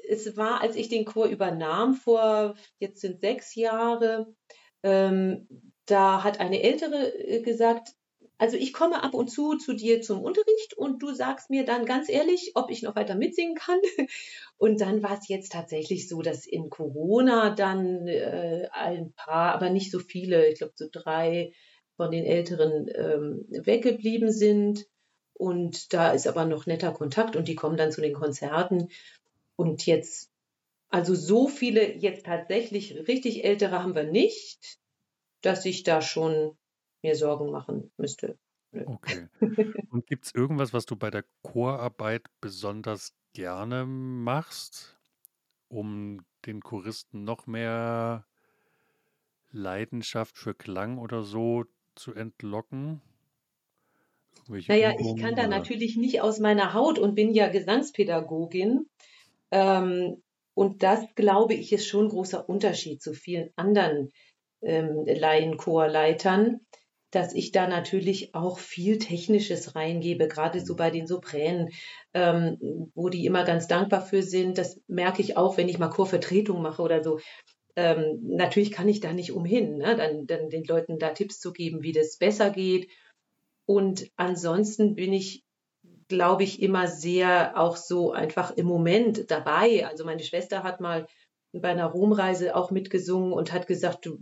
es 0.09 0.37
war, 0.37 0.61
als 0.61 0.77
ich 0.77 0.89
den 0.89 1.05
Chor 1.05 1.27
übernahm 1.27 1.95
vor, 1.95 2.55
jetzt 2.79 3.01
sind 3.01 3.21
sechs 3.21 3.55
Jahre, 3.55 4.35
ähm, 4.83 5.49
da 5.87 6.25
hat 6.25 6.41
eine 6.41 6.63
Ältere 6.63 7.15
äh, 7.19 7.43
gesagt, 7.43 7.91
also 8.39 8.57
ich 8.57 8.73
komme 8.73 9.03
ab 9.03 9.15
und 9.15 9.29
zu 9.29 9.57
zu 9.57 9.73
dir 9.73 10.03
zum 10.03 10.21
Unterricht 10.21 10.75
und 10.77 11.03
du 11.03 11.13
sagst 11.13 11.51
mir 11.51 11.65
dann 11.65 11.87
ganz 11.87 12.09
ehrlich, 12.09 12.53
ob 12.55 12.71
ich 12.71 12.83
noch 12.83 12.97
weiter 12.97 13.15
mitsingen 13.15 13.55
kann. 13.55 13.79
Und 14.59 14.81
dann 14.81 15.03
war 15.03 15.19
es 15.19 15.29
jetzt 15.29 15.53
tatsächlich 15.53 16.09
so, 16.09 16.23
dass 16.23 16.47
in 16.47 16.71
Corona 16.71 17.51
dann 17.51 18.07
äh, 18.07 18.69
ein 18.73 19.13
paar, 19.13 19.55
aber 19.55 19.71
nicht 19.71 19.91
so 19.91 19.99
viele, 19.99 20.49
ich 20.49 20.59
glaube 20.59 20.75
so 20.77 20.87
drei 20.91 21.53
von 21.97 22.11
den 22.11 22.25
Älteren 22.25 22.89
ähm, 22.95 23.47
weggeblieben 23.49 24.31
sind. 24.31 24.87
Und 25.35 25.93
da 25.93 26.13
ist 26.13 26.27
aber 26.27 26.45
noch 26.45 26.67
netter 26.67 26.93
Kontakt 26.93 27.37
und 27.37 27.49
die 27.49 27.57
kommen 27.57 27.77
dann 27.77 27.93
zu 27.93 28.01
den 28.01 28.15
Konzerten. 28.15 28.89
Und 29.57 29.87
jetzt, 29.87 30.31
also 30.91 31.15
so 31.15 31.49
viele 31.49 31.97
jetzt 31.97 32.27
tatsächlich 32.27 33.09
richtig 33.09 33.45
Ältere 33.45 33.83
haben 33.83 33.95
wir 33.95 34.05
nicht, 34.05 34.79
dass 35.41 35.65
ich 35.65 35.83
da 35.83 36.03
schon 36.03 36.57
mir 37.03 37.17
Sorgen 37.17 37.51
machen 37.51 37.93
müsste. 37.97 38.39
Okay. 38.73 39.29
Und 39.91 40.07
gibt 40.07 40.27
es 40.27 40.35
irgendwas, 40.35 40.73
was 40.73 40.87
du 40.87 40.97
bei 40.97 41.11
der 41.11 41.25
Chorarbeit 41.43 42.25
besonders 42.41 43.15
gerne 43.35 43.85
machst, 43.85 44.99
um 45.69 46.25
den 46.47 46.61
Choristen 46.61 47.25
noch 47.25 47.47
mehr 47.47 48.27
Leidenschaft 49.51 50.39
für 50.39 50.55
Klang 50.55 50.99
oder 50.99 51.23
so 51.23 51.65
zu 51.95 52.15
entlocken? 52.15 53.03
Naja, 54.49 54.93
ich 54.93 54.99
kann 54.99 55.17
Übungen 55.17 55.37
da 55.37 55.43
oder? 55.43 55.49
natürlich 55.49 55.97
nicht 55.97 56.21
aus 56.21 56.39
meiner 56.41 56.75
Haut 56.75 56.99
und 56.99 57.15
bin 57.15 57.33
ja 57.33 57.49
Gesangspädagogin. 57.49 58.87
Ähm, 59.51 60.23
und 60.55 60.83
das, 60.83 61.05
glaube 61.15 61.55
ich, 61.55 61.73
ist 61.73 61.87
schon 61.87 62.07
ein 62.07 62.11
großer 62.11 62.49
Unterschied 62.49 63.03
zu 63.03 63.15
vielen 63.15 63.51
anderen 63.57 64.11
ähm, 64.63 65.05
Laienchorleitern, 65.07 66.61
dass 67.13 67.35
ich 67.35 67.53
da 67.53 67.69
natürlich 67.69 68.35
auch 68.35 68.59
viel 68.59 68.99
Technisches 68.99 69.77
reingebe, 69.77 70.29
gerade 70.29 70.61
so 70.61 70.75
bei 70.75 70.91
den 70.91 71.07
Sopränen, 71.07 71.69
ähm, 72.15 72.91
wo 72.95 73.11
die 73.11 73.27
immer 73.27 73.45
ganz 73.45 73.69
dankbar 73.69 74.01
für 74.01 74.23
sind. 74.23 74.59
Das 74.59 74.81
merke 74.89 75.21
ich 75.23 75.37
auch, 75.37 75.59
wenn 75.59 75.69
ich 75.69 75.79
mal 75.79 75.91
Chorvertretung 75.91 76.63
mache 76.63 76.83
oder 76.83 77.05
so. 77.05 77.21
Ähm, 77.77 78.19
natürlich 78.23 78.73
kann 78.73 78.89
ich 78.89 79.01
da 79.01 79.13
nicht 79.13 79.33
umhin, 79.33 79.77
ne? 79.77 79.95
dann, 79.95 80.27
dann 80.27 80.49
den 80.49 80.65
Leuten 80.65 80.99
da 80.99 81.11
Tipps 81.11 81.39
zu 81.39 81.53
geben, 81.53 81.83
wie 81.83 81.93
das 81.93 82.17
besser 82.17 82.51
geht. 82.51 82.89
Und 83.67 84.11
ansonsten 84.17 84.95
bin 84.95 85.13
ich, 85.13 85.45
glaube 86.09 86.45
ich, 86.45 86.63
immer 86.63 86.89
sehr 86.89 87.59
auch 87.61 87.77
so 87.77 88.13
einfach 88.13 88.57
im 88.57 88.67
Moment 88.67 89.31
dabei. 89.31 89.87
Also 89.87 90.05
meine 90.05 90.23
Schwester 90.23 90.63
hat 90.63 90.81
mal 90.81 91.07
bei 91.53 91.69
einer 91.69 91.87
Romreise 91.87 92.57
auch 92.57 92.71
mitgesungen 92.71 93.33
und 93.35 93.53
hat 93.53 93.67
gesagt, 93.67 94.07
du, 94.07 94.19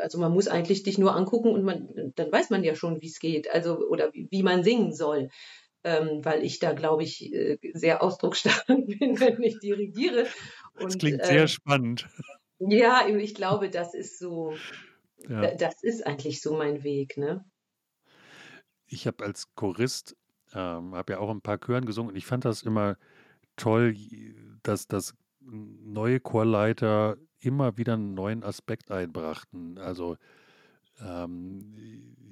also 0.00 0.18
man 0.18 0.32
muss 0.32 0.48
eigentlich 0.48 0.82
dich 0.82 0.98
nur 0.98 1.14
angucken 1.14 1.50
und 1.50 1.62
man, 1.64 2.12
dann 2.14 2.32
weiß 2.32 2.50
man 2.50 2.64
ja 2.64 2.74
schon, 2.74 3.00
wie 3.00 3.08
es 3.08 3.18
geht, 3.18 3.50
also 3.50 3.78
oder 3.88 4.12
wie, 4.12 4.28
wie 4.30 4.42
man 4.42 4.62
singen 4.62 4.92
soll. 4.92 5.28
Ähm, 5.86 6.24
weil 6.24 6.42
ich 6.42 6.60
da, 6.60 6.72
glaube 6.72 7.02
ich, 7.02 7.30
äh, 7.34 7.58
sehr 7.74 8.02
ausdrucksstark 8.02 8.66
bin, 8.66 9.20
wenn 9.20 9.42
ich 9.42 9.58
dirigiere. 9.58 10.26
das 10.78 10.96
klingt 10.96 11.20
äh, 11.20 11.26
sehr 11.26 11.46
spannend. 11.46 12.08
Ja, 12.58 13.06
ich 13.06 13.34
glaube, 13.34 13.68
das 13.68 13.92
ist 13.92 14.18
so, 14.18 14.54
ja. 15.28 15.54
das 15.54 15.82
ist 15.82 16.06
eigentlich 16.06 16.40
so 16.40 16.56
mein 16.56 16.84
Weg, 16.84 17.18
ne? 17.18 17.44
Ich 18.86 19.06
habe 19.06 19.24
als 19.24 19.54
Chorist, 19.54 20.16
ähm, 20.54 20.94
habe 20.94 21.14
ja 21.14 21.18
auch 21.18 21.28
ein 21.28 21.42
paar 21.42 21.58
Chören 21.58 21.84
gesungen 21.84 22.12
und 22.12 22.16
ich 22.16 22.24
fand 22.24 22.46
das 22.46 22.62
immer 22.62 22.96
toll, 23.56 23.94
dass 24.62 24.88
das 24.88 25.14
neue 25.40 26.20
Chorleiter 26.20 27.16
immer 27.44 27.76
wieder 27.76 27.94
einen 27.94 28.14
neuen 28.14 28.42
Aspekt 28.42 28.90
einbrachten. 28.90 29.78
Also 29.78 30.16
ähm, 31.00 31.76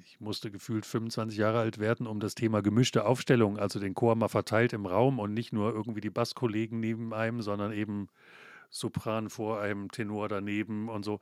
ich 0.05 0.19
musste 0.19 0.51
gefühlt 0.51 0.85
25 0.85 1.37
Jahre 1.37 1.59
alt 1.59 1.79
werden, 1.79 2.07
um 2.07 2.19
das 2.19 2.35
Thema 2.35 2.61
gemischte 2.61 3.05
Aufstellung, 3.05 3.57
also 3.57 3.79
den 3.79 3.93
Chor 3.93 4.15
mal 4.15 4.27
verteilt 4.27 4.73
im 4.73 4.85
Raum 4.85 5.19
und 5.19 5.33
nicht 5.33 5.53
nur 5.53 5.73
irgendwie 5.73 6.01
die 6.01 6.09
Basskollegen 6.09 6.79
neben 6.79 7.13
einem, 7.13 7.41
sondern 7.41 7.71
eben 7.71 8.07
Sopran 8.69 9.29
vor 9.29 9.61
einem, 9.61 9.91
Tenor 9.91 10.29
daneben 10.29 10.89
und 10.89 11.03
so. 11.03 11.19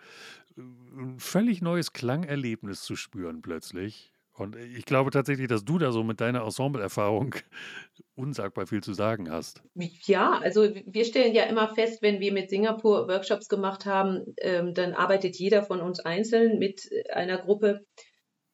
Ein 0.57 1.19
völlig 1.19 1.61
neues 1.61 1.93
Klangerlebnis 1.93 2.81
zu 2.81 2.95
spüren 2.95 3.41
plötzlich. 3.41 4.13
Und 4.41 4.55
ich 4.55 4.85
glaube 4.85 5.11
tatsächlich, 5.11 5.47
dass 5.47 5.65
du 5.65 5.77
da 5.77 5.91
so 5.91 6.03
mit 6.03 6.19
deiner 6.19 6.43
Ensemble-Erfahrung 6.43 7.35
unsagbar 8.15 8.65
viel 8.65 8.81
zu 8.81 8.93
sagen 8.93 9.29
hast. 9.29 9.61
Ja, 9.75 10.39
also 10.39 10.67
wir 10.85 11.05
stellen 11.05 11.35
ja 11.35 11.43
immer 11.43 11.75
fest, 11.75 12.01
wenn 12.01 12.19
wir 12.19 12.33
mit 12.33 12.49
Singapur 12.49 13.07
Workshops 13.07 13.49
gemacht 13.49 13.85
haben, 13.85 14.33
ähm, 14.37 14.73
dann 14.73 14.93
arbeitet 14.93 15.35
jeder 15.35 15.61
von 15.61 15.79
uns 15.79 15.99
einzeln 15.99 16.57
mit 16.57 16.89
einer 17.13 17.37
Gruppe. 17.37 17.85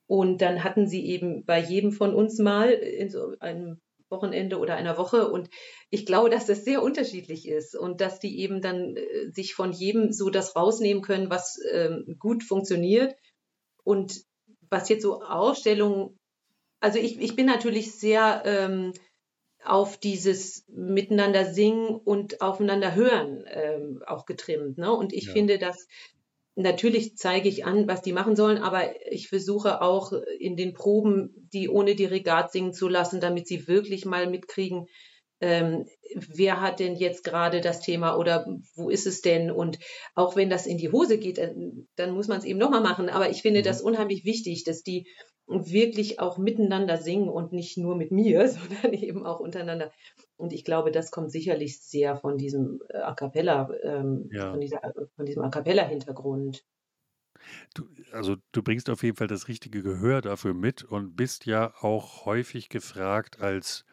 Und 0.07 0.41
dann 0.41 0.65
hatten 0.65 0.87
sie 0.87 1.05
eben 1.05 1.45
bei 1.45 1.59
jedem 1.59 1.93
von 1.93 2.13
uns 2.13 2.37
mal 2.37 2.69
in 2.69 3.09
so 3.09 3.35
einem 3.39 3.79
Wochenende 4.09 4.57
oder 4.57 4.75
einer 4.75 4.97
Woche. 4.97 5.31
Und 5.31 5.49
ich 5.89 6.05
glaube, 6.05 6.29
dass 6.29 6.47
das 6.47 6.65
sehr 6.65 6.83
unterschiedlich 6.83 7.47
ist 7.47 7.77
und 7.77 8.01
dass 8.01 8.19
die 8.19 8.41
eben 8.41 8.61
dann 8.61 8.97
äh, 8.97 9.31
sich 9.31 9.53
von 9.53 9.71
jedem 9.71 10.11
so 10.11 10.29
das 10.29 10.53
rausnehmen 10.53 11.01
können, 11.01 11.29
was 11.29 11.57
ähm, 11.71 12.17
gut 12.19 12.43
funktioniert. 12.43 13.15
Und 13.85 14.27
was 14.69 14.89
jetzt 14.89 15.03
so 15.03 15.21
Ausstellungen, 15.21 16.17
also 16.79 16.99
ich, 16.99 17.19
ich 17.19 17.35
bin 17.35 17.45
natürlich 17.45 17.93
sehr 17.93 18.43
ähm, 18.45 18.93
auf 19.63 19.97
dieses 19.97 20.65
Miteinander 20.69 21.45
singen 21.45 21.95
und 21.95 22.41
aufeinander 22.41 22.95
hören 22.95 23.43
ähm, 23.47 24.03
auch 24.05 24.25
getrimmt. 24.25 24.77
Ne? 24.77 24.91
Und 24.91 25.13
ich 25.13 25.25
ja. 25.25 25.33
finde, 25.33 25.57
dass 25.57 25.87
natürlich 26.55 27.17
zeige 27.17 27.49
ich 27.49 27.65
an, 27.65 27.87
was 27.87 28.01
die 28.01 28.13
machen 28.13 28.35
sollen, 28.35 28.57
aber 28.57 29.11
ich 29.11 29.29
versuche 29.29 29.81
auch 29.81 30.13
in 30.39 30.55
den 30.55 30.73
Proben, 30.73 31.47
die 31.53 31.69
ohne 31.69 31.95
Dirigat 31.95 32.51
singen 32.51 32.73
zu 32.73 32.87
lassen, 32.87 33.21
damit 33.21 33.47
sie 33.47 33.67
wirklich 33.67 34.05
mal 34.05 34.27
mitkriegen, 34.27 34.87
ähm, 35.39 35.85
wer 36.15 36.61
hat 36.61 36.79
denn 36.79 36.95
jetzt 36.95 37.23
gerade 37.23 37.61
das 37.61 37.81
Thema 37.81 38.17
oder 38.17 38.47
wo 38.75 38.89
ist 38.89 39.05
es 39.05 39.21
denn? 39.21 39.51
Und 39.51 39.79
auch 40.15 40.35
wenn 40.35 40.49
das 40.49 40.65
in 40.65 40.77
die 40.77 40.91
Hose 40.91 41.17
geht, 41.17 41.37
dann, 41.37 41.87
dann 41.95 42.11
muss 42.11 42.27
man 42.27 42.39
es 42.39 42.45
eben 42.45 42.59
nochmal 42.59 42.81
machen. 42.81 43.09
Aber 43.09 43.29
ich 43.29 43.41
finde 43.41 43.59
mhm. 43.59 43.65
das 43.65 43.81
unheimlich 43.81 44.25
wichtig, 44.25 44.63
dass 44.63 44.81
die 44.83 45.07
wirklich 45.47 46.19
auch 46.19 46.37
miteinander 46.37 46.97
singen 46.97 47.29
und 47.29 47.53
nicht 47.53 47.77
nur 47.77 47.95
mit 47.95 48.11
mir, 48.11 48.47
sondern 48.49 48.93
eben 48.93 49.25
auch 49.25 49.39
untereinander. 49.39 49.91
Und 50.35 50.53
ich 50.53 50.63
glaube, 50.63 50.91
das 50.91 51.11
kommt 51.11 51.31
sicherlich 51.31 51.81
sehr 51.81 52.17
von 52.17 52.37
diesem 52.37 52.79
äh, 52.89 52.97
A 52.97 53.13
cappella, 53.13 53.69
ähm, 53.83 54.29
ja. 54.31 54.51
von, 54.51 54.59
dieser, 54.59 54.81
von 55.15 55.25
diesem 55.25 55.43
A 55.43 55.49
cappella-Hintergrund. 55.49 56.63
Du, 57.75 57.85
also 58.11 58.35
du 58.51 58.63
bringst 58.63 58.89
auf 58.89 59.03
jeden 59.03 59.15
Fall 59.15 59.27
das 59.27 59.47
richtige 59.47 59.81
Gehör 59.81 60.21
dafür 60.21 60.53
mit 60.53 60.83
und 60.83 61.15
bist 61.15 61.45
ja 61.45 61.73
auch 61.81 62.25
häufig 62.25 62.67
gefragt 62.69 63.39
als 63.39 63.85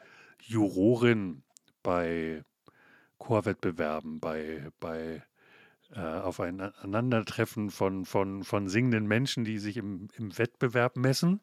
Jurorin 0.42 1.42
bei 1.82 2.44
Chorwettbewerben, 3.18 4.20
bei, 4.20 4.68
bei 4.80 5.22
äh, 5.92 6.00
auf 6.00 6.40
ein 6.40 6.60
Aneinandertreffen 6.60 7.70
von, 7.70 8.04
von, 8.04 8.44
von 8.44 8.68
singenden 8.68 9.06
Menschen, 9.06 9.44
die 9.44 9.58
sich 9.58 9.76
im, 9.76 10.08
im 10.16 10.36
Wettbewerb 10.38 10.96
messen. 10.96 11.40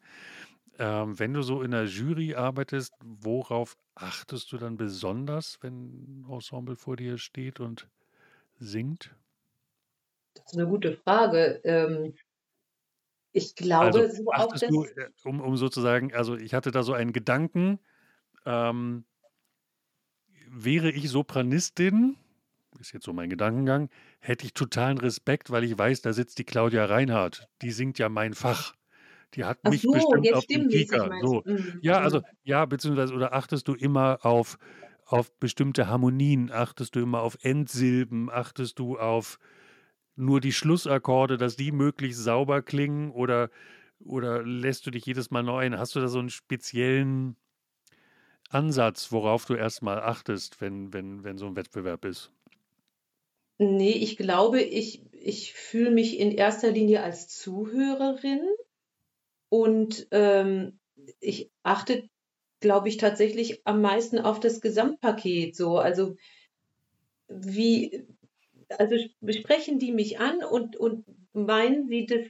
Ähm, 0.78 1.18
wenn 1.18 1.34
du 1.34 1.42
so 1.42 1.62
in 1.62 1.70
der 1.72 1.84
Jury 1.84 2.34
arbeitest, 2.34 2.94
worauf 3.04 3.76
achtest 3.94 4.52
du 4.52 4.58
dann 4.58 4.76
besonders, 4.76 5.58
wenn 5.62 6.22
ein 6.22 6.26
Ensemble 6.30 6.76
vor 6.76 6.96
dir 6.96 7.18
steht 7.18 7.60
und 7.60 7.88
singt? 8.58 9.14
Das 10.34 10.44
ist 10.46 10.58
eine 10.58 10.68
gute 10.68 10.92
Frage. 10.92 11.60
Ähm, 11.64 12.14
ich 13.32 13.54
glaube, 13.54 13.86
also, 13.86 14.22
so 14.22 14.32
auch 14.32 14.52
das. 14.52 14.60
Du, 14.60 14.84
äh, 14.84 15.08
um, 15.24 15.40
um 15.40 15.56
sozusagen, 15.56 16.14
also 16.14 16.36
ich 16.36 16.54
hatte 16.54 16.70
da 16.70 16.82
so 16.82 16.92
einen 16.92 17.12
Gedanken, 17.12 17.78
ähm, 18.46 19.04
wäre 20.48 20.90
ich 20.90 21.08
Sopranistin, 21.08 22.16
ist 22.78 22.92
jetzt 22.92 23.04
so 23.04 23.12
mein 23.12 23.30
Gedankengang, 23.30 23.88
hätte 24.20 24.44
ich 24.44 24.54
totalen 24.54 24.98
Respekt, 24.98 25.50
weil 25.50 25.64
ich 25.64 25.76
weiß, 25.76 26.02
da 26.02 26.12
sitzt 26.12 26.38
die 26.38 26.44
Claudia 26.44 26.84
Reinhardt. 26.84 27.48
Die 27.62 27.70
singt 27.70 27.98
ja 27.98 28.08
mein 28.08 28.34
Fach. 28.34 28.74
Die 29.34 29.44
hat 29.44 29.60
Ach 29.62 29.70
mich 29.70 29.82
so, 29.82 29.92
bestimmt 29.92 30.32
auf 30.34 30.46
dem 30.46 30.68
Kika. 30.68 31.18
So. 31.22 31.42
Mhm. 31.46 31.78
Ja, 31.80 32.00
also, 32.00 32.20
ja, 32.44 32.66
beziehungsweise, 32.66 33.14
oder 33.14 33.32
achtest 33.32 33.66
du 33.68 33.74
immer 33.74 34.18
auf, 34.24 34.58
auf 35.06 35.32
bestimmte 35.38 35.88
Harmonien, 35.88 36.50
achtest 36.50 36.96
du 36.96 37.00
immer 37.00 37.22
auf 37.22 37.38
Endsilben, 37.42 38.30
achtest 38.30 38.78
du 38.78 38.98
auf 38.98 39.38
nur 40.14 40.40
die 40.40 40.52
Schlussakkorde, 40.52 41.38
dass 41.38 41.56
die 41.56 41.72
möglichst 41.72 42.22
sauber 42.22 42.60
klingen 42.60 43.10
oder, 43.10 43.50
oder 43.98 44.42
lässt 44.42 44.86
du 44.86 44.90
dich 44.90 45.06
jedes 45.06 45.30
Mal 45.30 45.42
neu 45.42 45.58
ein? 45.58 45.78
Hast 45.78 45.94
du 45.94 46.00
da 46.00 46.08
so 46.08 46.18
einen 46.18 46.30
speziellen 46.30 47.36
Ansatz, 48.52 49.12
worauf 49.12 49.44
du 49.46 49.54
erstmal 49.54 50.00
achtest, 50.00 50.60
wenn, 50.60 50.92
wenn, 50.92 51.24
wenn 51.24 51.38
so 51.38 51.46
ein 51.46 51.56
Wettbewerb 51.56 52.04
ist? 52.04 52.32
Nee, 53.58 53.92
ich 53.92 54.16
glaube, 54.16 54.60
ich, 54.60 55.02
ich 55.12 55.52
fühle 55.52 55.90
mich 55.90 56.18
in 56.18 56.32
erster 56.32 56.70
Linie 56.70 57.02
als 57.02 57.28
Zuhörerin 57.28 58.42
und 59.48 60.08
ähm, 60.10 60.78
ich 61.20 61.50
achte, 61.62 62.08
glaube 62.60 62.88
ich, 62.88 62.96
tatsächlich 62.96 63.60
am 63.64 63.80
meisten 63.80 64.18
auf 64.18 64.40
das 64.40 64.60
Gesamtpaket. 64.60 65.54
So, 65.54 65.78
also 65.78 66.16
wie, 67.28 68.06
also 68.68 68.96
sprechen 69.28 69.78
die 69.78 69.92
mich 69.92 70.18
an 70.18 70.42
und, 70.42 70.76
und 70.76 71.04
meinen 71.32 71.88
sie 71.88 72.06
das 72.06 72.26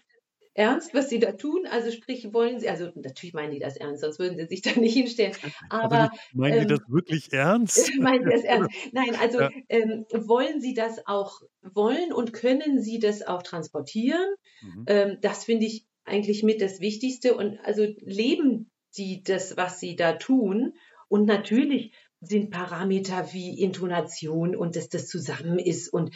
ernst, 0.54 0.94
was 0.94 1.08
sie 1.08 1.18
da 1.18 1.32
tun. 1.32 1.66
Also 1.70 1.90
sprich, 1.90 2.32
wollen 2.32 2.60
sie, 2.60 2.68
also 2.68 2.90
natürlich 2.94 3.34
meinen 3.34 3.52
die 3.52 3.58
das 3.58 3.76
ernst, 3.76 4.02
sonst 4.02 4.18
würden 4.18 4.36
sie 4.36 4.46
sich 4.46 4.62
da 4.62 4.78
nicht 4.78 4.94
hinstellen. 4.94 5.34
Aber, 5.68 5.84
Aber 5.84 6.10
meinen 6.32 6.54
ähm, 6.54 6.68
die 6.68 6.74
das 6.74 6.80
wirklich 6.88 7.32
ernst? 7.32 7.90
meinen 7.98 8.24
sie 8.24 8.30
das 8.30 8.44
ernst? 8.44 8.70
Nein, 8.92 9.16
also 9.20 9.40
ja. 9.40 9.50
ähm, 9.68 10.04
wollen 10.12 10.60
sie 10.60 10.74
das 10.74 11.06
auch, 11.06 11.40
wollen 11.62 12.12
und 12.12 12.32
können 12.32 12.82
sie 12.82 12.98
das 12.98 13.22
auch 13.22 13.42
transportieren? 13.42 14.34
Mhm. 14.62 14.84
Ähm, 14.86 15.18
das 15.20 15.44
finde 15.44 15.66
ich 15.66 15.86
eigentlich 16.04 16.42
mit 16.42 16.60
das 16.60 16.80
Wichtigste. 16.80 17.34
Und 17.34 17.58
also 17.64 17.86
leben 18.00 18.70
sie 18.90 19.22
das, 19.22 19.56
was 19.56 19.80
sie 19.80 19.96
da 19.96 20.14
tun? 20.14 20.74
Und 21.08 21.26
natürlich 21.26 21.92
sind 22.20 22.50
Parameter 22.50 23.32
wie 23.32 23.60
Intonation 23.60 24.54
und 24.54 24.76
dass 24.76 24.88
das 24.88 25.08
zusammen 25.08 25.58
ist 25.58 25.92
und 25.92 26.14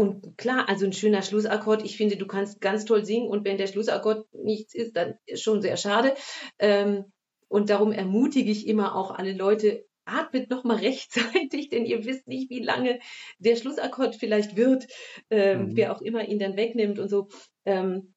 und 0.00 0.38
klar, 0.38 0.68
also 0.68 0.86
ein 0.86 0.94
schöner 0.94 1.20
Schlussakkord. 1.20 1.84
Ich 1.84 1.98
finde, 1.98 2.16
du 2.16 2.26
kannst 2.26 2.60
ganz 2.62 2.86
toll 2.86 3.04
singen 3.04 3.28
und 3.28 3.44
wenn 3.44 3.58
der 3.58 3.66
Schlussakkord 3.66 4.26
nichts 4.32 4.74
ist, 4.74 4.96
dann 4.96 5.18
ist 5.26 5.42
schon 5.42 5.60
sehr 5.60 5.76
schade. 5.76 6.14
Ähm, 6.58 7.04
und 7.48 7.68
darum 7.68 7.92
ermutige 7.92 8.50
ich 8.50 8.66
immer 8.66 8.96
auch 8.96 9.10
alle 9.10 9.34
Leute, 9.34 9.84
atmet 10.06 10.48
nochmal 10.48 10.76
rechtzeitig, 10.80 11.68
denn 11.68 11.84
ihr 11.84 12.04
wisst 12.06 12.26
nicht, 12.28 12.48
wie 12.48 12.62
lange 12.62 12.98
der 13.38 13.56
Schlussakkord 13.56 14.16
vielleicht 14.16 14.56
wird, 14.56 14.86
ähm, 15.28 15.66
mhm. 15.66 15.76
wer 15.76 15.94
auch 15.94 16.00
immer 16.00 16.26
ihn 16.26 16.38
dann 16.38 16.56
wegnimmt 16.56 16.98
und 16.98 17.08
so. 17.08 17.28
Ähm, 17.66 18.14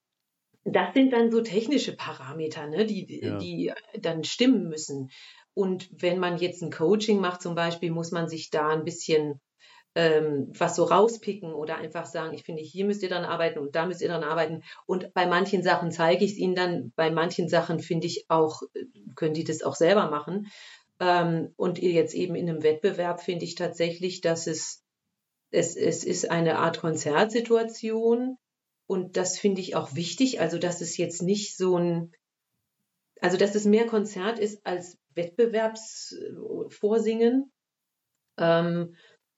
das 0.64 0.94
sind 0.94 1.12
dann 1.12 1.32
so 1.32 1.42
technische 1.42 1.94
Parameter, 1.94 2.68
ne, 2.68 2.86
die, 2.86 3.20
ja. 3.22 3.38
die 3.38 3.74
dann 4.00 4.24
stimmen 4.24 4.70
müssen. 4.70 5.10
Und 5.54 5.90
wenn 5.92 6.18
man 6.18 6.38
jetzt 6.38 6.64
ein 6.64 6.72
Coaching 6.72 7.20
macht 7.20 7.42
zum 7.42 7.54
Beispiel, 7.54 7.92
muss 7.92 8.12
man 8.12 8.30
sich 8.30 8.50
da 8.50 8.70
ein 8.70 8.86
bisschen 8.86 9.42
ähm, 9.96 10.52
was 10.58 10.76
so 10.76 10.86
rauspicken 10.86 11.54
oder 11.54 11.78
einfach 11.78 12.06
sagen, 12.06 12.34
ich 12.34 12.44
finde, 12.44 12.62
hier 12.62 12.86
müsst 12.86 13.04
ihr 13.04 13.10
dann 13.10 13.26
arbeiten 13.26 13.60
und 13.60 13.76
da 13.76 13.86
müsst 13.86 14.02
ihr 14.02 14.08
dann 14.08 14.24
arbeiten. 14.24 14.64
Und 14.86 15.14
bei 15.14 15.28
manchen 15.28 15.62
Sachen 15.62 15.91
zeige 15.91 16.24
ich 16.26 16.32
es 16.32 16.38
ihnen 16.38 16.56
dann, 16.56 16.91
bei 16.96 17.12
manchen 17.12 17.48
Sachen 17.48 17.80
finde 17.80 18.08
ich 18.08 18.26
auch, 18.30 18.64
können 19.16 19.36
die 19.36 19.44
das 19.44 19.62
auch 19.62 19.76
selber 19.76 20.10
machen. 20.10 20.48
Ähm, 21.00 21.54
und 21.58 21.80
jetzt 21.80 22.16
eben 22.16 22.36
in 22.36 22.50
einem 22.50 22.64
Wettbewerb 22.64 23.22
finde 23.22 23.46
ich 23.46 23.54
tatsächlich, 23.56 24.22
dass 24.22 24.48
es, 24.48 24.84
es, 25.52 25.76
es 25.76 26.04
ist 26.04 26.32
eine 26.32 26.58
Art 26.58 26.80
Konzertsituation 26.80 28.38
und 28.88 29.18
das 29.18 29.38
finde 29.38 29.62
ich 29.62 29.76
auch 29.76 29.94
wichtig, 29.96 30.41
also 30.41 30.58
dass 30.58 30.82
es 30.82 30.98
jetzt 30.98 31.22
nicht 31.22 31.56
so 31.56 31.78
ein, 31.78 32.12
also 33.22 33.38
dass 33.38 33.54
es 33.56 33.66
mehr 33.66 33.86
Konzert 33.86 34.39
ist 34.39 34.66
als 34.66 34.98
Wettbewerbsvorsingen. 35.16 37.52
Ähm, 38.38 38.96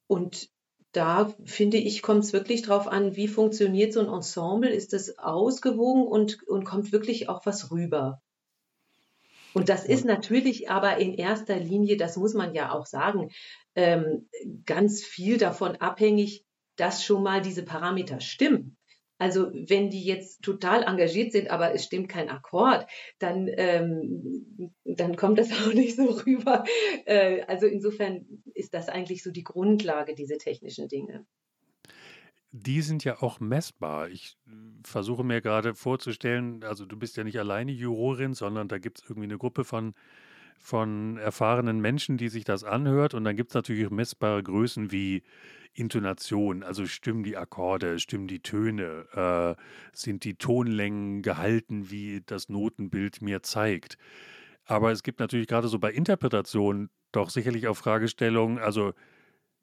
und 0.08 0.50
da 0.92 1.34
finde 1.44 1.78
ich, 1.78 2.02
kommt 2.02 2.24
es 2.24 2.32
wirklich 2.32 2.62
drauf 2.62 2.88
an, 2.88 3.16
wie 3.16 3.28
funktioniert 3.28 3.92
so 3.92 4.00
ein 4.00 4.08
Ensemble? 4.08 4.70
Ist 4.70 4.94
es 4.94 5.20
ausgewogen 5.20 6.08
und, 6.08 6.48
und 6.48 6.64
kommt 6.64 6.94
wirklich 6.94 7.28
auch 7.28 7.46
was 7.46 7.70
rüber? 7.72 8.22
Und 9.54 9.70
das 9.70 9.86
ist 9.86 10.06
natürlich 10.06 10.70
aber 10.70 10.98
in 10.98 11.14
erster 11.14 11.58
Linie, 11.58 11.98
das 11.98 12.18
muss 12.18 12.34
man 12.34 12.54
ja 12.54 12.72
auch 12.72 12.86
sagen, 12.86 13.32
ähm, 13.76 14.30
ganz 14.66 15.04
viel 15.04 15.38
davon 15.38 15.78
abhängig, 15.78 16.46
dass 16.76 17.04
schon 17.04 17.24
mal 17.24 17.42
diese 17.42 17.64
Parameter 17.64 18.20
stimmen. 18.20 18.78
Also 19.18 19.52
wenn 19.54 19.90
die 19.90 20.04
jetzt 20.04 20.42
total 20.42 20.84
engagiert 20.84 21.32
sind, 21.32 21.50
aber 21.50 21.74
es 21.74 21.86
stimmt 21.86 22.10
kein 22.10 22.30
Akkord, 22.30 22.86
dann, 23.20 23.50
ähm, 23.56 24.74
dann 24.84 25.16
kommt 25.16 25.40
das 25.40 25.52
auch 25.52 25.74
nicht 25.74 25.96
so 25.96 26.06
rüber. 26.06 26.64
Äh, 27.06 27.44
also 27.44 27.66
insofern 27.66 28.26
ist 28.54 28.74
das 28.74 28.90
eigentlich 28.90 29.24
so 29.24 29.32
die 29.32 29.44
Grundlage, 29.44 30.16
diese 30.16 30.38
technischen 30.38 30.88
Dinge. 30.88 31.26
Die 32.52 32.82
sind 32.82 33.04
ja 33.04 33.22
auch 33.22 33.42
messbar. 33.42 34.10
Ich 34.10 34.38
versuche 34.84 35.26
mir 35.26 35.42
gerade 35.42 35.76
vorzustellen, 35.76 36.64
also 36.64 36.86
du 36.86 36.98
bist 36.98 37.18
ja 37.18 37.26
nicht 37.26 37.38
alleine 37.38 37.74
Jurorin, 37.74 38.34
sondern 38.34 38.70
da 38.70 38.78
gibt 38.78 39.00
es 39.00 39.10
irgendwie 39.10 39.26
eine 39.26 39.38
Gruppe 39.38 39.66
von, 39.66 39.94
von 40.58 41.18
erfahrenen 41.18 41.80
Menschen, 41.80 42.18
die 42.18 42.30
sich 42.30 42.44
das 42.44 42.64
anhört. 42.64 43.14
Und 43.14 43.24
dann 43.24 43.36
gibt 43.36 43.52
es 43.52 43.56
natürlich 43.56 43.90
messbare 43.90 44.42
Größen 44.42 44.92
wie 44.92 45.24
Intonation, 45.74 46.64
also 46.64 46.86
stimmen 46.86 47.24
die 47.24 47.38
Akkorde, 47.38 48.00
stimmen 48.00 48.28
die 48.28 48.40
Töne, 48.40 49.06
äh, 49.14 49.62
sind 49.94 50.24
die 50.24 50.36
Tonlängen 50.36 51.22
gehalten, 51.22 51.92
wie 51.92 52.22
das 52.26 52.50
Notenbild 52.50 53.22
mir 53.22 53.44
zeigt. 53.44 53.98
Aber 54.64 54.92
es 54.92 55.04
gibt 55.04 55.20
natürlich 55.20 55.48
gerade 55.48 55.68
so 55.68 55.78
bei 55.78 55.92
Interpretationen 55.92 56.90
doch 57.12 57.30
sicherlich 57.30 57.68
auch 57.68 57.78
Fragestellungen, 57.78 58.58
also 58.58 58.94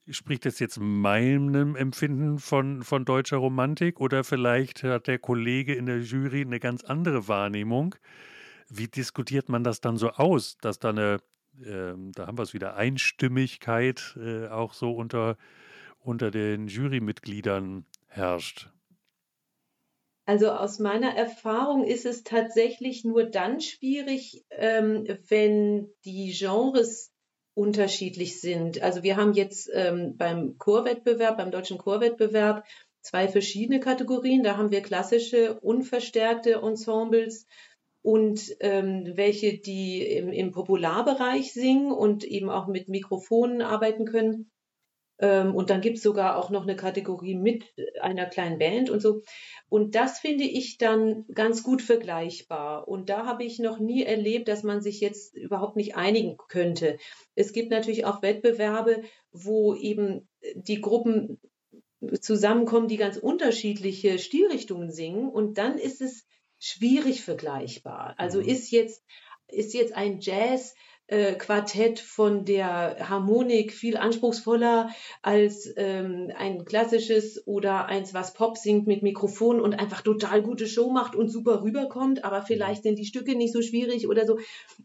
spricht 0.09 0.45
das 0.47 0.59
jetzt 0.59 0.79
meinem 0.81 1.77
Empfinden 1.77 2.39
von, 2.39 2.83
von 2.83 3.05
deutscher 3.05 3.37
Romantik 3.39 4.01
oder 4.01 4.25
vielleicht 4.25 4.83
hat 4.83 5.07
der 5.07 5.19
Kollege 5.19 5.75
in 5.75 5.87
der 5.87 6.01
Jury 6.01 6.43
eine 6.43 6.61
ganz 6.61 6.85
andere 6.85 7.29
Wahrnehmung? 7.29 7.95
Wie 8.75 8.89
diskutiert 8.89 9.49
man 9.49 9.65
das 9.65 9.81
dann 9.81 9.97
so 9.97 10.11
aus, 10.11 10.57
dass 10.59 10.79
da 10.79 10.91
eine, 10.91 11.19
äh, 11.61 11.95
da 12.15 12.27
haben 12.27 12.39
wir 12.39 12.43
es 12.43 12.55
wieder, 12.55 12.77
Einstimmigkeit 12.77 14.17
äh, 14.19 14.49
auch 14.49 14.73
so 14.73 14.93
unter 14.93 15.37
unter 16.05 16.31
den 16.31 16.67
Jurymitgliedern 16.67 17.87
herrscht? 18.09 18.69
Also 20.25 20.51
aus 20.51 20.79
meiner 20.79 21.15
Erfahrung 21.15 21.85
ist 21.85 22.07
es 22.07 22.23
tatsächlich 22.23 23.05
nur 23.05 23.25
dann 23.25 23.61
schwierig, 23.61 24.45
ähm, 24.51 25.07
wenn 25.29 25.93
die 26.05 26.33
Genres 26.33 27.13
unterschiedlich 27.55 28.41
sind. 28.41 28.81
Also 28.83 29.03
wir 29.03 29.17
haben 29.17 29.33
jetzt 29.33 29.69
ähm, 29.73 30.17
beim 30.17 30.57
Chorwettbewerb, 30.59 31.37
beim 31.39 31.51
deutschen 31.51 31.77
Chorwettbewerb 31.77 32.65
zwei 33.01 33.29
verschiedene 33.29 33.81
Kategorien. 33.81 34.45
Da 34.45 34.57
haben 34.57 34.71
wir 34.71 34.81
klassische, 34.81 35.59
unverstärkte 35.61 36.55
Ensembles 36.55 37.47
und 38.03 38.57
ähm, 38.61 39.13
welche, 39.15 39.59
die 39.59 40.05
im, 40.05 40.33
im 40.33 40.51
Popularbereich 40.51 41.53
singen 41.53 41.93
und 41.93 42.25
eben 42.25 42.51
auch 42.51 42.67
mit 42.67 42.89
Mikrofonen 42.89 43.63
arbeiten 43.63 44.05
können. 44.05 44.51
Ähm, 45.21 45.55
und 45.55 45.71
dann 45.71 45.81
gibt 45.81 45.99
es 45.99 46.03
sogar 46.03 46.37
auch 46.37 46.51
noch 46.51 46.65
eine 46.65 46.75
Kategorie 46.75 47.37
mit 47.37 47.65
einer 48.01 48.27
kleinen 48.27 48.59
Band 48.59 48.91
und 48.91 49.01
so. 49.01 49.23
Und 49.69 49.95
das 49.95 50.19
finde 50.19 50.43
ich 50.43 50.79
dann 50.79 51.25
ganz 51.33 51.63
gut 51.63 51.81
vergleichbar. 51.81 52.89
Und 52.89 53.09
da 53.09 53.25
habe 53.25 53.45
ich 53.45 53.61
noch 53.61 53.79
nie 53.79 54.03
erlebt, 54.03 54.49
dass 54.49 54.65
man 54.65 54.83
sich 54.83 55.01
jetzt 55.01 55.37
überhaupt 55.37 55.77
nicht 55.77 55.95
einigen 55.95 56.37
könnte. 56.49 56.99
Es 57.37 57.53
gibt 57.53 57.71
natürlich 57.71 58.05
auch 58.05 58.21
Wettbewerbe, 58.21 59.03
wo 59.31 59.77
eben 59.77 60.29
die 60.55 60.81
Gruppen 60.81 61.41
zusammenkommen, 62.21 62.89
die 62.89 62.97
ganz 62.97 63.17
unterschiedliche 63.17 64.19
Stilrichtungen 64.19 64.91
singen. 64.91 65.29
Und 65.29 65.57
dann 65.57 65.79
ist 65.79 66.01
es 66.01 66.27
schwierig 66.63 67.23
vergleichbar. 67.23 68.15
Also 68.19 68.41
mhm. 68.41 68.47
ist 68.47 68.71
jetzt, 68.71 69.05
ist 69.49 69.75
jetzt 69.75 69.95
ein 69.95 70.21
Jazz 70.21 70.75
äh, 71.09 71.35
Quartett 71.35 71.99
von 71.99 72.45
der 72.45 73.09
Harmonik 73.09 73.73
viel 73.73 73.97
anspruchsvoller 73.97 74.91
als 75.23 75.71
ähm, 75.77 76.31
ein 76.37 76.65
klassisches 76.65 77.45
oder 77.49 77.87
eins, 77.87 78.15
was 78.15 78.33
Pop 78.33 78.57
singt 78.57 78.87
mit 78.87 79.03
Mikrofon 79.03 79.61
und 79.61 79.75
einfach 79.75 80.03
total 80.03 80.41
gute 80.41 80.69
Show 80.69 80.91
macht 80.91 81.17
und 81.17 81.29
super 81.29 81.63
rüberkommt, 81.63 82.25
aber 82.25 82.43
vielleicht 82.43 82.85
sind 82.85 82.97
die 82.97 83.07
Stücke 83.07 83.35
nicht 83.35 83.53
so 83.53 83.61
schwierig 83.61 84.07
oder 84.07 84.25
so. 84.25 84.39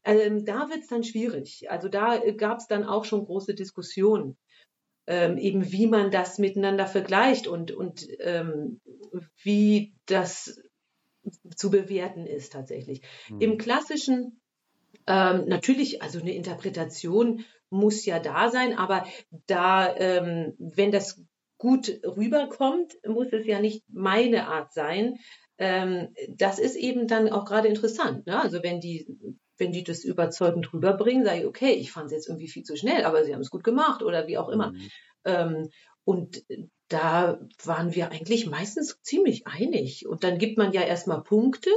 Ähm, 0.04 0.46
da 0.46 0.70
wird 0.70 0.80
es 0.80 0.88
dann 0.88 1.04
schwierig. 1.04 1.70
Also 1.70 1.90
da 1.90 2.16
äh, 2.16 2.34
gab 2.34 2.58
es 2.58 2.68
dann 2.68 2.86
auch 2.86 3.06
schon 3.06 3.24
große 3.24 3.54
Diskussionen. 3.54 4.36
Ähm, 5.10 5.38
eben 5.38 5.72
wie 5.72 5.88
man 5.88 6.12
das 6.12 6.38
miteinander 6.40 6.88
vergleicht 6.88 7.48
und, 7.48 7.72
und 7.72 8.06
ähm, 8.20 8.82
wie 9.42 9.94
das 10.06 10.60
zu 11.56 11.72
bewerten 11.72 12.26
ist 12.26 12.54
tatsächlich. 12.54 13.02
Mhm. 13.30 13.42
Im 13.42 13.58
klassischen 13.58 14.40
ähm, 15.08 15.46
natürlich, 15.48 16.02
also 16.02 16.20
eine 16.20 16.34
Interpretation 16.34 17.46
muss 17.70 18.06
ja 18.06 18.20
da 18.20 18.50
sein, 18.50 18.78
aber 18.78 19.06
da, 19.48 19.96
ähm, 19.96 20.54
wenn 20.60 20.92
das 20.92 21.22
gut 21.58 22.00
rüberkommt, 22.04 22.94
muss 23.06 23.28
es 23.32 23.46
ja 23.46 23.60
nicht 23.60 23.84
meine 23.90 24.48
Art 24.48 24.74
sein. 24.74 25.16
Ähm, 25.58 26.14
das 26.30 26.60
ist 26.60 26.76
eben 26.76 27.08
dann 27.08 27.30
auch 27.30 27.46
gerade 27.46 27.68
interessant. 27.68 28.28
Ne? 28.28 28.40
Also 28.40 28.62
wenn 28.64 28.80
die, 28.80 29.08
wenn 29.58 29.72
die 29.72 29.84
das 29.84 30.04
überzeugend 30.04 30.72
rüberbringen, 30.72 31.26
sage 31.26 31.40
ich, 31.40 31.46
okay, 31.46 31.72
ich 31.72 31.92
fand 31.92 32.08
es 32.08 32.12
jetzt 32.12 32.28
irgendwie 32.28 32.48
viel 32.48 32.64
zu 32.64 32.76
schnell, 32.76 33.06
aber 33.06 33.24
sie 33.24 33.34
haben 33.34 33.42
es 33.42 33.50
gut 33.50 33.64
gemacht 33.64 34.04
oder 34.04 34.28
wie 34.28 34.38
auch 34.38 34.50
immer. 34.50 34.74
Mhm. 35.26 35.70
Und 36.06 36.46
da 36.88 37.40
waren 37.64 37.94
wir 37.94 38.12
eigentlich 38.12 38.48
meistens 38.48 39.02
ziemlich 39.02 39.48
einig. 39.48 40.08
Und 40.08 40.24
dann 40.24 40.38
gibt 40.38 40.58
man 40.58 40.72
ja 40.72 40.82
erstmal 40.82 41.24
Punkte 41.24 41.70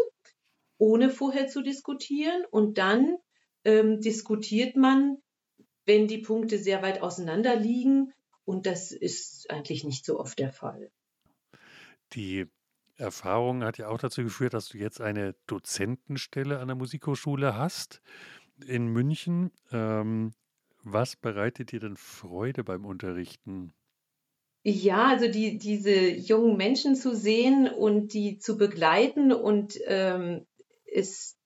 ohne 0.79 1.11
vorher 1.11 1.49
zu 1.49 1.63
diskutieren. 1.63 2.45
Und 2.51 2.79
dann 2.79 3.17
ähm, 3.65 4.01
diskutiert 4.01 4.77
man, 4.77 5.19
wenn 5.85 6.07
die 6.07 6.19
Punkte 6.19 6.59
sehr 6.59 6.83
weit 6.83 7.03
auseinander 7.03 7.57
liegen. 7.57 8.13
Und 8.45 8.67
das 8.67 8.93
ist 8.93 9.51
eigentlich 9.51 9.85
nicht 9.85 10.05
so 10.05 10.19
oft 10.19 10.39
der 10.39 10.53
Fall. 10.53 10.91
Die 12.13 12.47
Erfahrung 12.97 13.65
hat 13.65 13.79
ja 13.79 13.89
auch 13.89 13.99
dazu 13.99 14.23
geführt, 14.23 14.55
dass 14.55 14.69
du 14.69 14.79
jetzt 14.79 15.01
eine 15.01 15.35
Dozentenstelle 15.47 16.59
an 16.59 16.69
der 16.69 16.77
Musikhochschule 16.77 17.57
hast 17.57 18.03
in 18.67 18.89
München. 18.89 19.51
Ähm, 19.73 20.33
was 20.83 21.17
bereitet 21.17 21.73
dir 21.73 21.81
denn 21.81 21.97
Freude 21.97 22.65
beim 22.65 22.85
Unterrichten? 22.85 23.75
Ja, 24.63 25.09
also 25.09 25.27
die, 25.29 25.57
diese 25.57 26.11
jungen 26.11 26.57
Menschen 26.57 26.95
zu 26.95 27.15
sehen 27.17 27.67
und 27.69 28.13
die 28.13 28.39
zu 28.39 28.59
begleiten 28.59 29.33
und 29.33 29.79
ähm, 29.87 30.47
ist 30.85 31.39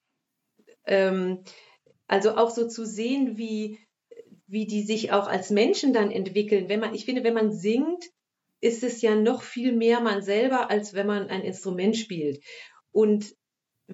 ähm, 0.87 1.45
also 2.09 2.37
auch 2.37 2.51
so 2.51 2.67
zu 2.67 2.85
sehen, 2.85 3.39
wie, 3.39 3.79
wie 4.47 4.67
die 4.67 4.83
sich 4.83 5.13
auch 5.13 5.29
als 5.29 5.51
Menschen 5.51 5.93
dann 5.93 6.11
entwickeln. 6.11 6.69
Wenn 6.69 6.81
man, 6.81 6.95
ich 6.95 7.05
finde, 7.05 7.23
wenn 7.23 7.35
man 7.35 7.53
singt, 7.53 8.05
ist 8.61 8.83
es 8.83 9.01
ja 9.01 9.15
noch 9.15 9.43
viel 9.43 9.73
mehr 9.73 10.01
man 10.01 10.23
selber, 10.23 10.71
als 10.71 10.95
wenn 10.95 11.07
man 11.07 11.29
ein 11.29 11.43
Instrument 11.43 11.97
spielt. 11.97 12.43
Und 12.91 13.35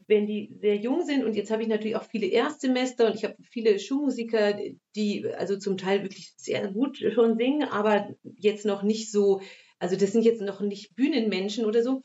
wenn 0.07 0.27
die 0.27 0.57
sehr 0.61 0.77
jung 0.77 1.05
sind, 1.05 1.25
und 1.25 1.35
jetzt 1.35 1.51
habe 1.51 1.63
ich 1.63 1.69
natürlich 1.69 1.97
auch 1.97 2.05
viele 2.05 2.27
Erstsemester 2.27 3.07
und 3.07 3.15
ich 3.15 3.25
habe 3.25 3.37
viele 3.51 3.79
Schulmusiker, 3.79 4.59
die 4.95 5.27
also 5.37 5.59
zum 5.59 5.77
Teil 5.77 6.03
wirklich 6.03 6.33
sehr 6.37 6.69
gut 6.69 6.99
schon 6.99 7.37
singen, 7.37 7.69
aber 7.69 8.09
jetzt 8.37 8.65
noch 8.65 8.83
nicht 8.83 9.11
so, 9.11 9.41
also 9.79 9.97
das 9.97 10.13
sind 10.13 10.25
jetzt 10.25 10.43
noch 10.43 10.61
nicht 10.61 10.95
Bühnenmenschen 10.95 11.65
oder 11.65 11.83
so, 11.83 12.03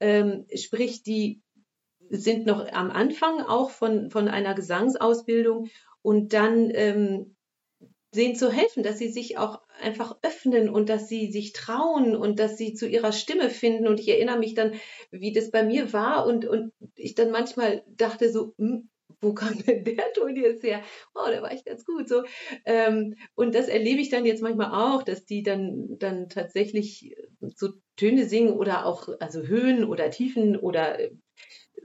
ähm, 0.00 0.46
sprich, 0.54 1.02
die 1.02 1.40
sind 2.10 2.46
noch 2.46 2.66
am 2.72 2.90
Anfang 2.90 3.40
auch 3.42 3.70
von, 3.70 4.10
von 4.10 4.28
einer 4.28 4.54
Gesangsausbildung 4.54 5.68
und 6.02 6.32
dann 6.32 6.70
ähm, 6.72 7.36
denen 8.14 8.34
zu 8.34 8.50
helfen, 8.50 8.82
dass 8.82 8.98
sie 8.98 9.10
sich 9.10 9.36
auch 9.38 9.60
einfach 9.80 10.16
öffnen 10.22 10.68
und 10.68 10.88
dass 10.88 11.08
sie 11.08 11.30
sich 11.30 11.52
trauen 11.52 12.16
und 12.16 12.38
dass 12.38 12.56
sie 12.56 12.74
zu 12.74 12.88
ihrer 12.88 13.12
Stimme 13.12 13.50
finden. 13.50 13.86
Und 13.86 14.00
ich 14.00 14.08
erinnere 14.08 14.38
mich 14.38 14.54
dann, 14.54 14.72
wie 15.10 15.32
das 15.32 15.50
bei 15.50 15.62
mir 15.62 15.92
war 15.92 16.26
und, 16.26 16.44
und 16.44 16.72
ich 16.94 17.14
dann 17.14 17.30
manchmal 17.30 17.82
dachte 17.88 18.30
so, 18.30 18.54
hm, 18.58 18.88
wo 19.20 19.32
kam 19.34 19.58
denn 19.66 19.84
der 19.84 20.12
Ton 20.12 20.36
jetzt 20.36 20.62
her? 20.62 20.82
Oh, 21.14 21.26
da 21.30 21.42
war 21.42 21.52
ich 21.52 21.64
ganz 21.64 21.84
gut. 21.84 22.08
So. 22.08 22.22
Ähm, 22.64 23.16
und 23.34 23.54
das 23.54 23.68
erlebe 23.68 24.00
ich 24.00 24.10
dann 24.10 24.26
jetzt 24.26 24.42
manchmal 24.42 24.72
auch, 24.72 25.02
dass 25.02 25.24
die 25.24 25.42
dann, 25.42 25.98
dann 25.98 26.28
tatsächlich 26.28 27.16
so 27.54 27.70
Töne 27.96 28.26
singen 28.26 28.52
oder 28.52 28.86
auch 28.86 29.08
also 29.20 29.42
Höhen 29.42 29.84
oder 29.84 30.10
Tiefen 30.10 30.56
oder 30.56 30.98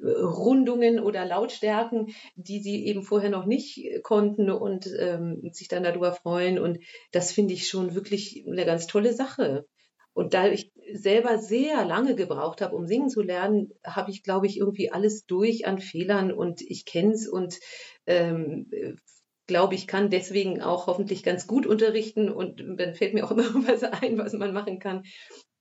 Rundungen 0.04 1.00
oder 1.00 1.26
Lautstärken, 1.26 2.14
die 2.36 2.62
sie 2.62 2.86
eben 2.86 3.04
vorher 3.04 3.30
noch 3.30 3.46
nicht 3.46 4.04
konnten 4.04 4.50
und 4.50 4.90
ähm, 4.98 5.50
sich 5.52 5.68
dann 5.68 5.84
darüber 5.84 6.14
freuen. 6.14 6.60
Und 6.60 6.80
das 7.12 7.32
finde 7.32 7.54
ich 7.54 7.68
schon 7.68 7.96
wirklich 7.96 8.44
eine 8.48 8.66
ganz 8.66 8.88
tolle 8.88 9.14
Sache. 9.14 9.66
Und 10.14 10.36
da 10.36 10.48
ich 10.48 10.72
selber 10.92 11.40
sehr 11.40 11.86
lange 11.86 12.16
gebraucht 12.16 12.62
habe, 12.62 12.76
um 12.76 12.86
singen 12.86 13.10
zu 13.10 13.22
lernen, 13.22 13.72
habe 13.84 14.12
ich, 14.12 14.22
glaube 14.22 14.46
ich, 14.46 14.58
irgendwie 14.58 14.92
alles 14.92 15.26
durch 15.26 15.66
an 15.66 15.80
Fehlern 15.80 16.32
und 16.32 16.62
ich 16.62 16.86
kenne 16.86 17.14
es 17.14 17.28
und 17.28 17.60
ähm, 18.06 18.70
glaube 19.48 19.76
ich, 19.76 19.88
kann 19.88 20.10
deswegen 20.10 20.62
auch 20.62 20.88
hoffentlich 20.88 21.24
ganz 21.24 21.48
gut 21.48 21.66
unterrichten 21.66 22.30
und 22.30 22.64
dann 22.78 22.94
fällt 22.94 23.14
mir 23.14 23.26
auch 23.26 23.32
immer 23.32 23.68
was 23.68 23.84
ein, 23.84 24.18
was 24.18 24.34
man 24.34 24.54
machen 24.54 24.80
kann. 24.80 25.04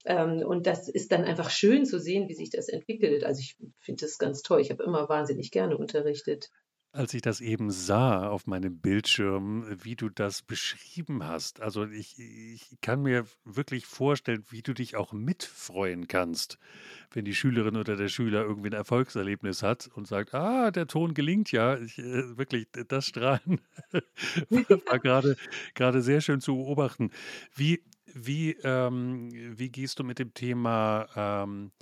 Ähm, 0.05 0.39
und 0.47 0.67
das 0.67 0.89
ist 0.89 1.13
dann 1.13 1.25
einfach 1.25 1.51
schön 1.51 1.85
zu 1.87 1.99
sehen, 2.01 2.29
wie 2.29 2.35
sich 2.35 2.51
das 2.51 2.69
entwickelt. 2.69 3.25
Also 3.25 3.41
ich 3.41 3.57
finde 3.79 4.01
das 4.05 4.19
ganz 4.19 4.43
toll. 4.43 4.61
Ich 4.61 4.71
habe 4.71 4.83
immer 4.85 5.09
wahnsinnig 5.09 5.51
gerne 5.51 5.77
unterrichtet. 5.77 6.51
als 6.95 7.15
ich 7.15 7.23
das 7.23 7.41
eben 7.41 7.71
sah 7.71 8.29
auf 8.29 8.47
meinem 8.47 8.79
Bildschirm, 8.79 9.65
wie 9.83 9.97
du 9.97 10.11
das 10.11 10.43
beschrieben 10.43 11.25
hast. 11.25 11.63
Also 11.63 11.87
ich, 11.87 12.19
ich 12.19 12.77
kann 12.83 13.01
mir 13.03 13.25
wirklich 13.45 13.87
vorstellen, 13.87 14.45
wie 14.51 14.61
du 14.61 14.75
dich 14.75 14.95
auch 14.97 15.15
mitfreuen 15.15 16.07
kannst, 16.07 16.59
wenn 17.11 17.25
die 17.25 17.35
Schülerin 17.35 17.77
oder 17.77 17.97
der 17.97 18.09
Schüler 18.09 18.43
irgendwie 18.43 18.69
ein 18.69 18.75
Erfolgserlebnis 18.75 19.63
hat 19.63 19.89
und 19.95 20.07
sagt, 20.07 20.35
ah, 20.35 20.71
der 20.71 20.87
Ton 20.87 21.15
gelingt 21.15 21.51
ja. 21.51 21.79
Ich, 21.79 21.99
äh, 21.99 22.37
wirklich, 22.37 22.67
das 22.89 23.07
Strahlen 23.07 23.63
war 24.51 24.99
gerade 24.99 25.37
gerade 25.75 26.03
sehr 26.03 26.21
schön 26.21 26.43
zu 26.43 26.57
beobachten. 26.57 27.11
Wie, 27.55 27.83
wie, 28.15 28.57
ähm, 28.65 29.31
wie 29.59 29.71
gehst 29.71 29.99
du 29.99 30.05
mit 30.05 30.19
dem 30.19 30.35
Thema 30.35 31.07
ähm, 31.17 31.73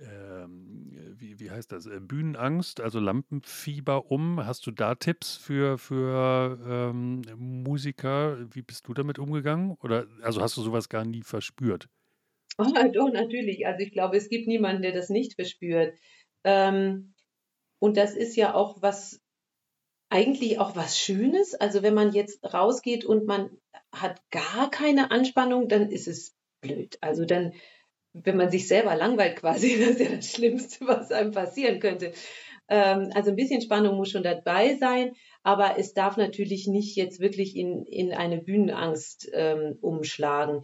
ähm, 0.00 1.14
wie, 1.18 1.38
wie 1.38 1.50
heißt 1.50 1.72
das? 1.72 1.86
Äh, 1.86 2.00
Bühnenangst, 2.00 2.80
also 2.80 2.98
Lampenfieber 2.98 4.10
um. 4.10 4.44
Hast 4.44 4.66
du 4.66 4.70
da 4.70 4.94
Tipps 4.94 5.36
für, 5.36 5.78
für 5.78 6.58
ähm, 6.66 7.22
Musiker? 7.36 8.38
Wie 8.52 8.62
bist 8.62 8.88
du 8.88 8.94
damit 8.94 9.18
umgegangen? 9.18 9.76
Oder 9.82 10.06
also 10.22 10.40
hast 10.42 10.56
du 10.56 10.62
sowas 10.62 10.88
gar 10.88 11.04
nie 11.04 11.22
verspürt? 11.22 11.88
Oh, 12.58 12.72
doch, 12.92 13.12
natürlich. 13.12 13.66
Also 13.66 13.80
ich 13.80 13.92
glaube, 13.92 14.16
es 14.16 14.28
gibt 14.28 14.46
niemanden, 14.46 14.82
der 14.82 14.92
das 14.92 15.10
nicht 15.10 15.34
verspürt. 15.34 15.96
Ähm, 16.44 17.14
und 17.78 17.96
das 17.96 18.14
ist 18.14 18.36
ja 18.36 18.54
auch 18.54 18.82
was, 18.82 19.20
eigentlich 20.14 20.58
auch 20.60 20.76
was 20.76 20.98
Schönes. 20.98 21.54
Also 21.54 21.82
wenn 21.82 21.94
man 21.94 22.12
jetzt 22.12 22.44
rausgeht 22.44 23.04
und 23.04 23.26
man 23.26 23.50
hat 23.92 24.22
gar 24.30 24.70
keine 24.70 25.10
Anspannung, 25.10 25.68
dann 25.68 25.90
ist 25.90 26.06
es 26.08 26.34
blöd. 26.60 26.96
Also 27.00 27.24
dann 27.24 27.52
wenn 28.14 28.36
man 28.36 28.50
sich 28.50 28.68
selber 28.68 28.94
langweilt 28.94 29.36
quasi, 29.36 29.76
das 29.80 29.90
ist 29.90 30.00
ja 30.00 30.16
das 30.16 30.30
Schlimmste, 30.30 30.86
was 30.86 31.10
einem 31.10 31.32
passieren 31.32 31.80
könnte. 31.80 32.12
Ähm, 32.68 33.10
also 33.14 33.30
ein 33.30 33.36
bisschen 33.36 33.60
Spannung 33.60 33.96
muss 33.96 34.10
schon 34.10 34.22
dabei 34.22 34.76
sein, 34.76 35.14
aber 35.42 35.78
es 35.78 35.92
darf 35.92 36.16
natürlich 36.16 36.66
nicht 36.66 36.96
jetzt 36.96 37.20
wirklich 37.20 37.56
in, 37.56 37.84
in 37.84 38.12
eine 38.14 38.38
Bühnenangst 38.38 39.28
ähm, 39.34 39.76
umschlagen. 39.80 40.62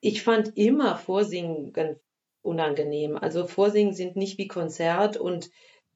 Ich 0.00 0.22
fand 0.22 0.56
immer 0.56 0.96
Vorsingen 0.96 1.72
ganz 1.72 1.98
unangenehm. 2.42 3.16
Also 3.16 3.46
Vorsingen 3.46 3.92
sind 3.92 4.16
nicht 4.16 4.38
wie 4.38 4.48
Konzert 4.48 5.18
und 5.18 5.50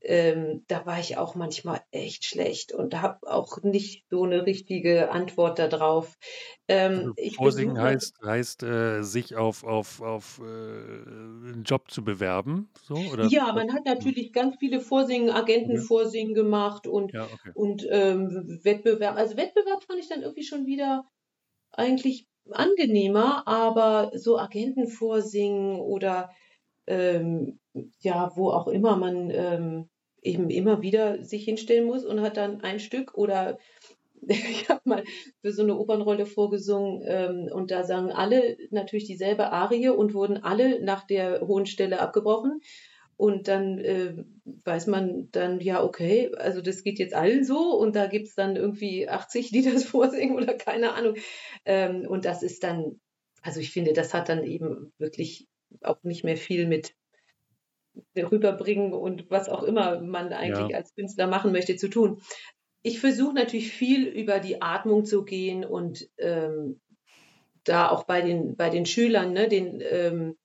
ähm, 0.06 0.64
da 0.68 0.84
war 0.84 1.00
ich 1.00 1.16
auch 1.16 1.34
manchmal 1.34 1.80
echt 1.90 2.26
schlecht 2.26 2.72
und 2.72 3.00
habe 3.00 3.26
auch 3.26 3.62
nicht 3.62 4.04
so 4.10 4.24
eine 4.24 4.44
richtige 4.44 5.10
Antwort 5.10 5.58
darauf. 5.58 6.16
Ähm, 6.68 7.14
also 7.18 7.36
Vorsingen 7.36 7.80
heißt, 7.80 8.18
heißt 8.22 8.62
äh, 8.64 9.02
sich 9.02 9.34
auf, 9.36 9.64
auf, 9.64 10.02
auf 10.02 10.40
äh, 10.40 10.44
einen 10.44 11.62
Job 11.64 11.90
zu 11.90 12.04
bewerben, 12.04 12.70
so? 12.82 12.94
Oder? 12.94 13.26
Ja, 13.26 13.52
man 13.52 13.72
hat 13.72 13.86
natürlich 13.86 14.32
ganz 14.32 14.56
viele 14.58 14.80
Vorsingen, 14.80 15.30
Agentenvorsingen 15.30 16.32
mhm. 16.32 16.36
gemacht 16.36 16.86
und, 16.86 17.12
ja, 17.14 17.24
okay. 17.24 17.52
und 17.54 17.86
ähm, 17.90 18.60
Wettbewerb. 18.62 19.16
Also 19.16 19.36
Wettbewerb 19.38 19.84
fand 19.84 20.00
ich 20.00 20.08
dann 20.08 20.22
irgendwie 20.22 20.44
schon 20.44 20.66
wieder 20.66 21.06
eigentlich 21.72 22.28
angenehmer, 22.50 23.48
aber 23.48 24.12
so 24.14 24.38
Agentenvorsingen 24.38 25.80
oder 25.80 26.30
ähm, 26.86 27.58
ja, 28.00 28.30
wo 28.34 28.50
auch 28.50 28.68
immer 28.68 28.96
man 28.96 29.30
ähm, 29.30 29.88
eben 30.24 30.50
immer 30.50 30.82
wieder 30.82 31.22
sich 31.22 31.44
hinstellen 31.44 31.86
muss 31.86 32.04
und 32.04 32.20
hat 32.22 32.36
dann 32.36 32.62
ein 32.62 32.80
Stück 32.80 33.14
oder 33.14 33.58
ich 34.28 34.68
habe 34.68 34.80
mal 34.84 35.04
für 35.42 35.52
so 35.52 35.62
eine 35.62 35.76
Opernrolle 35.76 36.26
vorgesungen 36.26 37.02
ähm, 37.06 37.48
und 37.52 37.70
da 37.70 37.84
sangen 37.84 38.10
alle 38.10 38.56
natürlich 38.70 39.04
dieselbe 39.04 39.52
Arie 39.52 39.90
und 39.90 40.14
wurden 40.14 40.42
alle 40.42 40.82
nach 40.82 41.06
der 41.06 41.42
hohen 41.42 41.66
Stelle 41.66 42.00
abgebrochen. 42.00 42.60
Und 43.16 43.46
dann 43.46 43.78
äh, 43.78 44.24
weiß 44.64 44.88
man 44.88 45.28
dann, 45.30 45.60
ja, 45.60 45.84
okay, 45.84 46.32
also 46.36 46.60
das 46.60 46.82
geht 46.82 46.98
jetzt 46.98 47.14
allen 47.14 47.44
so 47.44 47.76
und 47.76 47.94
da 47.94 48.06
gibt 48.08 48.26
es 48.26 48.34
dann 48.34 48.56
irgendwie 48.56 49.08
80, 49.08 49.50
die 49.50 49.62
das 49.62 49.84
vorsingen 49.84 50.36
oder 50.36 50.54
keine 50.54 50.94
Ahnung. 50.94 51.14
Ähm, 51.64 52.06
und 52.08 52.24
das 52.24 52.42
ist 52.42 52.64
dann, 52.64 53.00
also 53.42 53.60
ich 53.60 53.70
finde, 53.70 53.92
das 53.92 54.14
hat 54.14 54.28
dann 54.28 54.42
eben 54.42 54.92
wirklich 54.98 55.46
auch 55.82 56.02
nicht 56.02 56.24
mehr 56.24 56.36
viel 56.36 56.66
mit 56.66 56.94
rüberbringen 58.16 58.92
und 58.92 59.30
was 59.30 59.48
auch 59.48 59.62
immer 59.62 60.00
man 60.00 60.32
eigentlich 60.32 60.70
ja. 60.70 60.76
als 60.76 60.94
Künstler 60.94 61.26
machen 61.26 61.52
möchte, 61.52 61.76
zu 61.76 61.88
tun. 61.88 62.20
Ich 62.82 63.00
versuche 63.00 63.34
natürlich 63.34 63.72
viel 63.72 64.06
über 64.06 64.40
die 64.40 64.60
Atmung 64.60 65.04
zu 65.04 65.24
gehen 65.24 65.64
und 65.64 66.08
ähm, 66.18 66.80
da 67.64 67.88
auch 67.88 68.04
bei 68.04 68.20
den, 68.20 68.56
bei 68.56 68.68
den 68.68 68.86
Schülern, 68.86 69.32
ne, 69.32 69.48
den, 69.48 69.80
ähm, 69.80 70.36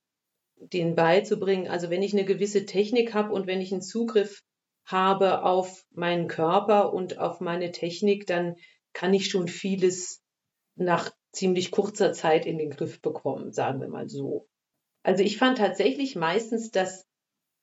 den 0.56 0.94
beizubringen. 0.94 1.68
Also 1.68 1.90
wenn 1.90 2.02
ich 2.02 2.12
eine 2.12 2.24
gewisse 2.24 2.66
Technik 2.66 3.14
habe 3.14 3.32
und 3.32 3.46
wenn 3.46 3.60
ich 3.60 3.72
einen 3.72 3.82
Zugriff 3.82 4.42
habe 4.84 5.44
auf 5.44 5.84
meinen 5.90 6.28
Körper 6.28 6.92
und 6.92 7.18
auf 7.18 7.40
meine 7.40 7.72
Technik, 7.72 8.26
dann 8.26 8.56
kann 8.92 9.14
ich 9.14 9.28
schon 9.28 9.48
vieles 9.48 10.22
nach 10.76 11.10
ziemlich 11.32 11.70
kurzer 11.70 12.12
Zeit 12.12 12.46
in 12.46 12.58
den 12.58 12.70
Griff 12.70 13.00
bekommen, 13.00 13.52
sagen 13.52 13.80
wir 13.80 13.88
mal 13.88 14.08
so. 14.08 14.48
Also 15.02 15.22
ich 15.22 15.38
fand 15.38 15.58
tatsächlich 15.58 16.16
meistens, 16.16 16.70
dass 16.70 17.06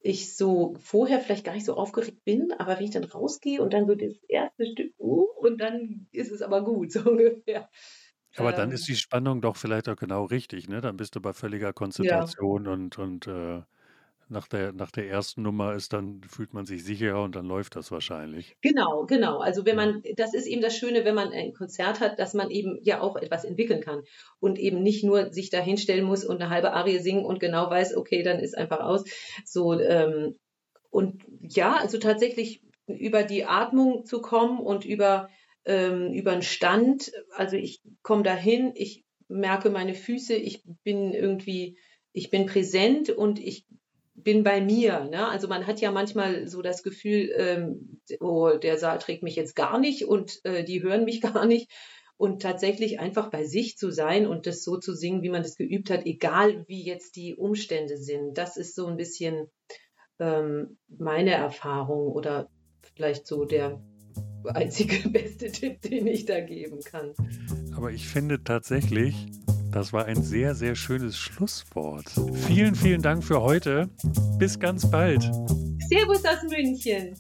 ich 0.08 0.36
so 0.36 0.76
vorher 0.80 1.20
vielleicht 1.20 1.46
gar 1.46 1.54
nicht 1.54 1.66
so 1.66 1.76
aufgeregt 1.76 2.24
bin, 2.26 2.52
aber 2.54 2.78
wenn 2.78 2.86
ich 2.86 2.92
dann 2.92 3.04
rausgehe 3.04 3.62
und 3.62 3.74
dann 3.74 3.88
so 3.88 3.96
das 3.96 4.14
erste 4.28 4.66
Stück, 4.66 4.94
uh, 5.00 5.26
und 5.40 5.60
dann 5.60 6.08
ist 6.12 6.32
es 6.32 6.42
aber 6.42 6.64
gut, 6.64 6.92
so 6.94 7.02
ungefähr. 7.10 7.70
Aber 8.36 8.54
dann 8.54 8.72
ist 8.72 8.88
ähm. 8.88 8.88
die 8.88 8.96
Spannung 8.96 9.42
doch 9.42 9.58
vielleicht 9.58 9.90
auch 9.90 9.96
genau 9.96 10.26
richtig, 10.26 10.70
ne? 10.70 10.80
Dann 10.82 10.98
bist 10.98 11.16
du 11.16 11.22
bei 11.22 11.34
völliger 11.34 11.74
Ja. 12.00 12.34
Konzentration 12.34 12.68
und, 12.68 12.98
und 13.00 13.28
äh, 13.28 13.64
nach 14.30 14.48
der, 14.48 14.74
nach 14.74 14.92
der 14.92 15.10
ersten 15.10 15.42
Nummer 15.42 15.74
ist 15.74 15.94
dann, 15.94 16.22
fühlt 16.28 16.54
man 16.54 16.66
sich 16.66 16.84
sicherer 16.84 17.24
und 17.24 17.36
dann 17.36 17.46
läuft 17.46 17.76
das 17.76 17.92
wahrscheinlich. 17.92 18.56
Genau, 18.62 19.06
genau. 19.06 19.40
Also 19.40 19.66
wenn 19.66 19.76
man, 19.76 20.04
das 20.16 20.34
ist 20.34 20.48
eben 20.48 20.62
das 20.62 20.76
Schöne, 20.76 21.06
wenn 21.06 21.16
man 21.16 21.30
ein 21.30 21.54
Konzert 21.54 22.00
hat, 22.00 22.20
dass 22.20 22.34
man 22.34 22.50
eben 22.50 22.80
ja 22.82 23.02
auch 23.02 23.16
etwas 23.16 23.46
entwickeln 23.46 23.82
kann 23.82 24.04
und 24.40 24.60
eben 24.60 24.84
nicht 24.84 25.04
nur 25.04 25.32
sich 25.32 25.50
da 25.50 25.60
hinstellen 25.60 26.06
muss 26.06 26.26
und 26.26 26.42
eine 26.42 26.50
halbe 26.50 26.74
Arie 26.74 27.00
singen 27.00 27.26
und 27.26 27.40
genau 27.40 27.70
weiß, 27.70 27.96
okay, 27.96 28.24
dann 28.24 28.40
ist 28.40 28.58
einfach 28.58 28.82
aus. 28.82 29.04
So, 29.46 29.80
ähm, 29.80 30.38
und 30.90 31.24
ja, 31.42 31.76
also 31.76 31.98
tatsächlich 31.98 32.62
über 32.88 33.24
die 33.24 33.46
Atmung 33.46 34.06
zu 34.06 34.22
kommen 34.22 34.60
und 34.60 34.86
über, 34.86 35.30
ähm, 35.66 36.14
über 36.14 36.32
einen 36.32 36.42
Stand, 36.42 37.12
also 37.36 37.56
ich 37.58 37.82
komme 38.02 38.24
dahin, 38.24 38.72
ich 38.76 39.06
merke 39.28 39.70
meine 39.70 39.94
Füße, 39.94 40.34
ich 40.36 40.64
bin 40.84 41.14
irgendwie, 41.14 41.78
ich 42.14 42.30
bin 42.30 42.46
präsent 42.46 43.10
und 43.10 43.40
ich 43.40 43.66
bin 44.18 44.44
bei 44.44 44.60
mir. 44.60 45.06
Ne? 45.06 45.28
Also 45.28 45.48
man 45.48 45.68
hat 45.68 45.80
ja 45.80 45.92
manchmal 45.92 46.48
so 46.48 46.62
das 46.62 46.84
Gefühl, 46.84 47.32
ähm, 47.38 48.00
oh, 48.20 48.50
der 48.58 48.78
Saal 48.78 48.98
trägt 48.98 49.24
mich 49.24 49.36
jetzt 49.36 49.56
gar 49.56 49.80
nicht 49.80 50.06
und 50.06 50.44
äh, 50.44 50.64
die 50.64 50.82
hören 50.82 51.06
mich 51.06 51.22
gar 51.34 51.46
nicht. 51.46 51.72
Und 52.18 52.42
tatsächlich 52.42 53.00
einfach 53.00 53.30
bei 53.30 53.46
sich 53.46 53.78
zu 53.78 53.92
sein 53.92 54.26
und 54.26 54.48
das 54.48 54.64
so 54.64 54.78
zu 54.78 54.96
singen, 54.96 55.22
wie 55.22 55.30
man 55.30 55.44
das 55.44 55.56
geübt 55.56 55.92
hat, 55.92 56.08
egal 56.08 56.66
wie 56.68 56.84
jetzt 56.84 57.16
die 57.16 57.36
Umstände 57.36 57.98
sind. 57.98 58.40
Das 58.40 58.58
ist 58.58 58.74
so 58.74 58.88
ein 58.88 58.98
bisschen 58.98 59.52
ähm, 60.20 60.80
meine 60.88 61.36
Erfahrung 61.36 62.12
oder 62.12 62.50
vielleicht 62.96 63.28
so 63.28 63.46
der 63.46 63.80
einzige 64.46 65.10
beste 65.12 65.52
Tipp, 65.52 65.80
den 65.82 66.08
ich 66.08 66.26
da 66.26 66.40
geben 66.42 66.80
kann. 66.82 67.14
Aber 67.76 67.92
ich 67.92 68.08
finde 68.08 68.44
tatsächlich, 68.44 69.28
das 69.72 69.94
war 69.94 70.06
ein 70.06 70.22
sehr, 70.22 70.56
sehr 70.56 70.76
schönes 70.76 71.18
Schlusswort. 71.18 72.06
Vielen, 72.48 72.76
vielen 72.76 73.02
Dank 73.02 73.24
für 73.24 73.42
heute. 73.42 73.90
Bis 74.38 74.60
ganz 74.60 74.90
bald. 74.90 75.24
Servus 75.90 76.24
aus 76.26 76.44
München. 76.50 77.16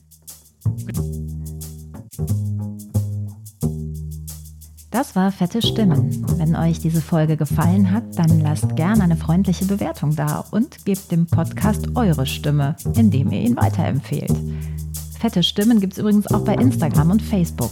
Das 4.92 5.16
war 5.16 5.32
Fette 5.32 5.62
Stimmen. 5.62 6.26
Wenn 6.38 6.56
euch 6.56 6.80
diese 6.80 7.02
Folge 7.02 7.38
gefallen 7.38 7.92
hat, 7.92 8.18
dann 8.18 8.40
lasst 8.42 8.76
gerne 8.76 9.04
eine 9.04 9.16
freundliche 9.16 9.66
Bewertung 9.66 10.16
da 10.16 10.44
und 10.52 10.86
gebt 10.86 11.12
dem 11.12 11.28
Podcast 11.28 11.96
eure 11.96 12.26
Stimme, 12.26 12.76
indem 12.96 13.32
ihr 13.32 13.42
ihn 13.42 13.58
weiterempfehlt. 13.58 14.36
Fette 15.20 15.44
Stimmen 15.44 15.80
gibt 15.80 15.94
es 15.94 16.00
übrigens 16.00 16.28
auch 16.28 16.44
bei 16.44 16.56
Instagram 16.56 17.12
und 17.12 17.22
Facebook. 17.22 17.72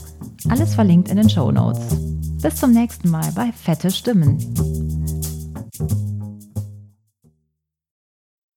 Alles 0.50 0.76
verlinkt 0.76 1.10
in 1.10 1.18
den 1.18 1.30
Show 1.30 1.52
Notes. 1.52 2.14
Bis 2.46 2.58
zum 2.58 2.74
nächsten 2.74 3.10
Mal 3.10 3.32
bei 3.32 3.52
Fette 3.52 3.89
Stimmen. 3.89 4.38